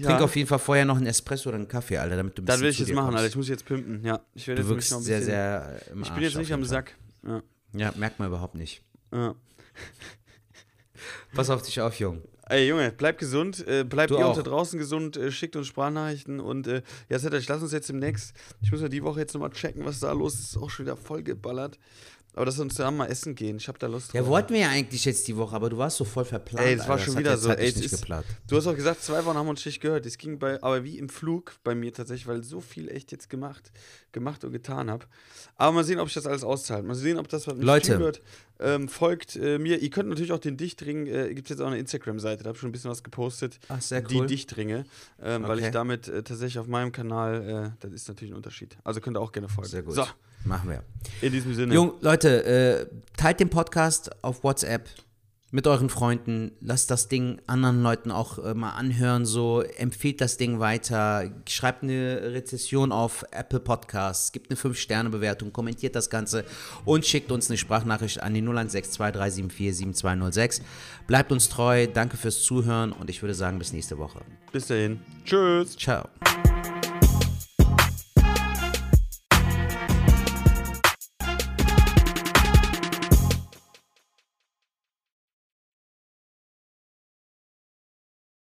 Trink 0.01 0.21
auf 0.21 0.37
jeden 0.37 0.47
Fall 0.49 0.61
vorher 0.61 0.85
noch 0.85 0.97
einen 0.97 1.07
Espresso 1.07 1.49
oder 1.49 1.59
einen 1.59 1.67
Kaffee, 1.67 1.97
Alter, 1.99 2.17
damit 2.17 2.39
du 2.39 2.43
ein 2.43 2.47
Das 2.47 2.61
will 2.61 2.71
ich 2.71 2.79
jetzt 2.79 2.93
machen, 2.93 3.07
kommst. 3.07 3.17
Alter. 3.19 3.29
Ich 3.31 3.37
muss 3.37 3.49
jetzt 3.49 3.65
pimpen. 3.65 4.05
Ja, 4.05 4.21
ich 4.35 4.47
werde 4.47 4.63
Du 4.63 4.75
jetzt 4.75 4.91
noch 4.93 4.99
ein 4.99 5.03
sehr, 5.03 5.19
bisschen. 5.19 5.33
sehr 5.33 5.81
äh, 5.89 5.91
im 5.93 6.03
ich 6.03 6.11
bin 6.11 6.23
jetzt 6.23 6.37
nicht 6.37 6.53
am. 6.53 6.65
Sack. 6.65 6.97
Ja. 7.27 7.43
Ja, 7.73 7.93
merkt 7.97 8.19
man 8.21 8.29
überhaupt 8.29 8.55
nicht. 8.55 8.83
ja. 9.13 9.35
Pass 11.35 11.51
auf 11.51 11.63
dich 11.63 11.81
auf, 11.81 11.99
Jung. 11.99 12.23
Ey, 12.49 12.67
Junge, 12.67 12.91
bleibt 12.91 13.21
gesund, 13.21 13.65
äh, 13.69 13.85
bleibt 13.85 14.11
ihr 14.11 14.19
auch. 14.19 14.31
unter 14.31 14.43
draußen 14.43 14.77
gesund, 14.77 15.17
äh, 15.17 15.31
schickt 15.31 15.55
uns 15.55 15.69
Sprachnachrichten 15.69 16.41
und 16.41 16.67
äh, 16.67 16.83
ja, 17.09 17.17
Setter, 17.21 17.39
ich 17.39 17.47
lass 17.47 17.63
uns 17.63 17.71
jetzt 17.71 17.89
demnächst, 17.89 18.35
ich 18.61 18.73
muss 18.73 18.81
ja 18.81 18.89
die 18.89 19.05
Woche 19.05 19.21
jetzt 19.21 19.35
nochmal 19.35 19.51
checken, 19.51 19.85
was 19.85 20.01
da 20.01 20.11
los 20.11 20.35
ist, 20.35 20.41
ist 20.41 20.57
auch 20.57 20.69
schon 20.69 20.87
wieder 20.87 20.97
voll 20.97 21.23
geballert. 21.23 21.79
Aber 22.35 22.47
dass 22.47 22.57
wir 22.59 22.63
uns 22.63 22.75
zusammen 22.77 22.99
mal 22.99 23.07
essen 23.07 23.35
gehen, 23.35 23.57
ich 23.57 23.67
hab 23.67 23.79
da 23.81 23.89
Lust 23.89 24.15
Ja, 24.15 24.21
drauf. 24.21 24.31
wollten 24.31 24.53
wir 24.55 24.61
ja 24.61 24.69
eigentlich 24.69 25.05
jetzt 25.05 25.27
die 25.27 25.37
Woche, 25.37 25.55
aber 25.57 25.69
du 25.69 25.77
warst 25.79 25.97
so 25.97 26.05
voll 26.05 26.25
verplant. 26.25 26.65
Ey, 26.67 26.77
das 26.77 26.87
war 26.87 26.93
Alter. 26.95 27.05
schon 27.07 27.15
hat 27.15 27.21
wieder 27.21 27.33
jetzt 27.33 27.43
so, 27.43 27.49
zeitlich 27.49 27.65
ey, 27.67 27.71
es 27.71 27.77
nicht 27.77 27.93
ist- 27.93 28.01
geplant. 28.01 28.27
Du 28.47 28.57
hast 28.57 28.67
auch 28.69 28.77
gesagt, 28.77 29.03
zwei 29.03 29.25
Wochen 29.25 29.37
haben 29.37 29.47
wir 29.47 29.51
uns 29.51 29.67
nicht 29.67 29.81
gehört. 29.81 30.07
Es 30.07 30.17
ging 30.17 30.39
bei, 30.39 30.63
aber 30.63 30.85
wie 30.85 30.97
im 30.99 31.09
Flug 31.09 31.57
bei 31.65 31.75
mir 31.75 31.93
tatsächlich, 31.93 32.27
weil 32.29 32.45
so 32.45 32.61
viel 32.61 32.89
echt 32.89 33.11
jetzt 33.11 33.29
gemacht, 33.31 33.73
gemacht 34.13 34.45
und 34.45 34.53
getan 34.53 34.91
habe. 34.91 35.07
Aber 35.57 35.73
mal 35.73 35.85
sehen, 35.85 35.99
ob 35.99 36.07
ich 36.09 36.15
das 36.15 36.27
alles 36.27 36.45
auszahle. 36.45 36.83
Mal 36.85 36.95
sehen, 36.95 37.19
ob 37.19 37.29
das 37.29 37.47
was 37.49 37.59
Leute. 37.59 37.99
wird. 37.99 38.23
Ähm, 38.63 38.89
folgt 38.89 39.37
äh, 39.37 39.59
mir. 39.59 39.79
Ihr 39.81 39.89
könnt 39.91 40.09
natürlich 40.11 40.33
auch 40.33 40.39
den 40.39 40.57
Dichtring, 40.59 41.07
äh, 41.07 41.35
gibt 41.35 41.47
es 41.51 41.57
jetzt 41.57 41.61
auch 41.63 41.67
eine 41.67 41.79
Instagram-Seite, 41.79 42.43
da 42.45 42.49
habe 42.49 42.57
ich 42.57 42.61
schon 42.61 42.69
ein 42.69 42.73
bisschen 42.73 42.91
was 42.91 43.03
gepostet. 43.03 43.59
Ach, 43.69 43.81
sehr 43.81 44.03
Die 44.03 44.17
cool. 44.19 44.27
Dichtringe, 44.27 44.85
ähm, 45.23 45.43
weil 45.45 45.57
Okay. 45.57 45.67
ich 45.67 45.73
damit 45.73 46.09
äh, 46.09 46.23
tatsächlich 46.23 46.59
auf 46.59 46.67
meinem 46.67 46.93
Kanal, 46.93 47.73
äh, 47.75 47.77
das 47.81 47.93
ist 47.93 48.09
natürlich 48.09 48.33
ein 48.33 48.37
Unterschied. 48.37 48.77
Also 48.85 49.01
könnt 49.01 49.17
ihr 49.17 49.21
auch 49.21 49.33
gerne 49.33 49.49
folgen. 49.49 49.71
Sehr 49.71 49.83
gut. 49.83 49.95
So, 49.95 50.05
Machen 50.45 50.71
wir. 50.71 50.83
in 51.21 51.33
diesem 51.33 51.55
Sinne. 51.55 51.75
Jung, 51.75 51.93
Leute, 52.01 52.45
äh, 52.45 52.87
teilt 53.17 53.41
den 53.41 53.51
Podcast 53.51 54.11
auf 54.23 54.43
WhatsApp 54.43 54.89
mit 55.53 55.67
euren 55.67 55.91
Freunden. 55.91 56.53
Lasst 56.61 56.91
das 56.91 57.09
Ding 57.09 57.41
anderen 57.47 57.83
Leuten 57.83 58.11
auch 58.11 58.39
äh, 58.39 58.55
mal 58.55 58.71
anhören. 58.71 59.27
So, 59.27 59.63
empfehlt 59.63 60.21
das 60.21 60.37
Ding 60.37 60.61
weiter. 60.61 61.31
Schreibt 61.49 61.83
eine 61.83 62.33
Rezession 62.33 62.93
auf 62.93 63.25
Apple 63.33 63.61
Podcasts. 63.61 64.33
Gibt 64.33 64.51
eine 64.51 64.59
5-Sterne-Bewertung. 64.59 65.53
Kommentiert 65.53 65.95
das 65.97 66.09
Ganze 66.11 66.45
und 66.85 67.05
schickt 67.05 67.33
uns 67.33 67.51
eine 67.51 67.59
Sprachnachricht 67.59 68.23
an 68.23 68.35
die 68.35 68.43
016237477206. 68.43 70.61
Bleibt 71.07 71.33
uns 71.33 71.49
treu. 71.49 71.87
Danke 71.89 72.17
fürs 72.17 72.43
Zuhören 72.43 72.93
und 72.93 73.11
ich 73.11 73.23
würde 73.23 73.35
sagen, 73.35 73.59
bis 73.59 73.73
nächste 73.73 73.99
Woche. 73.99 74.21
Bis 74.53 74.69
dahin. 74.69 75.01
Tschüss. 75.25 75.77
Ciao. 75.77 76.09